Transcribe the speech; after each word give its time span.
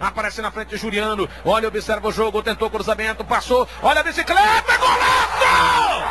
Aparece 0.00 0.40
na 0.42 0.50
frente 0.50 0.76
Juliano. 0.76 1.28
Olha, 1.44 1.68
observa 1.68 2.08
o 2.08 2.12
jogo, 2.12 2.42
tentou 2.42 2.70
cruzamento, 2.70 3.24
passou. 3.24 3.68
Olha 3.82 4.00
a 4.00 4.04
bicicleta, 4.04 4.76
golaço! 4.78 6.07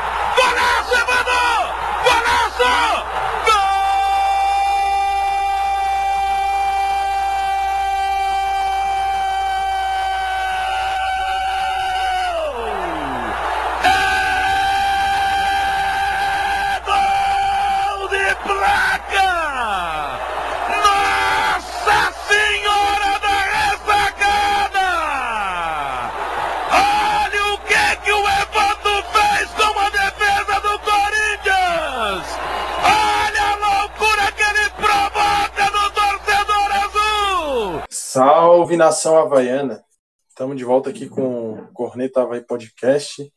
Salve 38.17 38.75
nação 38.75 39.15
havaiana! 39.15 39.85
Estamos 40.27 40.57
de 40.57 40.65
volta 40.65 40.89
aqui 40.89 41.07
com 41.07 41.53
o 41.53 41.71
Corneta 41.71 42.23
Havaí 42.23 42.41
Podcast. 42.41 43.31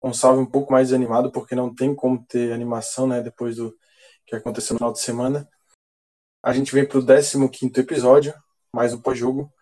Um 0.00 0.14
salve 0.14 0.40
um 0.40 0.46
pouco 0.46 0.70
mais 0.70 0.92
animado, 0.92 1.32
porque 1.32 1.56
não 1.56 1.74
tem 1.74 1.92
como 1.92 2.24
ter 2.24 2.52
animação, 2.52 3.08
né? 3.08 3.20
Depois 3.20 3.56
do 3.56 3.76
que 4.24 4.36
aconteceu 4.36 4.74
no 4.74 4.78
final 4.78 4.92
de 4.92 5.00
semana. 5.00 5.48
A 6.40 6.52
gente 6.52 6.72
vem 6.72 6.86
para 6.86 6.96
o 6.96 7.02
15 7.04 7.80
episódio, 7.80 8.32
mais 8.72 8.94
um 8.94 9.02
pós-jogo. 9.02 9.52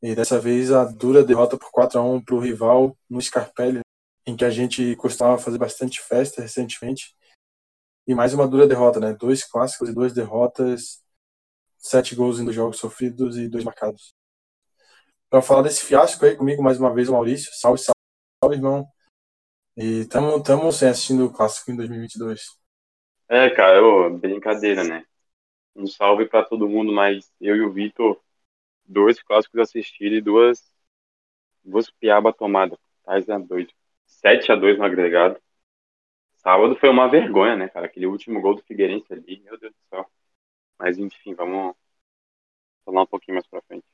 E 0.00 0.14
dessa 0.14 0.38
vez 0.38 0.70
a 0.70 0.84
dura 0.84 1.24
derrota 1.24 1.58
por 1.58 1.72
4 1.72 1.98
a 1.98 2.02
1 2.04 2.24
para 2.24 2.36
o 2.36 2.40
rival 2.40 2.96
no 3.10 3.20
Scarpelli, 3.20 3.80
em 4.24 4.36
que 4.36 4.44
a 4.44 4.50
gente 4.50 4.94
costumava 4.94 5.36
fazer 5.36 5.58
bastante 5.58 6.00
festa 6.00 6.40
recentemente. 6.40 7.12
E 8.06 8.14
mais 8.14 8.32
uma 8.32 8.46
dura 8.46 8.68
derrota, 8.68 9.00
né? 9.00 9.12
Dois 9.14 9.42
clássicos 9.42 9.88
e 9.88 9.92
duas 9.92 10.12
derrotas 10.12 11.02
sete 11.78 12.14
gols 12.14 12.38
em 12.38 12.44
dois 12.44 12.56
jogos 12.56 12.78
sofridos 12.78 13.38
e 13.38 13.48
dois 13.48 13.64
marcados. 13.64 14.14
Para 15.30 15.42
falar 15.42 15.62
desse 15.62 15.84
fiasco 15.84 16.24
aí 16.24 16.36
comigo 16.36 16.62
mais 16.62 16.78
uma 16.78 16.92
vez 16.92 17.08
Maurício. 17.08 17.52
Salve, 17.54 17.78
salve, 17.78 17.98
salve 18.42 18.56
irmão. 18.56 18.86
E 19.76 20.00
estamos 20.00 20.42
tamo, 20.42 20.68
assistindo 20.68 21.26
o 21.26 21.32
clássico 21.32 21.70
em 21.70 21.76
2022. 21.76 22.40
É, 23.28 23.50
cara, 23.50 23.76
eu, 23.76 24.18
brincadeira, 24.18 24.82
né? 24.82 25.04
Um 25.76 25.86
salve 25.86 26.26
para 26.26 26.44
todo 26.44 26.68
mundo, 26.68 26.92
mas 26.92 27.30
eu 27.40 27.54
e 27.54 27.60
o 27.60 27.72
Vitor, 27.72 28.20
dois 28.84 29.22
clássicos 29.22 29.60
assistidos 29.60 30.18
e 30.18 30.20
duas, 30.20 30.72
duas 31.62 31.90
piaba 31.90 32.32
tomadas. 32.32 32.78
Tá 33.04 33.38
doido. 33.38 33.72
7 34.06 34.52
a 34.52 34.56
2 34.56 34.78
no 34.78 34.84
agregado. 34.84 35.40
Sábado 36.36 36.76
foi 36.76 36.88
uma 36.88 37.08
vergonha, 37.08 37.56
né, 37.56 37.68
cara? 37.68 37.86
Aquele 37.86 38.06
último 38.06 38.40
gol 38.40 38.54
do 38.54 38.62
Figueirense 38.62 39.12
ali, 39.12 39.40
meu 39.40 39.58
Deus 39.58 39.72
do 39.72 39.88
céu. 39.88 40.10
Mas 40.78 40.98
enfim, 40.98 41.34
vamos 41.34 41.74
falar 42.84 43.02
um 43.02 43.06
pouquinho 43.06 43.34
mais 43.34 43.46
pra 43.46 43.62
frente. 43.62 43.84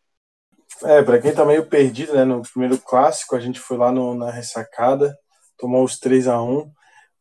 É, 0.83 1.03
pra 1.03 1.21
quem 1.21 1.33
tá 1.33 1.45
meio 1.45 1.67
perdido, 1.67 2.15
né, 2.15 2.25
no 2.25 2.43
primeiro 2.43 2.79
clássico, 2.79 3.37
a 3.37 3.41
gente 3.41 3.61
foi 3.61 3.77
lá 3.77 3.93
no, 3.93 4.15
na 4.15 4.31
ressacada, 4.31 5.17
tomou 5.57 5.85
os 5.85 5.99
3 5.99 6.27
a 6.27 6.43
1 6.43 6.71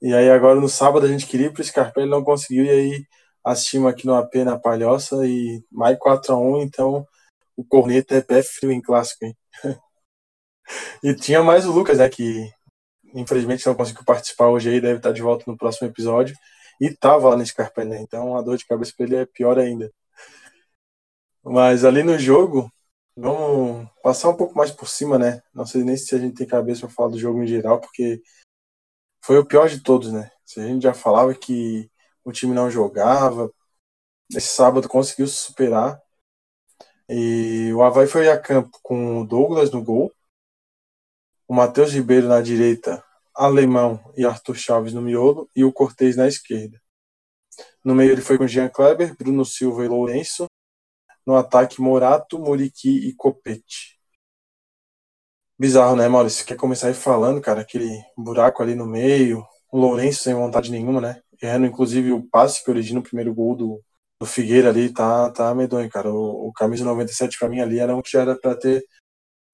e 0.02 0.14
aí 0.14 0.30
agora 0.30 0.60
no 0.60 0.68
sábado 0.68 1.06
a 1.06 1.10
gente 1.10 1.28
queria 1.28 1.48
ir 1.48 1.54
pro 1.54 1.64
Scarpelli, 1.64 2.10
não 2.10 2.24
conseguiu, 2.24 2.66
e 2.66 2.70
aí 2.70 3.06
assistimos 3.44 3.92
aqui 3.92 4.06
no 4.06 4.16
AP 4.16 4.36
na 4.44 4.60
Palhoça 4.60 5.26
e 5.26 5.64
mais 5.72 5.98
4 6.00 6.34
a 6.34 6.38
1 6.38 6.62
então 6.62 7.06
o 7.56 7.64
Corneta 7.64 8.16
é 8.16 8.22
pé 8.22 8.42
frio 8.42 8.72
em 8.72 8.82
clássico, 8.82 9.26
hein? 9.26 9.38
e 11.04 11.16
tinha 11.16 11.44
mais 11.44 11.66
o 11.66 11.72
Lucas, 11.72 12.00
né, 12.00 12.10
que 12.10 12.50
infelizmente 13.14 13.66
não 13.68 13.76
conseguiu 13.76 14.04
participar 14.04 14.48
hoje 14.48 14.70
aí, 14.70 14.82
deve 14.82 14.98
estar 14.98 15.12
de 15.12 15.22
volta 15.22 15.46
no 15.48 15.58
próximo 15.58 15.88
episódio. 15.88 16.36
E 16.80 16.94
tava 16.94 17.30
lá 17.30 17.38
no 17.38 17.46
Scarpa, 17.46 17.84
né? 17.86 18.02
Então 18.02 18.36
a 18.38 18.42
dor 18.42 18.58
de 18.58 18.66
cabeça 18.66 18.94
para 18.96 19.06
ele 19.06 19.16
é 19.18 19.26
pior 19.26 19.58
ainda. 19.60 19.92
Mas 21.44 21.84
ali 21.86 22.04
no 22.04 22.18
jogo, 22.18 22.72
vamos 23.16 23.90
passar 24.02 24.30
um 24.30 24.38
pouco 24.38 24.56
mais 24.56 24.72
por 24.72 24.88
cima, 24.88 25.18
né? 25.18 25.42
Não 25.54 25.66
sei 25.66 25.84
nem 25.84 25.98
se 25.98 26.16
a 26.16 26.20
gente 26.20 26.36
tem 26.36 26.48
cabeça 26.48 26.82
para 26.82 26.90
falar 26.90 27.10
do 27.10 27.20
jogo 27.20 27.44
em 27.44 27.48
geral, 27.48 27.80
porque 27.82 28.22
foi 29.24 29.38
o 29.40 29.46
pior 29.46 29.70
de 29.70 29.82
todos, 29.82 30.12
né? 30.12 30.32
Se 30.46 30.60
a 30.60 30.68
gente 30.68 30.84
já 30.84 30.94
falava 30.94 31.34
que 31.36 31.90
o 32.24 32.32
time 32.32 32.54
não 32.54 32.70
jogava, 32.72 33.52
esse 34.32 34.50
sábado 34.50 34.90
conseguiu 34.90 35.28
se 35.28 35.36
superar. 35.36 36.02
E 37.10 37.72
o 37.74 37.84
Havaí 37.84 38.08
foi 38.08 38.30
a 38.30 38.40
campo 38.40 38.80
com 38.82 39.22
o 39.22 39.28
Douglas 39.28 39.72
no 39.72 39.84
gol, 39.84 40.12
o 41.48 41.54
Matheus 41.54 41.94
Ribeiro 41.94 42.28
na 42.28 42.42
direita 42.42 43.04
Alemão 43.36 44.00
e 44.16 44.26
Arthur 44.26 44.56
Chaves 44.56 44.94
no 44.94 45.02
miolo 45.02 45.50
e 45.56 45.64
o 45.64 45.74
Cortez 45.74 46.16
na 46.16 46.28
esquerda. 46.28 46.82
No 47.84 47.96
meio 47.96 48.12
ele 48.12 48.22
foi 48.22 48.38
com 48.38 48.48
Jean 48.48 48.70
Kleber, 48.70 49.16
Bruno 49.18 49.46
Silva 49.46 49.84
e 49.86 49.88
Lourenço. 49.88 50.46
No 51.26 51.36
ataque, 51.36 51.82
Morato, 51.82 52.40
Muriqui 52.40 53.08
e 53.08 53.14
Copete. 53.16 54.00
Bizarro, 55.58 55.96
né, 55.96 56.08
Maurício? 56.08 56.46
Quer 56.46 56.58
começar 56.58 56.88
aí 56.88 56.94
falando, 56.94 57.42
cara, 57.42 57.62
aquele 57.62 57.90
buraco 58.18 58.62
ali 58.62 58.76
no 58.76 58.86
meio, 58.86 59.46
o 59.72 59.78
Lourenço 59.78 60.24
sem 60.24 60.34
vontade 60.34 60.72
nenhuma, 60.72 61.00
né? 61.00 61.22
Errando, 61.42 61.66
inclusive, 61.66 62.12
o 62.12 62.24
passe 62.30 62.64
que 62.64 62.70
origina 62.70 63.00
o 63.00 63.04
primeiro 63.04 63.34
gol 63.34 63.56
do, 63.56 63.84
do 64.20 64.26
Figueira 64.26 64.70
ali, 64.70 64.92
tá, 64.92 65.30
tá 65.32 65.54
medonho, 65.56 65.90
cara. 65.90 66.12
O, 66.12 66.50
o 66.50 66.54
camisa 66.54 66.84
97 66.86 67.38
pra 67.40 67.50
mim 67.50 67.60
ali 67.62 67.80
era 67.80 67.96
um 67.96 68.02
que 68.02 68.12
já 68.12 68.22
era 68.22 68.36
pra 68.38 68.56
ter 68.56 68.84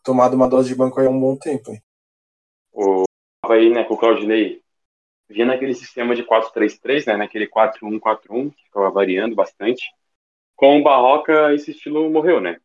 tomado 0.03 0.33
uma 0.35 0.47
dose 0.49 0.69
de 0.69 0.75
banco 0.75 0.99
aí 0.99 1.07
há 1.07 1.09
um 1.09 1.19
bom 1.19 1.37
tempo. 1.37 1.71
Hein? 1.71 1.81
O 2.73 3.08
aí, 3.51 3.69
né, 3.69 3.83
com 3.83 3.93
o 3.95 3.97
Claudinei 3.97 4.61
vinha 5.29 5.45
naquele 5.45 5.73
sistema 5.75 6.15
de 6.15 6.23
4-3-3, 6.23 7.05
né, 7.05 7.17
naquele 7.17 7.47
4-1-4-1, 7.47 8.49
que 8.51 8.63
ficava 8.63 8.89
variando 8.89 9.35
bastante. 9.35 9.91
Com 10.55 10.79
o 10.79 10.83
Barroca, 10.83 11.53
esse 11.53 11.71
estilo 11.71 12.09
morreu, 12.09 12.41
né? 12.41 12.59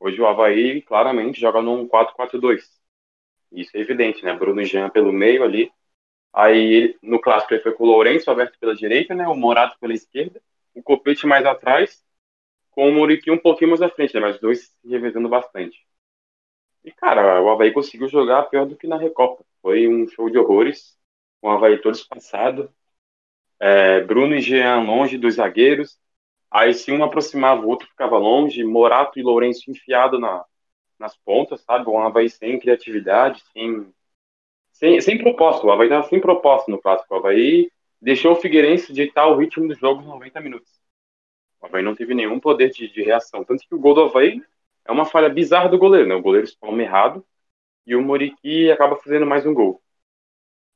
Hoje 0.00 0.20
o 0.20 0.26
Havaí 0.26 0.82
claramente 0.82 1.40
joga 1.40 1.60
num 1.60 1.86
4-4-2. 1.86 2.80
Isso 3.52 3.76
é 3.76 3.80
evidente, 3.80 4.24
né? 4.24 4.34
Bruno 4.34 4.64
Jean 4.64 4.88
pelo 4.90 5.12
meio 5.12 5.44
ali. 5.44 5.70
Aí 6.32 6.96
no 7.02 7.20
clássico 7.20 7.54
ele 7.54 7.62
foi 7.62 7.72
com 7.72 7.84
o 7.84 7.86
Lourenço 7.86 8.30
aberto 8.30 8.58
pela 8.58 8.74
direita, 8.74 9.14
né? 9.14 9.28
O 9.28 9.34
Morato 9.36 9.78
pela 9.78 9.92
esquerda, 9.94 10.40
o 10.74 10.82
Copete 10.82 11.26
mais 11.26 11.44
atrás, 11.44 12.02
com 12.70 12.88
o 12.88 12.92
Muriqui 12.92 13.30
um 13.30 13.38
pouquinho 13.38 13.70
mais 13.70 13.82
à 13.82 13.88
frente, 13.90 14.14
né? 14.14 14.20
Mas 14.20 14.36
os 14.36 14.40
dois 14.40 14.60
se 14.68 14.88
revezando 14.88 15.28
bastante. 15.28 15.86
E, 16.84 16.90
cara, 16.92 17.42
o 17.42 17.50
Havaí 17.50 17.72
conseguiu 17.72 18.08
jogar 18.08 18.44
pior 18.44 18.66
do 18.66 18.76
que 18.76 18.86
na 18.86 18.96
Recopa. 18.96 19.44
Foi 19.62 19.86
um 19.88 20.08
show 20.08 20.30
de 20.30 20.38
horrores, 20.38 20.96
com 21.40 21.48
o 21.48 21.50
Havaí 21.50 21.78
todo 21.78 21.94
espaçado. 21.94 22.72
É, 23.60 24.00
Bruno 24.00 24.34
e 24.34 24.40
Jean 24.40 24.82
longe 24.82 25.18
dos 25.18 25.34
zagueiros. 25.34 25.98
Aí, 26.50 26.74
se 26.74 26.90
um 26.90 27.04
aproximava, 27.04 27.62
o 27.62 27.68
outro 27.68 27.86
ficava 27.88 28.18
longe. 28.18 28.64
Morato 28.64 29.18
e 29.18 29.22
Lourenço 29.22 29.70
enfiado 29.70 30.18
na, 30.18 30.44
nas 30.98 31.16
pontas, 31.16 31.60
sabe? 31.62 31.88
O 31.88 31.98
Havaí 31.98 32.28
sem 32.28 32.58
criatividade, 32.58 33.42
sem, 33.52 33.92
sem, 34.72 35.00
sem 35.00 35.18
propósito. 35.18 35.66
O 35.66 35.72
Havaí 35.72 35.86
estava 35.88 36.08
sem 36.08 36.20
propósito 36.20 36.70
no 36.70 36.80
clássico. 36.80 37.14
O 37.14 37.18
Havaí 37.18 37.70
deixou 38.00 38.32
o 38.32 38.36
Figueirense 38.36 38.92
ditar 38.92 39.28
o 39.28 39.36
ritmo 39.36 39.68
do 39.68 39.74
jogo 39.74 40.00
nos 40.00 40.10
90 40.10 40.40
minutos. 40.40 40.80
O 41.60 41.66
Havaí 41.66 41.82
não 41.82 41.94
teve 41.94 42.14
nenhum 42.14 42.40
poder 42.40 42.70
de, 42.70 42.88
de 42.88 43.02
reação. 43.02 43.44
Tanto 43.44 43.66
que 43.66 43.74
o 43.74 43.78
gol 43.78 43.94
do 43.94 44.02
Havaí 44.04 44.42
é 44.84 44.90
uma 44.90 45.04
falha 45.04 45.28
bizarra 45.28 45.68
do 45.68 45.78
goleiro, 45.78 46.08
né? 46.08 46.14
O 46.14 46.22
goleiro 46.22 46.46
espalma 46.46 46.82
errado 46.82 47.24
e 47.90 47.96
o 47.96 48.00
Muriqui 48.00 48.70
acaba 48.70 48.94
fazendo 48.94 49.26
mais 49.26 49.44
um 49.44 49.52
gol. 49.52 49.82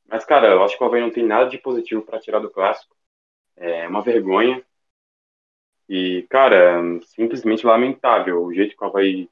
Mas, 0.05 0.25
cara, 0.25 0.49
eu 0.49 0.65
acho 0.65 0.77
que 0.77 0.83
o 0.83 0.87
Havaí 0.87 1.01
não 1.01 1.13
tem 1.13 1.25
nada 1.25 1.49
de 1.49 1.59
positivo 1.59 2.03
para 2.03 2.19
tirar 2.19 2.41
do 2.41 2.51
clássico. 2.51 2.97
É 3.57 3.87
uma 3.87 4.03
vergonha. 4.03 4.65
E, 5.89 6.27
cara, 6.29 6.83
simplesmente 7.07 7.65
lamentável 7.65 8.43
o 8.43 8.53
jeito 8.53 8.77
que 8.77 8.83
o 8.83 8.87
Havaí 8.89 9.31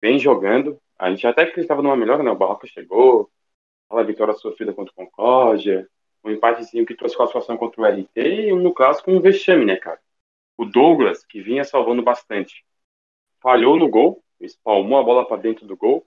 vem 0.00 0.18
jogando. 0.18 0.80
A 0.98 1.10
gente 1.10 1.26
até 1.26 1.42
acreditava 1.42 1.82
numa 1.82 1.96
melhora, 1.96 2.22
né? 2.22 2.30
O 2.30 2.36
Barroca 2.36 2.66
chegou, 2.66 3.30
a 3.90 4.02
vitória 4.02 4.32
sofrida 4.32 4.72
contra 4.72 4.92
o 4.92 4.96
Concórdia, 4.96 5.86
um 6.24 6.30
empatezinho 6.30 6.86
que 6.86 6.96
trouxe 6.96 7.18
classificação 7.18 7.58
contra 7.58 7.82
o 7.82 7.86
RT 7.86 8.20
e 8.48 8.52
no 8.54 8.72
clássico 8.72 9.10
um 9.10 9.20
vexame, 9.20 9.66
né, 9.66 9.76
cara? 9.76 10.00
O 10.56 10.64
Douglas, 10.64 11.22
que 11.26 11.42
vinha 11.42 11.64
salvando 11.64 12.02
bastante, 12.02 12.64
falhou 13.42 13.76
no 13.76 13.90
gol, 13.90 14.24
espalmou 14.40 14.98
a 14.98 15.02
bola 15.02 15.28
para 15.28 15.42
dentro 15.42 15.66
do 15.66 15.76
gol. 15.76 16.06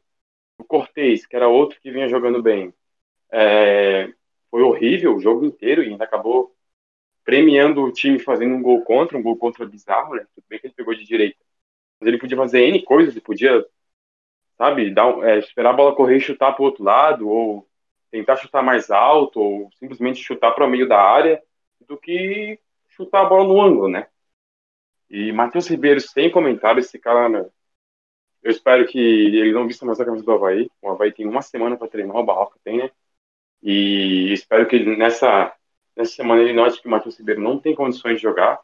O 0.63 0.65
Cortez, 0.65 1.25
que 1.25 1.35
era 1.35 1.49
outro 1.49 1.77
que 1.81 1.91
vinha 1.91 2.07
jogando 2.07 2.41
bem, 2.41 2.73
é, 3.29 4.09
foi 4.49 4.61
horrível 4.61 5.13
o 5.13 5.19
jogo 5.19 5.45
inteiro 5.45 5.83
e 5.83 5.89
ainda 5.89 6.05
acabou 6.05 6.55
premiando 7.25 7.83
o 7.83 7.91
time 7.91 8.17
fazendo 8.17 8.55
um 8.55 8.61
gol 8.61 8.81
contra, 8.81 9.17
um 9.17 9.21
gol 9.21 9.35
contra 9.35 9.65
bizarro, 9.65 10.15
né? 10.15 10.25
Tudo 10.33 10.45
bem 10.47 10.59
que 10.59 10.67
ele 10.67 10.73
pegou 10.73 10.95
de 10.95 11.03
direita. 11.03 11.37
Mas 11.99 12.07
ele 12.07 12.17
podia 12.17 12.37
fazer 12.37 12.61
N 12.61 12.81
coisas, 12.81 13.13
ele 13.13 13.21
podia, 13.21 13.65
sabe, 14.57 14.89
dar, 14.89 15.21
é, 15.27 15.39
esperar 15.39 15.71
a 15.71 15.73
bola 15.73 15.95
correr 15.95 16.15
e 16.15 16.21
chutar 16.21 16.53
para 16.53 16.61
o 16.61 16.65
outro 16.65 16.81
lado, 16.81 17.27
ou 17.27 17.67
tentar 18.09 18.37
chutar 18.37 18.63
mais 18.63 18.89
alto, 18.89 19.41
ou 19.41 19.69
simplesmente 19.77 20.23
chutar 20.23 20.53
para 20.53 20.65
o 20.65 20.69
meio 20.69 20.87
da 20.87 21.01
área, 21.01 21.43
do 21.85 21.97
que 21.97 22.57
chutar 22.87 23.25
a 23.25 23.25
bola 23.25 23.43
no 23.43 23.61
ângulo, 23.61 23.89
né? 23.89 24.07
E 25.09 25.29
Matheus 25.33 25.67
Ribeiro, 25.67 25.99
sem 25.99 26.31
comentário, 26.31 26.79
esse 26.79 26.97
cara, 26.97 27.27
né, 27.27 27.45
Eu 28.43 28.51
espero 28.51 28.85
que 28.87 28.99
ele 28.99 29.53
não 29.53 29.67
vista 29.67 29.85
mais 29.85 29.99
a 29.99 30.05
camisa 30.05 30.25
do 30.25 30.31
Havaí. 30.31 30.69
O 30.81 30.89
Havaí 30.89 31.11
tem 31.13 31.25
uma 31.27 31.41
semana 31.41 31.77
para 31.77 31.87
treinar, 31.87 32.17
o 32.17 32.25
Barroca 32.25 32.59
tem, 32.63 32.77
né? 32.77 32.91
E 33.61 34.33
espero 34.33 34.67
que 34.67 34.79
nessa, 34.97 35.53
nessa 35.95 36.13
semana 36.13 36.41
ele 36.41 36.53
note 36.53 36.81
que 36.81 36.87
o 36.87 36.91
Matheus 36.91 37.17
Ribeiro 37.17 37.41
não 37.41 37.59
tem 37.59 37.73
condições 37.75 38.17
de 38.17 38.21
jogar. 38.23 38.59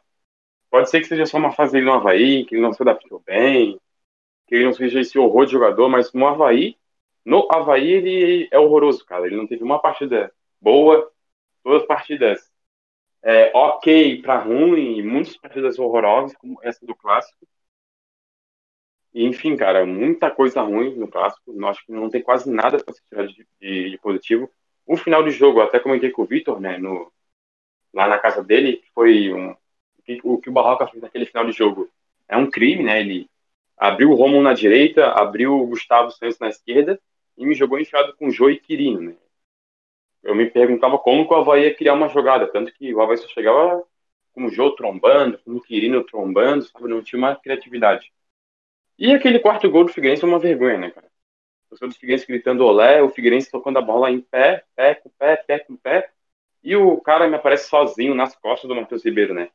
Pode 0.70 0.90
ser 0.90 1.00
que 1.00 1.06
seja 1.06 1.26
só 1.26 1.38
uma 1.38 1.52
fase 1.52 1.72
dele 1.72 1.86
no 1.86 1.94
Havaí, 1.94 2.44
que 2.44 2.54
ele 2.54 2.62
não 2.62 2.72
se 2.72 2.82
adaptou 2.82 3.20
bem, 3.26 3.80
que 4.46 4.54
ele 4.54 4.64
não 4.66 4.72
seja 4.72 5.00
esse 5.00 5.18
horror 5.18 5.46
de 5.46 5.52
jogador, 5.52 5.88
mas 5.88 6.12
no 6.12 6.26
Havaí, 6.26 6.76
no 7.24 7.48
Havaí 7.50 7.90
ele 7.92 8.48
é 8.50 8.58
horroroso, 8.58 9.04
cara. 9.06 9.26
Ele 9.26 9.36
não 9.36 9.46
teve 9.46 9.64
uma 9.64 9.80
partida 9.80 10.32
boa, 10.60 11.10
todas 11.62 11.82
as 11.82 11.88
partidas 11.88 12.50
é, 13.22 13.50
ok 13.54 14.22
para 14.22 14.38
ruim, 14.40 15.02
muitas 15.02 15.36
partidas 15.36 15.78
horrorosas, 15.78 16.36
como 16.36 16.58
essa 16.62 16.84
do 16.84 16.94
clássico. 16.94 17.46
Enfim, 19.14 19.56
cara, 19.56 19.84
muita 19.84 20.30
coisa 20.30 20.62
ruim 20.62 20.96
no 20.96 21.08
clássico. 21.08 21.52
Acho 21.66 21.84
que 21.84 21.92
não 21.92 22.08
tem 22.08 22.22
quase 22.22 22.50
nada 22.50 22.82
para 22.82 22.94
se 22.94 23.02
tirar 23.08 23.26
de, 23.26 23.46
de, 23.60 23.90
de, 23.90 23.98
positivo. 23.98 24.50
O 24.86 24.96
final 24.96 25.22
de 25.22 25.30
jogo, 25.30 25.60
até 25.60 25.78
comentei 25.80 26.10
com 26.10 26.22
o 26.22 26.26
Vitor, 26.26 26.60
né, 26.60 26.78
no, 26.78 27.12
lá 27.92 28.08
na 28.08 28.18
casa 28.18 28.42
dele, 28.42 28.82
foi 28.94 29.32
um, 29.32 29.54
o 30.24 30.38
que 30.38 30.48
o 30.48 30.52
Barroca 30.52 30.86
fez 30.86 31.02
naquele 31.02 31.26
final 31.26 31.44
de 31.44 31.52
jogo 31.52 31.88
é 32.28 32.36
um 32.36 32.48
crime, 32.48 32.84
né? 32.84 33.00
Ele 33.00 33.28
abriu 33.76 34.10
o 34.10 34.14
Romulo 34.14 34.42
na 34.42 34.54
direita, 34.54 35.08
abriu 35.08 35.54
o 35.54 35.66
Gustavo 35.66 36.10
Santos 36.12 36.38
na 36.38 36.48
esquerda 36.48 37.00
e 37.36 37.44
me 37.44 37.54
jogou 37.54 37.78
enfiado 37.78 38.14
com 38.16 38.30
Jô 38.30 38.48
e 38.50 38.58
Quirino, 38.58 39.00
né? 39.00 39.16
eu 40.22 40.34
me 40.34 40.48
perguntava 40.50 40.98
como 40.98 41.26
que 41.26 41.32
o 41.32 41.36
Havaí 41.36 41.64
ia 41.64 41.74
criar 41.74 41.94
uma 41.94 42.08
jogada, 42.08 42.46
tanto 42.46 42.72
que 42.74 42.94
o 42.94 43.00
Havaí 43.00 43.16
só 43.16 43.26
chegava 43.28 43.82
com 44.32 44.44
o 44.44 44.50
Jô 44.50 44.70
trombando, 44.72 45.38
com 45.38 45.56
o 45.56 45.60
Quirino 45.60 46.04
trombando, 46.04 46.64
sabe? 46.64 46.88
Não 46.88 47.02
tinha 47.02 47.18
uma 47.18 47.34
criatividade. 47.34 48.12
E 49.00 49.14
aquele 49.14 49.38
quarto 49.40 49.70
gol 49.70 49.84
do 49.84 49.92
Figueirense 49.92 50.22
é 50.22 50.28
uma 50.28 50.38
vergonha, 50.38 50.76
né, 50.76 50.90
cara? 50.90 51.10
O 51.70 51.76
senhor 51.76 51.88
do 51.88 51.94
Figueirense 51.94 52.26
gritando 52.26 52.66
olé, 52.66 53.02
o 53.02 53.08
Figueirense 53.08 53.50
tocando 53.50 53.78
a 53.78 53.82
bola 53.82 54.10
em 54.10 54.20
pé, 54.20 54.62
pé 54.76 54.94
com 54.94 55.08
pé, 55.18 55.36
pé 55.38 55.58
com 55.60 55.74
pé, 55.74 56.12
e 56.62 56.76
o 56.76 57.00
cara 57.00 57.26
me 57.26 57.34
aparece 57.34 57.66
sozinho 57.70 58.14
nas 58.14 58.36
costas 58.36 58.68
do 58.68 58.74
Matheus 58.74 59.02
Ribeiro, 59.02 59.32
né? 59.32 59.50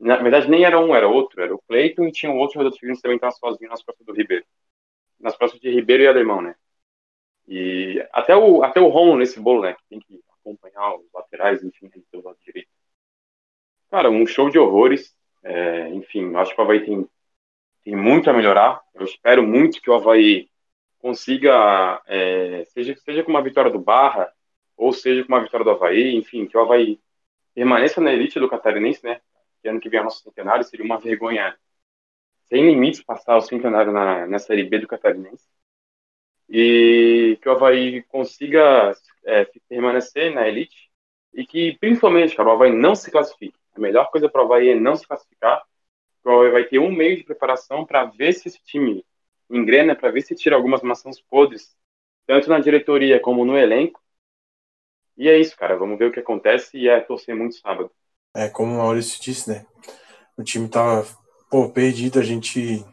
Na 0.00 0.16
verdade, 0.16 0.50
nem 0.50 0.64
era 0.64 0.80
um, 0.80 0.92
era 0.92 1.06
outro, 1.06 1.40
era 1.40 1.54
o 1.54 1.62
Cleiton 1.68 2.04
e 2.06 2.12
tinha 2.12 2.32
um 2.32 2.38
outro 2.38 2.54
jogador 2.54 2.70
do 2.70 2.74
Figueirense 2.76 3.02
também 3.02 3.16
que 3.16 3.24
estava 3.24 3.52
sozinho 3.52 3.70
nas 3.70 3.80
costas 3.80 4.04
do 4.04 4.12
Ribeiro. 4.12 4.44
Nas 5.20 5.36
costas 5.36 5.60
de 5.60 5.70
Ribeiro 5.70 6.02
e 6.02 6.08
Alemão, 6.08 6.42
né? 6.42 6.56
E 7.46 8.04
até 8.12 8.34
o, 8.34 8.64
até 8.64 8.80
o 8.80 8.88
Romulo 8.88 9.18
nesse 9.18 9.38
bolo, 9.38 9.62
né? 9.62 9.74
Que 9.74 9.84
tem 9.88 10.00
que 10.00 10.20
acompanhar 10.40 10.96
os 10.96 11.06
laterais, 11.14 11.62
enfim, 11.62 11.88
pelo 12.10 12.24
lado 12.24 12.38
direito. 12.44 12.68
Cara, 13.88 14.10
um 14.10 14.26
show 14.26 14.50
de 14.50 14.58
horrores. 14.58 15.14
É, 15.44 15.90
enfim, 15.90 16.34
acho 16.36 16.54
que 16.54 16.60
o 16.60 16.64
Havaí 16.64 16.84
tem, 16.84 17.08
tem 17.84 17.94
muito 17.94 18.30
a 18.30 18.32
melhorar. 18.32 18.82
Eu 18.94 19.04
espero 19.04 19.42
muito 19.42 19.80
que 19.80 19.90
o 19.90 19.94
Havaí 19.94 20.48
consiga, 20.98 22.02
é, 22.06 22.64
seja, 22.66 22.96
seja 22.96 23.22
com 23.22 23.30
uma 23.30 23.42
vitória 23.42 23.70
do 23.70 23.78
Barra, 23.78 24.32
ou 24.76 24.92
seja 24.92 25.22
com 25.24 25.32
uma 25.32 25.42
vitória 25.42 25.64
do 25.64 25.70
Havaí, 25.70 26.16
enfim, 26.16 26.46
que 26.46 26.56
o 26.56 26.60
Havaí 26.60 27.00
permaneça 27.54 28.00
na 28.00 28.12
elite 28.12 28.40
do 28.40 28.48
catarinense, 28.48 29.04
né? 29.04 29.20
Que 29.62 29.68
ano 29.68 29.80
que 29.80 29.88
vem 29.88 30.00
é 30.00 30.02
nosso 30.02 30.22
centenário, 30.22 30.64
seria 30.64 30.84
uma 30.84 30.98
vergonha 30.98 31.56
sem 32.46 32.66
limites 32.66 33.02
passar 33.02 33.36
o 33.36 33.40
centenário 33.40 33.92
na, 33.92 34.26
na 34.26 34.38
Série 34.38 34.64
B 34.64 34.78
do 34.78 34.88
catarinense 34.88 35.46
e 36.48 37.38
que 37.40 37.48
o 37.48 37.52
Havaí 37.52 38.02
consiga 38.04 38.92
é, 39.24 39.48
permanecer 39.68 40.34
na 40.34 40.46
elite 40.46 40.90
e 41.32 41.46
que, 41.46 41.76
principalmente, 41.78 42.36
cara, 42.36 42.48
o 42.48 42.52
Havaí 42.52 42.72
não 42.72 42.94
se 42.94 43.10
classifique. 43.10 43.58
A 43.74 43.80
melhor 43.80 44.10
coisa 44.10 44.28
para 44.28 44.42
o 44.42 44.44
Havaí 44.44 44.68
é 44.68 44.74
não 44.74 44.94
se 44.94 45.06
classificar, 45.06 45.62
vai 46.24 46.64
ter 46.64 46.78
um 46.78 46.90
mês 46.90 47.18
de 47.18 47.24
preparação 47.24 47.84
para 47.84 48.04
ver 48.06 48.32
se 48.32 48.48
esse 48.48 48.58
time 48.64 49.04
engrena, 49.50 49.94
para 49.94 50.10
ver 50.10 50.22
se 50.22 50.34
tira 50.34 50.56
algumas 50.56 50.82
maçãs 50.82 51.20
podres, 51.20 51.76
tanto 52.26 52.48
na 52.48 52.58
diretoria 52.58 53.20
como 53.20 53.44
no 53.44 53.56
elenco. 53.56 54.02
E 55.16 55.28
é 55.28 55.38
isso, 55.38 55.56
cara. 55.56 55.76
Vamos 55.76 55.98
ver 55.98 56.06
o 56.06 56.12
que 56.12 56.20
acontece 56.20 56.76
e 56.76 56.88
é 56.88 57.00
torcer 57.00 57.36
muito 57.36 57.56
sábado. 57.56 57.90
É, 58.34 58.48
como 58.48 58.74
o 58.74 58.78
Maurício 58.78 59.22
disse, 59.22 59.48
né? 59.48 59.66
O 60.36 60.42
time 60.42 60.68
tava, 60.68 61.06
pô, 61.50 61.70
perdido, 61.70 62.18
a 62.18 62.22
gente 62.22 62.84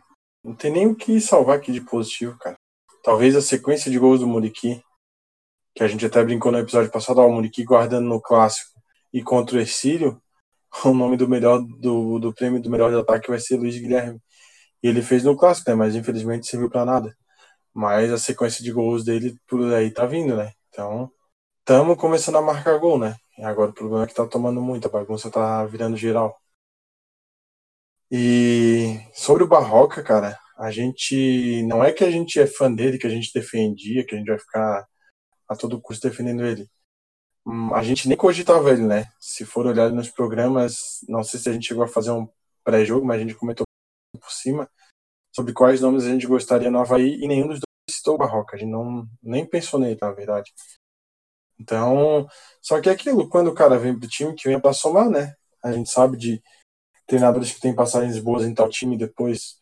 não 0.44 0.54
tem 0.54 0.72
nem 0.72 0.88
o 0.88 0.95
que 0.95 1.19
salvar 1.19 1.57
aqui 1.57 1.72
de 1.72 1.81
positivo, 1.81 2.38
cara. 2.38 2.56
Talvez 3.04 3.36
a 3.36 3.42
sequência 3.42 3.89
de 3.89 3.98
gols 3.98 4.19
do 4.19 4.27
Muriqui, 4.27 4.84
que 5.74 5.84
a 5.84 5.88
gente 5.88 6.06
até 6.06 6.24
brincou 6.24 6.51
no 6.51 6.60
episódio 6.60 6.92
passado, 6.92 7.19
ó, 7.19 7.27
o 7.27 7.31
Muriqui 7.31 7.63
guardando 7.63 8.07
no 8.07 8.22
clássico 8.22 8.80
e 9.12 9.24
contra 9.24 9.57
o 9.57 9.60
Ercílio, 9.60 10.22
o 10.85 10.94
nome 10.94 11.18
do 11.18 11.27
melhor 11.27 11.59
do, 11.62 12.19
do 12.19 12.33
prêmio 12.33 12.62
do 12.62 12.69
melhor 12.69 12.91
de 12.91 12.97
ataque 13.00 13.29
vai 13.29 13.39
ser 13.39 13.57
Luiz 13.57 13.77
Guilherme. 13.77 14.19
E 14.83 14.88
ele 14.88 15.01
fez 15.01 15.23
no 15.23 15.38
clássico, 15.38 15.69
né? 15.69 15.75
Mas 15.75 15.95
infelizmente 15.95 16.47
serviu 16.47 16.69
para 16.69 16.85
nada. 16.85 17.15
Mas 17.73 18.12
a 18.12 18.18
sequência 18.18 18.63
de 18.63 18.71
gols 18.71 19.03
dele 19.06 19.35
por 19.47 19.62
aí 19.73 19.91
tá 19.91 20.06
vindo, 20.06 20.35
né? 20.35 20.53
Então, 20.69 21.12
estamos 21.59 21.97
começando 21.97 22.38
a 22.38 22.41
marcar 22.41 22.77
gol, 22.79 23.00
né? 23.00 23.15
E 23.38 23.44
agora 23.44 23.71
o 23.71 23.73
problema 23.73 24.03
é 24.06 24.07
que 24.07 24.13
tá 24.15 24.27
tomando 24.27 24.62
muito, 24.62 24.88
a 24.88 24.91
bagunça 24.91 25.31
tá 25.31 25.65
virando 25.65 25.97
geral. 25.97 26.39
E 28.12 29.00
sobre 29.13 29.44
o 29.44 29.47
Barroca, 29.47 30.03
cara, 30.03 30.38
a 30.57 30.69
gente 30.71 31.63
não 31.63 31.83
é 31.83 31.91
que 31.94 32.03
a 32.03 32.12
gente 32.12 32.39
é 32.39 32.45
fã 32.47 32.71
dele, 32.74 32.97
que 32.97 33.07
a 33.07 33.09
gente 33.09 33.31
defendia, 33.33 34.06
que 34.06 34.15
a 34.15 34.17
gente 34.17 34.27
vai 34.27 34.39
ficar 34.39 34.85
a 35.47 35.56
todo 35.56 35.81
custo 35.81 36.07
defendendo 36.09 36.45
ele. 36.45 36.69
A 37.73 37.83
gente 37.83 38.07
nem 38.07 38.17
cogitava 38.17 38.69
ele, 38.71 38.83
né? 38.83 39.11
Se 39.19 39.45
for 39.45 39.65
olhar 39.65 39.91
nos 39.91 40.09
programas, 40.09 40.99
não 41.07 41.23
sei 41.23 41.39
se 41.39 41.49
a 41.49 41.53
gente 41.53 41.67
chegou 41.67 41.83
a 41.83 41.88
fazer 41.88 42.11
um 42.11 42.27
pré-jogo, 42.63 43.05
mas 43.05 43.17
a 43.17 43.23
gente 43.23 43.35
comentou 43.35 43.65
por 44.19 44.31
cima 44.31 44.69
sobre 45.35 45.53
quais 45.53 45.81
nomes 45.81 46.03
a 46.03 46.09
gente 46.09 46.27
gostaria 46.27 46.69
no 46.69 46.79
Havaí 46.79 47.15
e 47.21 47.27
nenhum 47.27 47.47
dos 47.47 47.59
dois 47.59 47.95
citou 47.95 48.15
o 48.15 48.17
Barroca. 48.17 48.55
A 48.55 48.59
gente 48.59 48.69
não, 48.69 49.07
nem 49.23 49.45
pensou 49.45 49.79
nele, 49.79 49.97
na 49.99 50.11
verdade. 50.11 50.53
Então, 51.59 52.27
só 52.61 52.81
que 52.81 52.89
é 52.89 52.91
aquilo, 52.91 53.29
quando 53.29 53.47
o 53.49 53.55
cara 53.55 53.77
vem 53.77 53.97
pro 53.97 54.09
time 54.09 54.35
que 54.35 54.49
vem 54.49 54.59
para 54.59 54.73
somar, 54.73 55.09
né? 55.09 55.35
A 55.63 55.71
gente 55.71 55.89
sabe 55.89 56.17
de 56.17 56.41
treinadores 57.07 57.51
que 57.51 57.61
têm 57.61 57.75
passagens 57.75 58.19
boas 58.19 58.45
em 58.45 58.53
tal 58.53 58.69
time 58.69 58.97
depois 58.97 59.61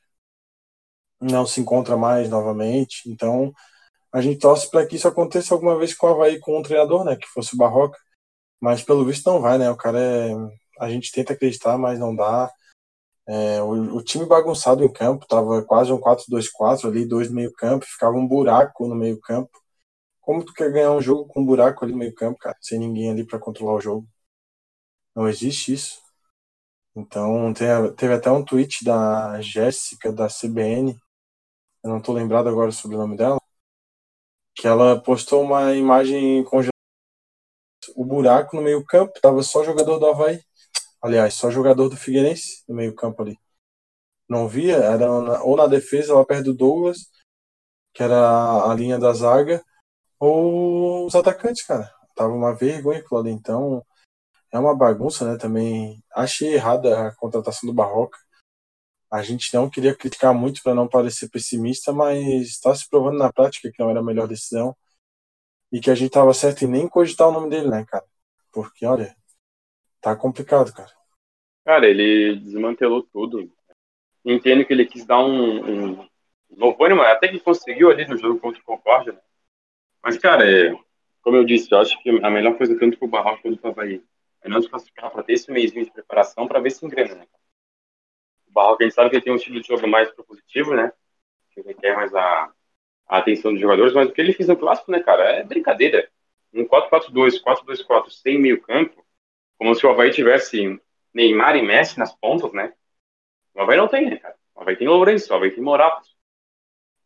não 1.19 1.45
se 1.45 1.59
encontra 1.59 1.97
mais 1.97 2.29
novamente. 2.29 3.09
Então, 3.09 3.53
a 4.11 4.21
gente 4.21 4.39
torce 4.39 4.69
para 4.69 4.85
que 4.85 4.95
isso 4.95 5.07
aconteça 5.07 5.53
alguma 5.53 5.77
vez 5.77 5.93
com 5.93 6.07
o 6.07 6.09
Havaí 6.09 6.39
com 6.39 6.57
um 6.57 6.63
treinador, 6.63 7.03
né? 7.05 7.15
Que 7.15 7.27
fosse 7.27 7.55
o 7.55 7.57
Barroca. 7.57 7.97
Mas 8.61 8.83
pelo 8.83 9.05
visto 9.05 9.29
não 9.31 9.41
vai, 9.41 9.57
né? 9.57 9.69
O 9.69 9.77
cara 9.77 9.99
é. 9.99 10.33
A 10.79 10.89
gente 10.89 11.11
tenta 11.11 11.33
acreditar, 11.33 11.77
mas 11.77 11.99
não 11.99 12.15
dá. 12.15 12.51
É, 13.27 13.61
o, 13.61 13.97
o, 13.97 14.03
time 14.03 14.25
bagunçado 14.25 14.83
em 14.83 14.91
campo, 14.91 15.27
tava 15.27 15.61
quase 15.63 15.91
um 15.93 15.99
4-2-4 15.99 16.87
ali, 16.87 17.05
dois 17.05 17.29
no 17.29 17.35
meio 17.35 17.53
campo, 17.53 17.85
ficava 17.85 18.17
um 18.17 18.27
buraco 18.27 18.87
no 18.87 18.95
meio 18.95 19.19
campo. 19.19 19.51
Como 20.21 20.43
tu 20.45 20.53
quer 20.53 20.71
ganhar 20.71 20.91
um 20.91 21.01
jogo 21.01 21.27
com 21.27 21.41
um 21.41 21.45
buraco 21.45 21.83
ali 21.85 21.93
no 21.93 21.99
meio 21.99 22.13
campo, 22.15 22.39
cara, 22.39 22.57
sem 22.61 22.79
ninguém 22.79 23.11
ali 23.11 23.25
para 23.25 23.39
controlar 23.39 23.75
o 23.75 23.81
jogo? 23.81 24.07
Não 25.15 25.27
existe 25.27 25.73
isso. 25.73 25.99
Então, 26.95 27.53
teve 27.95 28.13
até 28.13 28.31
um 28.31 28.43
tweet 28.43 28.83
da 28.83 29.39
Jéssica, 29.41 30.11
da 30.11 30.27
CBN, 30.27 30.97
eu 31.83 31.89
não 31.89 32.01
tô 32.01 32.13
lembrado 32.13 32.49
agora 32.49 32.71
sobre 32.71 32.97
o 32.97 32.99
nome 32.99 33.15
dela, 33.15 33.38
que 34.59 34.67
ela 34.67 35.01
postou 35.01 35.41
uma 35.41 35.73
imagem 35.73 36.43
com 36.43 36.59
o 37.95 38.03
buraco 38.03 38.57
no 38.57 38.61
meio 38.61 38.83
campo, 38.85 39.17
tava 39.21 39.41
só 39.41 39.63
jogador 39.63 39.99
do 39.99 40.05
Havaí, 40.05 40.43
aliás, 41.01 41.35
só 41.35 41.49
jogador 41.49 41.87
do 41.87 41.95
Figueirense 41.95 42.65
no 42.67 42.75
meio 42.75 42.93
campo 42.93 43.21
ali. 43.21 43.39
Não 44.27 44.49
via, 44.49 44.75
era 44.75 45.09
ou 45.43 45.55
na 45.55 45.65
defesa 45.65 46.13
lá 46.13 46.25
perto 46.25 46.43
do 46.45 46.53
Douglas, 46.53 46.97
que 47.93 48.03
era 48.03 48.69
a 48.69 48.73
linha 48.73 48.99
da 48.99 49.13
zaga, 49.13 49.63
ou 50.19 51.05
os 51.05 51.15
atacantes, 51.15 51.65
cara. 51.65 51.89
Tava 52.13 52.33
uma 52.33 52.53
vergonha 52.53 52.99
aquilo 52.99 53.21
ali, 53.21 53.31
então 53.31 53.81
é 54.51 54.59
uma 54.59 54.75
bagunça, 54.75 55.25
né, 55.25 55.37
também. 55.37 56.03
Achei 56.13 56.55
errada 56.55 57.07
a 57.07 57.15
contratação 57.15 57.65
do 57.65 57.73
Barroca 57.73 58.19
a 59.11 59.23
gente 59.23 59.53
não 59.53 59.69
queria 59.69 59.95
criticar 59.95 60.33
muito 60.33 60.61
para 60.61 60.75
não 60.75 60.87
parecer 60.87 61.29
pessimista, 61.29 61.91
mas 61.91 62.23
está 62.41 62.73
se 62.75 62.87
provando 62.87 63.17
na 63.17 63.31
prática 63.31 63.71
que 63.71 63.79
não 63.81 63.89
era 63.89 63.99
a 63.99 64.03
melhor 64.03 64.27
decisão 64.27 64.75
e 65.71 65.79
que 65.79 65.89
a 65.89 65.95
gente 65.95 66.07
estava 66.07 66.33
certo 66.33 66.63
em 66.63 66.67
nem 66.67 66.87
cogitar 66.87 67.27
o 67.27 67.31
nome 67.31 67.49
dele, 67.49 67.69
né, 67.69 67.85
cara? 67.87 68.05
Porque, 68.51 68.85
olha, 68.85 69.15
tá 70.01 70.15
complicado, 70.15 70.73
cara. 70.73 70.91
Cara, 71.65 71.87
ele 71.87 72.35
desmantelou 72.39 73.03
tudo. 73.03 73.51
Entendo 74.25 74.65
que 74.65 74.73
ele 74.73 74.85
quis 74.85 75.05
dar 75.05 75.19
um, 75.19 75.93
um 75.93 76.09
novo 76.49 76.83
ânimo, 76.83 77.01
até 77.01 77.27
que 77.27 77.39
conseguiu 77.39 77.89
ali 77.89 78.07
no 78.07 78.17
jogo 78.17 78.39
contra 78.39 78.59
o 78.59 78.63
Concórdia, 78.63 79.13
né? 79.13 79.19
Mas, 80.03 80.17
cara, 80.17 80.49
é, 80.49 80.75
como 81.21 81.35
eu 81.35 81.43
disse, 81.43 81.71
eu 81.71 81.79
acho 81.79 82.01
que 82.01 82.09
a 82.09 82.29
melhor 82.29 82.57
coisa 82.57 82.77
tanto 82.77 82.97
pro 82.97 83.07
Barroco 83.07 83.41
quanto 83.41 83.59
pro 83.59 83.71
Havaí 83.71 84.03
é 84.41 84.49
não 84.49 84.61
se 84.61 84.69
classificar 84.69 85.11
para 85.11 85.23
ter 85.23 85.33
esse 85.33 85.51
mês 85.51 85.71
de 85.71 85.91
preparação 85.91 86.47
para 86.47 86.59
ver 86.59 86.71
se 86.71 86.85
engrena, 86.85 87.15
né? 87.15 87.25
O 88.49 88.53
Barroca, 88.53 88.83
a 88.83 88.87
gente 88.87 88.95
sabe 88.95 89.09
que 89.09 89.15
ele 89.17 89.23
tem 89.23 89.33
um 89.33 89.37
estilo 89.37 89.61
de 89.61 89.67
jogo 89.67 89.87
mais 89.87 90.09
propositivo, 90.11 90.75
né? 90.75 90.91
Que 91.51 91.61
requer 91.61 91.95
mais 91.95 92.13
a, 92.13 92.51
a 93.07 93.17
atenção 93.17 93.51
dos 93.51 93.61
jogadores, 93.61 93.93
mas 93.93 94.09
o 94.09 94.11
que 94.13 94.21
ele 94.21 94.33
fez 94.33 94.47
no 94.47 94.57
clássico, 94.57 94.91
né, 94.91 95.01
cara, 95.01 95.23
é 95.23 95.43
brincadeira. 95.43 96.09
Um 96.53 96.65
4-4-2, 96.65 97.39
4-2-4 97.41 98.09
sem 98.11 98.39
meio 98.39 98.61
campo, 98.61 99.05
como 99.57 99.73
se 99.75 99.85
o 99.85 99.89
Havaí 99.89 100.11
tivesse 100.11 100.79
Neymar 101.13 101.55
e 101.55 101.61
Messi 101.61 101.99
nas 101.99 102.15
pontas, 102.15 102.53
né? 102.53 102.73
O 103.53 103.61
Havaí 103.61 103.77
não 103.77 103.87
tem, 103.87 104.09
né, 104.09 104.17
cara? 104.17 104.35
O 104.55 104.61
Havaí 104.61 104.75
tem 104.75 104.87
Lourenço, 104.87 105.31
o 105.31 105.35
Havaí 105.35 105.51
tem 105.51 105.63
Morato. 105.63 106.07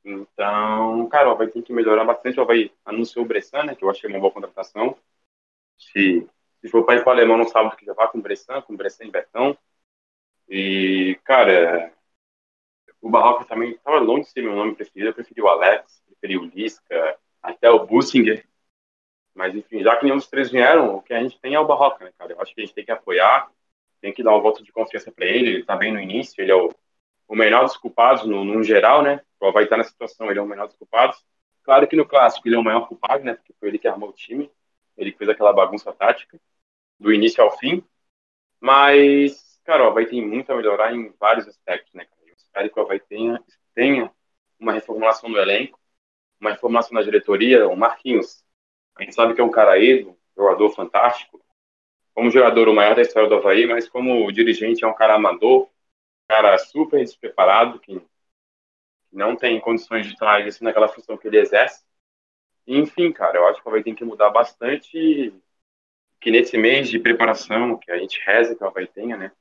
Então, 0.03 1.07
cara, 1.09 1.29
o 1.29 1.31
Havaí 1.31 1.49
tem 1.49 1.61
que 1.61 1.71
melhorar 1.73 2.03
bastante. 2.03 2.39
O 2.39 2.43
Havaí 2.43 2.71
anunciou 2.85 3.23
o 3.23 3.27
Bressan, 3.27 3.63
né, 3.63 3.75
que 3.75 3.83
eu 3.83 3.89
achei 3.89 4.09
uma 4.09 4.19
boa 4.19 4.31
contratação. 4.31 4.97
Se, 5.77 6.27
se 6.61 6.67
for 6.69 6.85
para 6.85 6.99
ir 6.99 7.03
para 7.03 7.11
o 7.11 7.13
alemão 7.13 7.37
no 7.37 7.47
sábado, 7.47 7.75
que 7.77 7.85
já 7.85 7.93
vá 7.93 8.07
com 8.07 8.17
o 8.17 8.21
Bressan, 8.21 8.61
com 8.61 8.73
o 8.73 8.77
Bressan 8.77 9.05
e 9.05 9.11
Betão. 9.11 9.57
E, 10.55 11.19
cara, 11.23 11.91
o 13.01 13.09
Barroca 13.09 13.43
também 13.43 13.71
estava 13.71 13.97
longe 13.97 14.25
de 14.25 14.29
ser 14.29 14.43
meu 14.43 14.55
nome 14.55 14.75
preferido. 14.75 15.09
Eu 15.09 15.13
preferi 15.15 15.41
o 15.41 15.47
Alex, 15.47 16.03
preferi 16.05 16.37
o 16.37 16.43
Lisca, 16.43 17.17
até 17.41 17.71
o 17.71 17.87
Bussinger. 17.87 18.47
Mas, 19.33 19.55
enfim, 19.55 19.81
já 19.81 19.95
que 19.95 20.03
nenhum 20.03 20.17
dos 20.17 20.27
três 20.27 20.51
vieram, 20.51 20.95
o 20.95 21.01
que 21.01 21.11
a 21.11 21.23
gente 21.23 21.39
tem 21.39 21.55
é 21.55 21.59
o 21.59 21.65
Barroca, 21.65 22.05
né, 22.05 22.13
cara? 22.19 22.33
Eu 22.33 22.39
acho 22.39 22.53
que 22.53 22.61
a 22.61 22.65
gente 22.65 22.75
tem 22.75 22.85
que 22.85 22.91
apoiar, 22.91 23.49
tem 23.99 24.13
que 24.13 24.21
dar 24.21 24.37
um 24.37 24.41
voto 24.41 24.63
de 24.63 24.71
confiança 24.71 25.11
para 25.11 25.25
ele. 25.25 25.49
Ele 25.49 25.59
está 25.61 25.75
bem 25.75 25.91
no 25.91 25.99
início, 25.99 26.39
ele 26.39 26.51
é 26.51 26.55
o, 26.55 26.71
o 27.27 27.35
menor 27.35 27.63
dos 27.63 27.75
culpados 27.75 28.23
no, 28.23 28.45
no 28.45 28.61
geral, 28.61 29.01
né? 29.01 29.21
Vai 29.39 29.63
estar 29.63 29.77
na 29.77 29.83
situação, 29.83 30.29
ele 30.29 30.37
é 30.37 30.41
o 30.43 30.47
menor 30.47 30.67
dos 30.67 30.75
culpados. 30.75 31.17
Claro 31.63 31.87
que 31.87 31.95
no 31.95 32.07
clássico 32.07 32.47
ele 32.47 32.55
é 32.55 32.59
o 32.59 32.63
maior 32.63 32.87
culpado, 32.87 33.23
né? 33.23 33.33
Porque 33.33 33.53
foi 33.59 33.69
ele 33.69 33.79
que 33.79 33.87
armou 33.87 34.09
o 34.09 34.13
time, 34.13 34.51
ele 34.95 35.13
fez 35.13 35.31
aquela 35.31 35.51
bagunça 35.51 35.91
tática, 35.91 36.39
do 36.99 37.11
início 37.11 37.43
ao 37.43 37.57
fim. 37.57 37.83
Mas, 38.61 39.42
cara, 39.63 39.89
vai 39.89 40.05
ter 40.05 40.21
muito 40.21 40.51
a 40.51 40.55
melhorar 40.55 40.93
em 40.93 41.13
vários 41.19 41.47
aspectos, 41.47 41.93
né? 41.93 42.05
Eu 42.25 42.33
espero 42.35 42.69
que 42.69 42.79
o 42.79 42.83
Havaí 42.83 42.99
tenha, 42.99 43.43
tenha 43.73 44.11
uma 44.59 44.73
reformulação 44.73 45.31
do 45.31 45.39
elenco, 45.39 45.79
uma 46.39 46.51
reformulação 46.51 46.93
na 46.93 47.01
diretoria. 47.01 47.67
O 47.67 47.75
Marquinhos, 47.75 48.43
a 48.95 49.03
gente 49.03 49.15
sabe 49.15 49.33
que 49.33 49.41
é 49.41 49.43
um 49.43 49.51
cara 49.51 49.81
ego, 49.81 50.17
jogador 50.35 50.69
fantástico. 50.71 51.43
Como 52.13 52.29
jogador, 52.29 52.67
o 52.69 52.75
maior 52.75 52.95
da 52.95 53.01
história 53.01 53.27
do 53.27 53.35
Havaí, 53.35 53.65
mas 53.65 53.89
como 53.89 54.31
dirigente, 54.31 54.83
é 54.83 54.87
um 54.87 54.93
cara 54.93 55.15
amador, 55.15 55.69
cara 56.27 56.57
super 56.57 56.99
despreparado, 56.99 57.79
que 57.79 58.01
não 59.11 59.35
tem 59.35 59.59
condições 59.59 60.05
de 60.05 60.13
estar 60.13 60.43
naquela 60.61 60.87
função 60.87 61.17
que 61.17 61.27
ele 61.27 61.39
exerce. 61.39 61.83
Enfim, 62.65 63.11
cara, 63.11 63.37
eu 63.37 63.47
acho 63.47 63.61
que 63.61 63.67
o 63.67 63.69
Havaí 63.69 63.83
tem 63.83 63.95
que 63.95 64.05
mudar 64.05 64.29
bastante 64.29 65.33
que 66.19 66.31
nesse 66.31 66.57
mês 66.57 66.89
de 66.89 66.99
preparação, 66.99 67.77
que 67.77 67.91
a 67.91 67.97
gente 67.97 68.21
reza 68.25 68.55
que 68.55 68.63
o 68.63 68.67
Havaí 68.67 68.87
tenha, 68.87 69.17
né? 69.17 69.31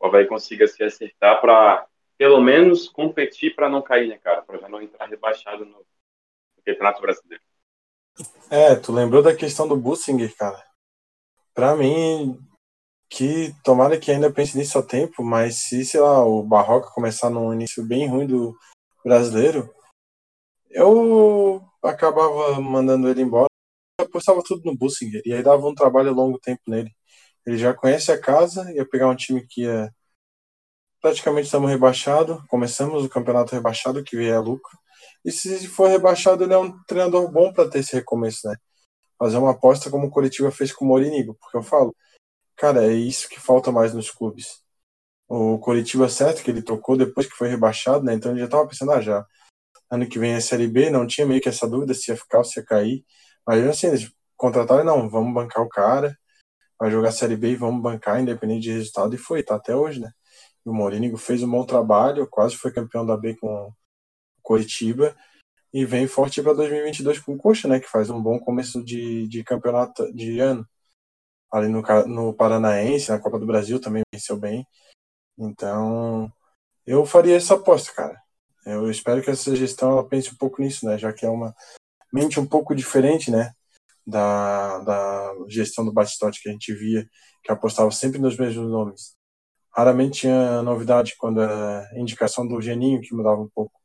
O 0.00 0.06
Havaí 0.06 0.26
consiga 0.26 0.66
se 0.66 0.82
acertar 0.82 1.40
para, 1.40 1.86
pelo 2.16 2.40
menos, 2.40 2.88
competir 2.88 3.54
para 3.54 3.68
não 3.68 3.82
cair, 3.82 4.08
né, 4.08 4.18
cara? 4.18 4.42
Para 4.42 4.58
já 4.58 4.68
não 4.68 4.80
entrar 4.80 5.06
rebaixado 5.06 5.64
no, 5.64 5.84
Campeonato 6.64 7.00
Brasileiro. 7.00 7.42
É, 8.50 8.74
tu 8.76 8.92
lembrou 8.92 9.22
da 9.22 9.34
questão 9.34 9.66
do 9.66 9.76
Bussinger, 9.76 10.34
cara. 10.36 10.62
Para 11.54 11.74
mim, 11.76 12.38
que 13.08 13.54
tomara 13.64 13.98
que 13.98 14.10
ainda 14.10 14.32
pense 14.32 14.56
nisso 14.56 14.78
a 14.78 14.82
tempo, 14.82 15.22
mas 15.22 15.56
se, 15.56 15.84
sei 15.84 16.00
lá, 16.00 16.24
o 16.24 16.42
Barroca 16.42 16.90
começar 16.92 17.30
num 17.30 17.52
início 17.52 17.84
bem 17.84 18.06
ruim 18.06 18.26
do 18.26 18.56
brasileiro, 19.04 19.72
eu 20.70 21.62
acabava 21.82 22.60
mandando 22.60 23.08
ele 23.08 23.22
embora, 23.22 23.48
apostava 24.00 24.42
tudo 24.44 24.62
no 24.64 24.76
Bussinger, 24.76 25.22
e 25.24 25.32
aí 25.32 25.42
dava 25.42 25.66
um 25.66 25.74
trabalho 25.74 26.12
longo 26.12 26.38
tempo 26.38 26.62
nele. 26.66 26.94
Ele 27.48 27.58
já 27.58 27.74
conhece 27.74 28.12
a 28.12 28.20
casa, 28.20 28.70
ia 28.72 28.86
pegar 28.88 29.08
um 29.08 29.16
time 29.16 29.46
que 29.46 29.66
é 29.66 29.90
praticamente 31.00 31.46
estamos 31.46 31.70
rebaixado, 31.70 32.44
começamos 32.48 33.04
o 33.04 33.08
campeonato 33.08 33.54
rebaixado, 33.54 34.02
que 34.04 34.16
vier 34.16 34.40
lucro, 34.42 34.76
e 35.24 35.30
se 35.32 35.66
for 35.68 35.88
rebaixado, 35.88 36.44
ele 36.44 36.54
é 36.54 36.58
um 36.58 36.76
treinador 36.84 37.30
bom 37.30 37.52
para 37.52 37.68
ter 37.70 37.80
esse 37.80 37.94
recomeço, 37.94 38.48
né? 38.48 38.56
Fazer 39.18 39.38
uma 39.38 39.52
aposta 39.52 39.90
como 39.90 40.08
o 40.08 40.10
Curitiba 40.10 40.50
fez 40.50 40.72
com 40.72 40.84
o 40.84 40.88
Morinigo, 40.88 41.36
porque 41.40 41.56
eu 41.56 41.62
falo, 41.62 41.94
Cara, 42.58 42.84
é 42.84 42.92
isso 42.92 43.28
que 43.28 43.40
falta 43.40 43.70
mais 43.72 43.94
nos 43.94 44.10
clubes. 44.10 44.60
O 45.28 45.58
Coritiba, 45.60 46.08
certo, 46.08 46.42
que 46.42 46.50
ele 46.50 46.62
trocou 46.62 46.96
depois 46.96 47.26
que 47.28 47.36
foi 47.36 47.48
rebaixado, 47.48 48.04
né? 48.04 48.14
Então 48.14 48.32
ele 48.32 48.40
já 48.40 48.48
tava 48.48 48.68
pensando, 48.68 48.92
ah, 48.92 49.00
já 49.00 49.26
ano 49.90 50.08
que 50.08 50.18
vem 50.18 50.34
é 50.34 50.40
Série 50.40 50.68
B, 50.68 50.90
não 50.90 51.06
tinha 51.06 51.26
meio 51.26 51.40
que 51.40 51.48
essa 51.48 51.68
dúvida 51.68 51.94
se 51.94 52.10
ia 52.10 52.16
ficar 52.16 52.38
ou 52.38 52.44
se 52.44 52.60
ia 52.60 52.66
cair. 52.66 53.04
Mas 53.46 53.66
assim, 53.68 53.88
eles 53.88 54.12
contrataram, 54.36 54.84
não, 54.84 55.10
vamos 55.10 55.34
bancar 55.34 55.64
o 55.64 55.68
cara, 55.68 56.18
vai 56.78 56.90
jogar 56.90 57.12
Série 57.12 57.36
B 57.36 57.52
e 57.52 57.56
vamos 57.56 57.82
bancar, 57.82 58.20
independente 58.20 58.62
de 58.62 58.72
resultado, 58.72 59.14
e 59.14 59.18
foi, 59.18 59.42
tá 59.42 59.56
até 59.56 59.74
hoje, 59.74 60.00
né? 60.00 60.12
E 60.64 60.68
o 60.68 60.74
Morínigo 60.74 61.16
fez 61.16 61.42
um 61.42 61.50
bom 61.50 61.64
trabalho, 61.64 62.26
quase 62.26 62.56
foi 62.56 62.72
campeão 62.72 63.04
da 63.04 63.16
B 63.16 63.34
com 63.36 63.72
Coritiba, 64.42 65.16
e 65.72 65.84
vem 65.84 66.06
forte 66.06 66.42
para 66.42 66.54
2022 66.54 67.18
com 67.20 67.34
o 67.34 67.38
Coxa, 67.38 67.68
né? 67.68 67.80
Que 67.80 67.88
faz 67.88 68.10
um 68.10 68.22
bom 68.22 68.38
começo 68.38 68.82
de, 68.84 69.26
de 69.28 69.44
campeonato 69.44 70.12
de 70.14 70.38
ano 70.40 70.66
ali 71.50 71.68
no, 71.68 71.82
no 72.06 72.34
Paranaense, 72.34 73.10
na 73.10 73.18
Copa 73.18 73.38
do 73.38 73.46
Brasil 73.46 73.80
também 73.80 74.02
venceu 74.12 74.36
bem. 74.36 74.66
Então, 75.36 76.32
eu 76.86 77.06
faria 77.06 77.36
essa 77.36 77.54
aposta, 77.54 77.92
cara. 77.92 78.20
Eu 78.66 78.90
espero 78.90 79.22
que 79.22 79.30
essa 79.30 79.54
gestão 79.56 79.92
ela 79.92 80.06
pense 80.06 80.30
um 80.32 80.36
pouco 80.36 80.60
nisso, 80.60 80.86
né? 80.86 80.98
Já 80.98 81.12
que 81.12 81.24
é 81.24 81.28
uma 81.30 81.54
mente 82.12 82.38
um 82.40 82.46
pouco 82.46 82.74
diferente, 82.74 83.30
né? 83.30 83.52
Da, 84.08 84.78
da 84.78 85.34
gestão 85.48 85.84
do 85.84 85.92
Batistotti 85.92 86.42
que 86.42 86.48
a 86.48 86.52
gente 86.52 86.72
via, 86.72 87.06
que 87.42 87.52
apostava 87.52 87.90
sempre 87.90 88.18
nos 88.18 88.38
mesmos 88.38 88.70
nomes. 88.70 89.14
Raramente 89.70 90.20
tinha 90.20 90.62
novidade 90.62 91.14
quando 91.18 91.42
era 91.42 91.88
indicação 91.94 92.46
do 92.48 92.60
Geninho, 92.60 93.02
que 93.02 93.14
mudava 93.14 93.40
um 93.40 93.48
pouco. 93.48 93.78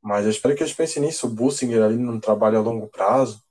Mas 0.00 0.24
eu 0.24 0.30
espero 0.30 0.54
que 0.54 0.62
eles 0.62 0.72
pensem 0.72 1.02
nisso. 1.02 1.26
O 1.26 1.30
Bussinger 1.30 1.82
ali 1.82 1.96
num 1.96 2.20
trabalho 2.20 2.58
a 2.58 2.62
longo 2.62 2.88
prazo, 2.88 3.42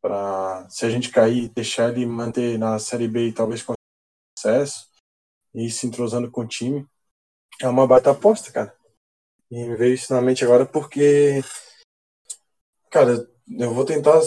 para 0.00 0.66
se 0.70 0.86
a 0.86 0.90
gente 0.90 1.10
cair, 1.10 1.50
deixar 1.50 1.90
ele 1.90 2.06
manter 2.06 2.58
na 2.58 2.78
Série 2.78 3.06
B 3.06 3.28
e 3.28 3.32
talvez 3.32 3.62
com 3.62 3.74
sucesso 4.36 4.88
e 5.54 5.70
se 5.70 5.86
entrosando 5.86 6.30
com 6.30 6.40
o 6.40 6.48
time. 6.48 6.86
É 7.60 7.68
uma 7.68 7.86
baita 7.86 8.10
aposta, 8.10 8.50
cara. 8.50 8.74
E 9.50 9.64
me 9.68 9.76
veio 9.76 9.94
isso 9.94 10.12
na 10.12 10.22
mente 10.22 10.44
agora 10.44 10.64
porque, 10.64 11.42
cara, 12.90 13.28
eu 13.58 13.74
vou 13.74 13.84
tentar 13.84 14.20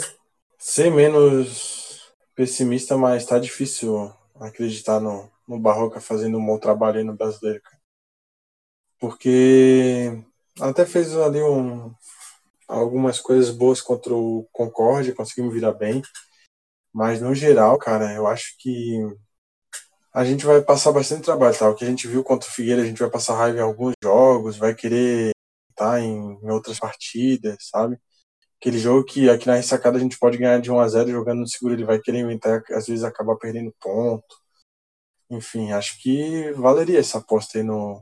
ser 0.63 0.89
menos 0.89 2.13
pessimista, 2.33 2.97
mas 2.97 3.25
tá 3.25 3.37
difícil 3.37 4.13
acreditar 4.39 4.97
no, 4.97 5.29
no 5.45 5.59
Barroca 5.59 5.99
fazendo 5.99 6.37
um 6.37 6.45
bom 6.45 6.57
trabalho 6.57 6.99
aí 6.99 7.03
no 7.03 7.13
brasileiro, 7.13 7.61
cara. 7.61 7.77
Porque 8.97 10.23
até 10.61 10.85
fez 10.85 11.13
ali 11.17 11.41
um, 11.41 11.93
algumas 12.65 13.19
coisas 13.19 13.51
boas 13.51 13.81
contra 13.81 14.13
o 14.15 14.47
Concorde, 14.53 15.13
conseguimos 15.13 15.53
virar 15.53 15.73
bem. 15.73 16.01
Mas 16.93 17.21
no 17.21 17.35
geral, 17.35 17.77
cara, 17.77 18.13
eu 18.13 18.25
acho 18.25 18.55
que 18.57 18.99
a 20.13 20.23
gente 20.23 20.45
vai 20.45 20.61
passar 20.61 20.93
bastante 20.93 21.23
trabalho, 21.23 21.57
tá? 21.57 21.69
O 21.69 21.75
que 21.75 21.83
a 21.83 21.87
gente 21.89 22.07
viu 22.07 22.23
contra 22.23 22.47
o 22.49 22.51
Figueira, 22.51 22.81
a 22.83 22.85
gente 22.85 22.99
vai 22.99 23.09
passar 23.09 23.35
raiva 23.35 23.57
em 23.59 23.61
alguns 23.61 23.95
jogos, 24.01 24.57
vai 24.57 24.73
querer 24.73 25.31
estar 25.71 25.91
tá, 25.93 25.99
em, 25.99 26.39
em 26.41 26.51
outras 26.51 26.79
partidas, 26.79 27.57
sabe? 27.69 27.99
Aquele 28.63 28.77
jogo 28.77 29.03
que 29.03 29.29
aqui 29.29 29.45
na 29.45 29.55
ressacada 29.55 29.97
a 29.97 29.99
gente 29.99 30.17
pode 30.17 30.37
ganhar 30.37 30.61
de 30.61 30.71
1 30.71 30.79
a 30.79 30.87
0 30.87 31.11
jogando 31.11 31.39
no 31.39 31.47
seguro, 31.47 31.73
ele 31.73 31.83
vai 31.83 31.99
querer 31.99 32.19
inventar, 32.19 32.63
às 32.71 32.87
vezes 32.87 33.03
acabar 33.03 33.35
perdendo 33.35 33.75
ponto. 33.77 34.37
Enfim, 35.29 35.73
acho 35.73 36.01
que 36.01 36.51
valeria 36.53 36.99
essa 36.99 37.17
aposta 37.17 37.57
aí 37.57 37.63
no, 37.63 38.01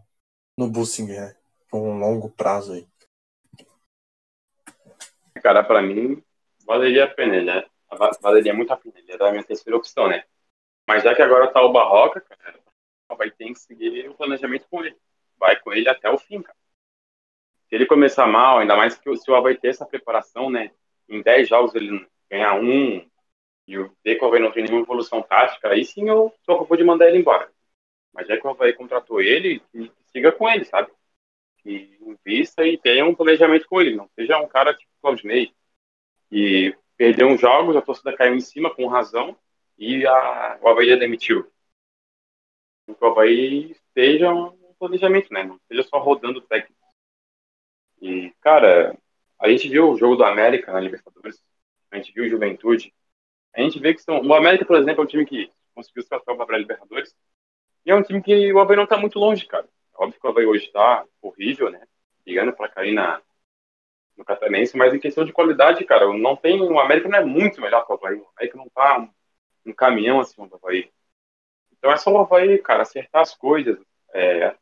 no 0.55 0.69
Bussinger, 0.69 1.19
né? 1.19 1.35
Por 1.67 1.79
um 1.79 1.97
longo 1.97 2.29
prazo 2.29 2.73
aí 2.73 2.85
cara, 5.41 5.63
para 5.63 5.81
mim, 5.81 6.23
valeria 6.65 7.05
a 7.05 7.07
pena, 7.07 7.41
né? 7.41 7.65
Valeria 8.21 8.53
muito 8.53 8.71
a 8.71 8.77
pena. 8.77 8.97
Ele 8.99 9.11
era 9.11 9.27
a 9.27 9.31
minha 9.31 9.43
terceira 9.43 9.75
opção, 9.75 10.07
né? 10.07 10.23
Mas 10.87 11.03
já 11.03 11.13
que 11.15 11.21
agora 11.21 11.51
tá 11.51 11.61
o 11.61 11.73
Barroca, 11.73 12.21
cara, 12.21 12.59
vai 13.17 13.29
ter 13.31 13.45
que 13.45 13.59
seguir 13.59 14.07
o 14.09 14.13
planejamento 14.13 14.67
com 14.69 14.83
ele. 14.83 14.95
Vai 15.37 15.59
com 15.59 15.73
ele 15.73 15.89
até 15.89 16.09
o 16.09 16.17
fim, 16.17 16.41
cara. 16.41 16.57
Se 17.71 17.75
ele 17.75 17.85
começar 17.85 18.27
mal, 18.27 18.59
ainda 18.59 18.75
mais 18.75 18.97
que 18.97 19.09
o 19.09 19.15
Silva 19.15 19.39
vai 19.39 19.55
ter 19.55 19.69
essa 19.69 19.85
preparação, 19.85 20.49
né? 20.49 20.71
Em 21.07 21.21
10 21.21 21.47
jogos 21.47 21.73
ele 21.73 22.05
ganhar 22.29 22.55
um 22.55 23.09
e 23.65 23.77
o 23.79 23.95
Deco 24.03 24.37
não 24.37 24.51
ter 24.51 24.63
nenhuma 24.63 24.81
evolução 24.81 25.21
tática, 25.21 25.69
aí 25.69 25.85
sim 25.85 26.09
eu 26.09 26.33
sou 26.43 26.55
a 26.55 26.57
favor 26.57 26.75
de 26.75 26.83
mandar 26.83 27.07
ele 27.07 27.19
embora. 27.19 27.49
Mas 28.13 28.27
já 28.27 28.35
que 28.35 28.45
o 28.45 28.49
Havaí 28.49 28.73
contratou 28.73 29.21
ele, 29.21 29.61
que, 29.71 29.87
que 29.87 30.03
siga 30.11 30.33
com 30.33 30.49
ele, 30.49 30.65
sabe? 30.65 30.91
Que 31.59 31.97
invista 32.01 32.67
e 32.67 32.77
tenha 32.77 33.05
um 33.05 33.15
planejamento 33.15 33.65
com 33.69 33.79
ele. 33.79 33.95
Não 33.95 34.09
seja 34.15 34.37
um 34.37 34.49
cara 34.49 34.73
tipo 34.73 34.91
Claudinei, 35.01 35.53
e 36.29 36.75
perdeu 36.97 37.29
uns 37.29 37.39
jogos, 37.39 37.77
a 37.77 37.81
torcida 37.81 38.13
caiu 38.17 38.35
em 38.35 38.41
cima 38.41 38.75
com 38.75 38.85
razão 38.87 39.37
e 39.77 40.05
a, 40.05 40.59
o 40.61 40.67
Havaí 40.67 40.99
demitiu. 40.99 41.49
Que 42.85 42.91
o 42.99 43.07
Havaí 43.07 43.71
esteja 43.71 44.29
um 44.33 44.73
planejamento, 44.77 45.33
né? 45.33 45.45
Não 45.45 45.57
seja 45.69 45.83
só 45.83 45.99
rodando 45.99 46.41
técnico. 46.41 46.80
E, 48.01 48.33
cara, 48.41 48.97
a 49.39 49.47
gente 49.49 49.69
viu 49.69 49.91
o 49.91 49.97
jogo 49.97 50.15
do 50.15 50.23
América 50.23 50.73
na 50.73 50.79
Libertadores, 50.79 51.41
a 51.91 51.97
gente 51.97 52.11
viu 52.11 52.25
o 52.25 52.29
Juventude, 52.29 52.93
a 53.53 53.61
gente 53.61 53.79
vê 53.79 53.93
que 53.93 54.01
são. 54.01 54.19
O 54.21 54.33
América, 54.33 54.65
por 54.65 54.77
exemplo, 54.77 55.01
é 55.01 55.05
um 55.05 55.07
time 55.07 55.25
que 55.25 55.51
conseguiu 55.75 56.03
se 56.03 56.09
classificar 56.09 56.45
para 56.45 56.55
a 56.55 56.59
Libertadores, 56.59 57.15
e 57.85 57.91
é 57.91 57.95
um 57.95 58.03
time 58.03 58.21
que 58.21 58.53
o 58.53 58.59
Havaí 58.59 58.75
não 58.75 58.83
está 58.83 58.97
muito 58.97 59.19
longe, 59.19 59.45
cara. 59.45 59.67
Óbvio 59.95 60.19
que 60.19 60.27
o 60.27 60.29
Havaí 60.29 60.45
hoje 60.45 60.65
está 60.65 61.05
horrível, 61.21 61.69
né? 61.69 61.81
Ligando 62.25 62.53
para 62.53 62.69
cair 62.69 62.93
na, 62.93 63.21
no 64.15 64.23
Catarinense, 64.23 64.77
mas 64.77 64.93
em 64.93 64.99
questão 64.99 65.25
de 65.25 65.33
qualidade, 65.33 65.83
cara, 65.85 66.11
não 66.13 66.35
tem. 66.35 66.61
O 66.61 66.79
América 66.79 67.09
não 67.09 67.19
é 67.19 67.25
muito 67.25 67.59
melhor 67.61 67.85
que 67.85 67.91
o 67.91 67.95
Havaí. 67.95 68.17
O 68.17 68.27
América 68.35 68.57
não 68.57 68.69
tá 68.69 68.99
um, 68.99 69.09
um 69.65 69.73
caminhão 69.73 70.19
assim 70.19 70.45
do 70.47 70.55
Havaí. 70.55 70.91
Então 71.71 71.91
é 71.91 71.97
só 71.97 72.11
o 72.11 72.19
Havaí, 72.19 72.57
cara, 72.59 72.83
acertar 72.83 73.21
as 73.21 73.35
coisas, 73.35 73.77
é, 74.13 74.55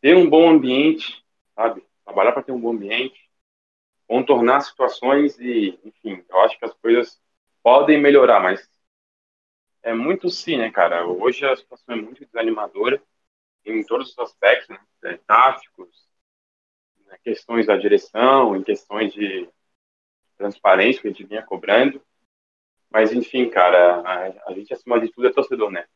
ter 0.00 0.16
um 0.16 0.28
bom 0.28 0.48
ambiente, 0.48 1.24
sabe? 1.54 1.84
Trabalhar 2.10 2.32
para 2.32 2.42
ter 2.42 2.52
um 2.52 2.60
bom 2.60 2.72
ambiente, 2.72 3.30
contornar 4.06 4.60
situações 4.62 5.38
e, 5.38 5.78
enfim, 5.84 6.24
eu 6.28 6.40
acho 6.40 6.58
que 6.58 6.64
as 6.64 6.74
coisas 6.74 7.20
podem 7.62 8.00
melhorar, 8.00 8.40
mas 8.40 8.68
é 9.82 9.94
muito 9.94 10.28
sim, 10.28 10.58
né, 10.58 10.70
cara? 10.70 11.06
Hoje 11.06 11.46
a 11.46 11.56
situação 11.56 11.94
é 11.94 12.00
muito 12.00 12.24
desanimadora 12.24 13.00
em 13.64 13.84
todos 13.84 14.10
os 14.10 14.18
aspectos, 14.18 14.68
né? 15.02 15.18
Táticos, 15.26 16.08
né? 17.06 17.16
questões 17.22 17.66
da 17.66 17.76
direção, 17.76 18.56
em 18.56 18.64
questões 18.64 19.12
de 19.12 19.48
transparência 20.36 21.00
que 21.00 21.08
a 21.08 21.10
gente 21.10 21.24
vinha 21.24 21.42
cobrando. 21.42 22.02
Mas, 22.90 23.12
enfim, 23.12 23.48
cara, 23.48 24.00
a, 24.00 24.50
a 24.50 24.54
gente, 24.54 24.74
acima 24.74 25.00
de 25.00 25.08
tudo, 25.12 25.28
é 25.28 25.32
torcedor, 25.32 25.70
né? 25.70 25.86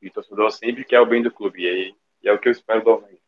E 0.00 0.10
torcedor 0.10 0.50
sempre 0.50 0.84
quer 0.84 1.00
o 1.00 1.06
bem 1.06 1.22
do 1.22 1.30
clube. 1.30 1.62
E, 1.64 1.94
e 2.22 2.28
é 2.28 2.32
o 2.32 2.38
que 2.38 2.48
eu 2.48 2.52
espero 2.52 2.82
do 2.82 2.92
Havaí. 2.92 3.21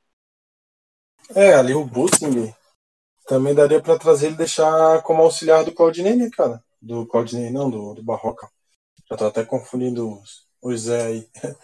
É, 1.31 1.55
ali 1.55 1.75
o 1.75 1.85
Bussing 1.85 2.53
também 3.27 3.55
daria 3.55 3.81
para 3.81 3.99
trazer 3.99 4.27
ele 4.27 4.37
deixar 4.37 5.03
como 5.03 5.23
auxiliar 5.23 5.65
do 5.65 5.73
Claudinei, 5.73 6.15
né, 6.17 6.29
cara? 6.31 6.63
Do 6.81 7.07
Claudinei, 7.07 7.51
não, 7.51 7.71
do, 7.71 7.95
do 7.95 8.03
Barroca. 8.03 8.49
Já 9.09 9.17
tô 9.17 9.27
até 9.27 9.45
confundindo 9.45 10.21
os, 10.21 10.47
os 10.61 10.81
Zé 10.83 11.07
aí. 11.07 11.31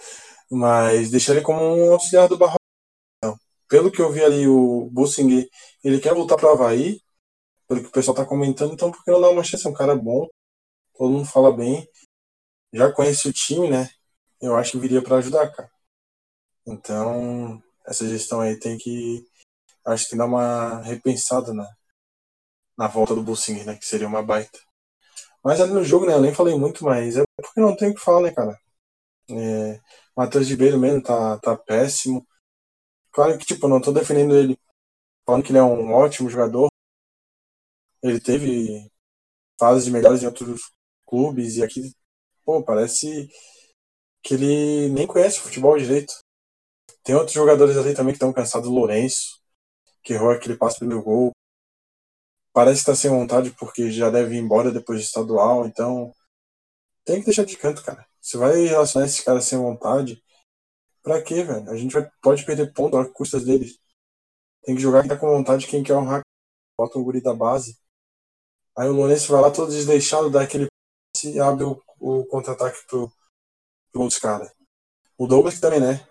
Mas 0.51 1.11
deixar 1.11 1.33
ele 1.33 1.43
como 1.43 1.61
um 1.63 1.93
auxiliar 1.93 2.29
do 2.29 2.39
Barroca. 2.39 2.59
Pelo 3.69 3.91
que 3.91 4.01
eu 4.01 4.11
vi 4.11 4.25
ali, 4.25 4.49
o 4.49 4.89
Bussing, 4.91 5.49
ele 5.85 6.01
quer 6.01 6.15
voltar 6.15 6.37
para 6.37 6.51
Havaí, 6.51 7.01
pelo 7.69 7.83
que 7.83 7.89
o 7.89 7.93
pessoal 7.93 8.17
tá 8.17 8.27
comentando, 8.27 8.73
então 8.73 8.91
por 8.91 9.05
que 9.05 9.11
não 9.13 9.21
dar 9.21 9.31
uma 9.31 9.45
chance? 9.45 9.65
É 9.65 9.71
um 9.71 9.75
cara 9.75 9.95
bom, 9.95 10.27
todo 10.99 11.13
mundo 11.13 11.25
fala 11.25 11.53
bem, 11.53 11.89
já 12.73 12.91
conhece 12.91 13.29
o 13.29 13.33
time, 13.33 13.71
né? 13.71 13.89
Eu 14.41 14.57
acho 14.57 14.73
que 14.73 14.79
viria 14.79 15.01
para 15.01 15.19
ajudar, 15.19 15.49
cara. 15.53 15.71
Então, 16.67 17.63
essa 17.87 18.09
gestão 18.09 18.41
aí 18.41 18.59
tem 18.59 18.77
que. 18.77 19.25
Acho 19.87 20.09
que 20.09 20.17
dar 20.17 20.27
uma 20.27 20.83
repensada 20.83 21.53
na, 21.55 21.69
na 22.77 22.89
volta 22.89 23.15
do 23.15 23.23
Bussinger, 23.23 23.67
né? 23.67 23.77
Que 23.77 23.87
seria 23.87 24.09
uma 24.09 24.23
baita. 24.23 24.59
Mas 25.45 25.61
ali 25.61 25.73
no 25.73 25.85
jogo, 25.85 26.07
né? 26.07 26.15
Eu 26.15 26.21
nem 26.21 26.35
falei 26.35 26.55
muito, 26.57 26.85
mas 26.85 27.17
é 27.17 27.25
porque 27.37 27.61
não 27.61 27.77
tem 27.77 27.91
o 27.91 27.95
que 27.95 28.01
falar, 28.01 28.23
né, 28.23 28.33
cara? 28.33 28.59
É, 29.31 29.81
Matheus 30.17 30.49
Ribeiro 30.49 30.79
mesmo 30.79 31.03
tá, 31.03 31.39
tá 31.39 31.57
péssimo. 31.57 32.27
Claro 33.13 33.39
que, 33.39 33.47
tipo, 33.47 33.69
não 33.69 33.81
tô 33.81 33.93
defendendo 33.93 34.37
ele 34.37 34.59
falando 35.27 35.45
que 35.45 35.53
ele 35.53 35.59
é 35.59 35.63
um 35.63 35.93
ótimo 35.93 36.31
jogador. 36.31 36.69
Ele 38.03 38.21
teve 38.21 38.91
fases 39.59 39.89
melhores 39.89 40.23
em 40.23 40.27
outros 40.27 40.73
clubes 41.07 41.57
e 41.57 41.63
aqui, 41.63 41.93
pô, 42.45 42.63
parece 42.63 43.29
que 44.23 44.35
ele 44.35 44.91
nem 44.91 45.07
conhece 45.07 45.39
o 45.39 45.43
futebol 45.43 45.79
direito. 45.79 46.13
Tem 47.05 47.15
outros 47.15 47.35
jogadores 47.35 47.77
ali 47.77 47.95
também 47.95 48.13
que 48.13 48.17
estão 48.17 48.33
cansados. 48.33 48.69
O 48.69 48.73
Lourenço, 48.73 49.40
que 50.03 50.15
errou 50.15 50.31
aquele 50.31 50.57
passe 50.57 50.79
pelo 50.81 51.03
gol. 51.03 51.33
Parece 52.53 52.85
que 52.85 52.91
está 52.91 52.95
sem 52.95 53.11
vontade 53.11 53.51
porque 53.59 53.91
já 53.91 54.11
deve 54.11 54.35
ir 54.35 54.39
embora 54.39 54.73
depois 54.73 55.01
do 55.01 55.05
estadual. 55.05 55.67
Então, 55.67 56.13
tem 57.05 57.21
que 57.21 57.27
deixar 57.27 57.45
de 57.45 57.57
canto, 57.57 57.83
cara. 57.85 58.07
Você 58.21 58.37
vai 58.37 58.65
relacionar 58.67 59.07
esses 59.07 59.21
caras 59.21 59.45
sem 59.45 59.59
vontade. 59.59 60.23
Pra 61.03 61.23
quê, 61.23 61.43
velho? 61.43 61.71
A 61.71 61.77
gente 61.77 61.93
vai, 61.93 62.11
pode 62.23 62.45
perder 62.45 62.73
ponto 62.73 62.97
a 62.97 63.09
custas 63.11 63.45
deles. 63.45 63.79
Tem 64.63 64.75
que 64.75 64.83
jogar 64.83 65.01
quem 65.01 65.09
tá 65.09 65.17
com 65.17 65.27
vontade, 65.27 65.67
quem 65.67 65.83
quer 65.83 65.95
honrar. 65.95 66.21
Bota 66.79 66.99
um 66.99 67.05
guri 67.05 67.23
da 67.23 67.35
base. 67.35 67.79
Aí 68.77 68.89
o 68.89 68.93
Lourenço 68.93 69.33
vai 69.33 69.41
lá 69.41 69.51
todo 69.51 69.71
desleixado, 69.71 70.31
dá 70.31 70.43
aquele 70.43 70.67
passe 71.13 71.33
e 71.33 71.41
abre 71.41 71.65
o, 71.65 71.83
o 71.99 72.25
contra-ataque 72.27 72.87
pro, 72.87 73.11
pro 73.93 74.03
outros 74.03 74.21
caras. 74.21 74.53
O 75.17 75.27
Douglas 75.27 75.61
também, 75.61 75.81
né? 75.81 76.07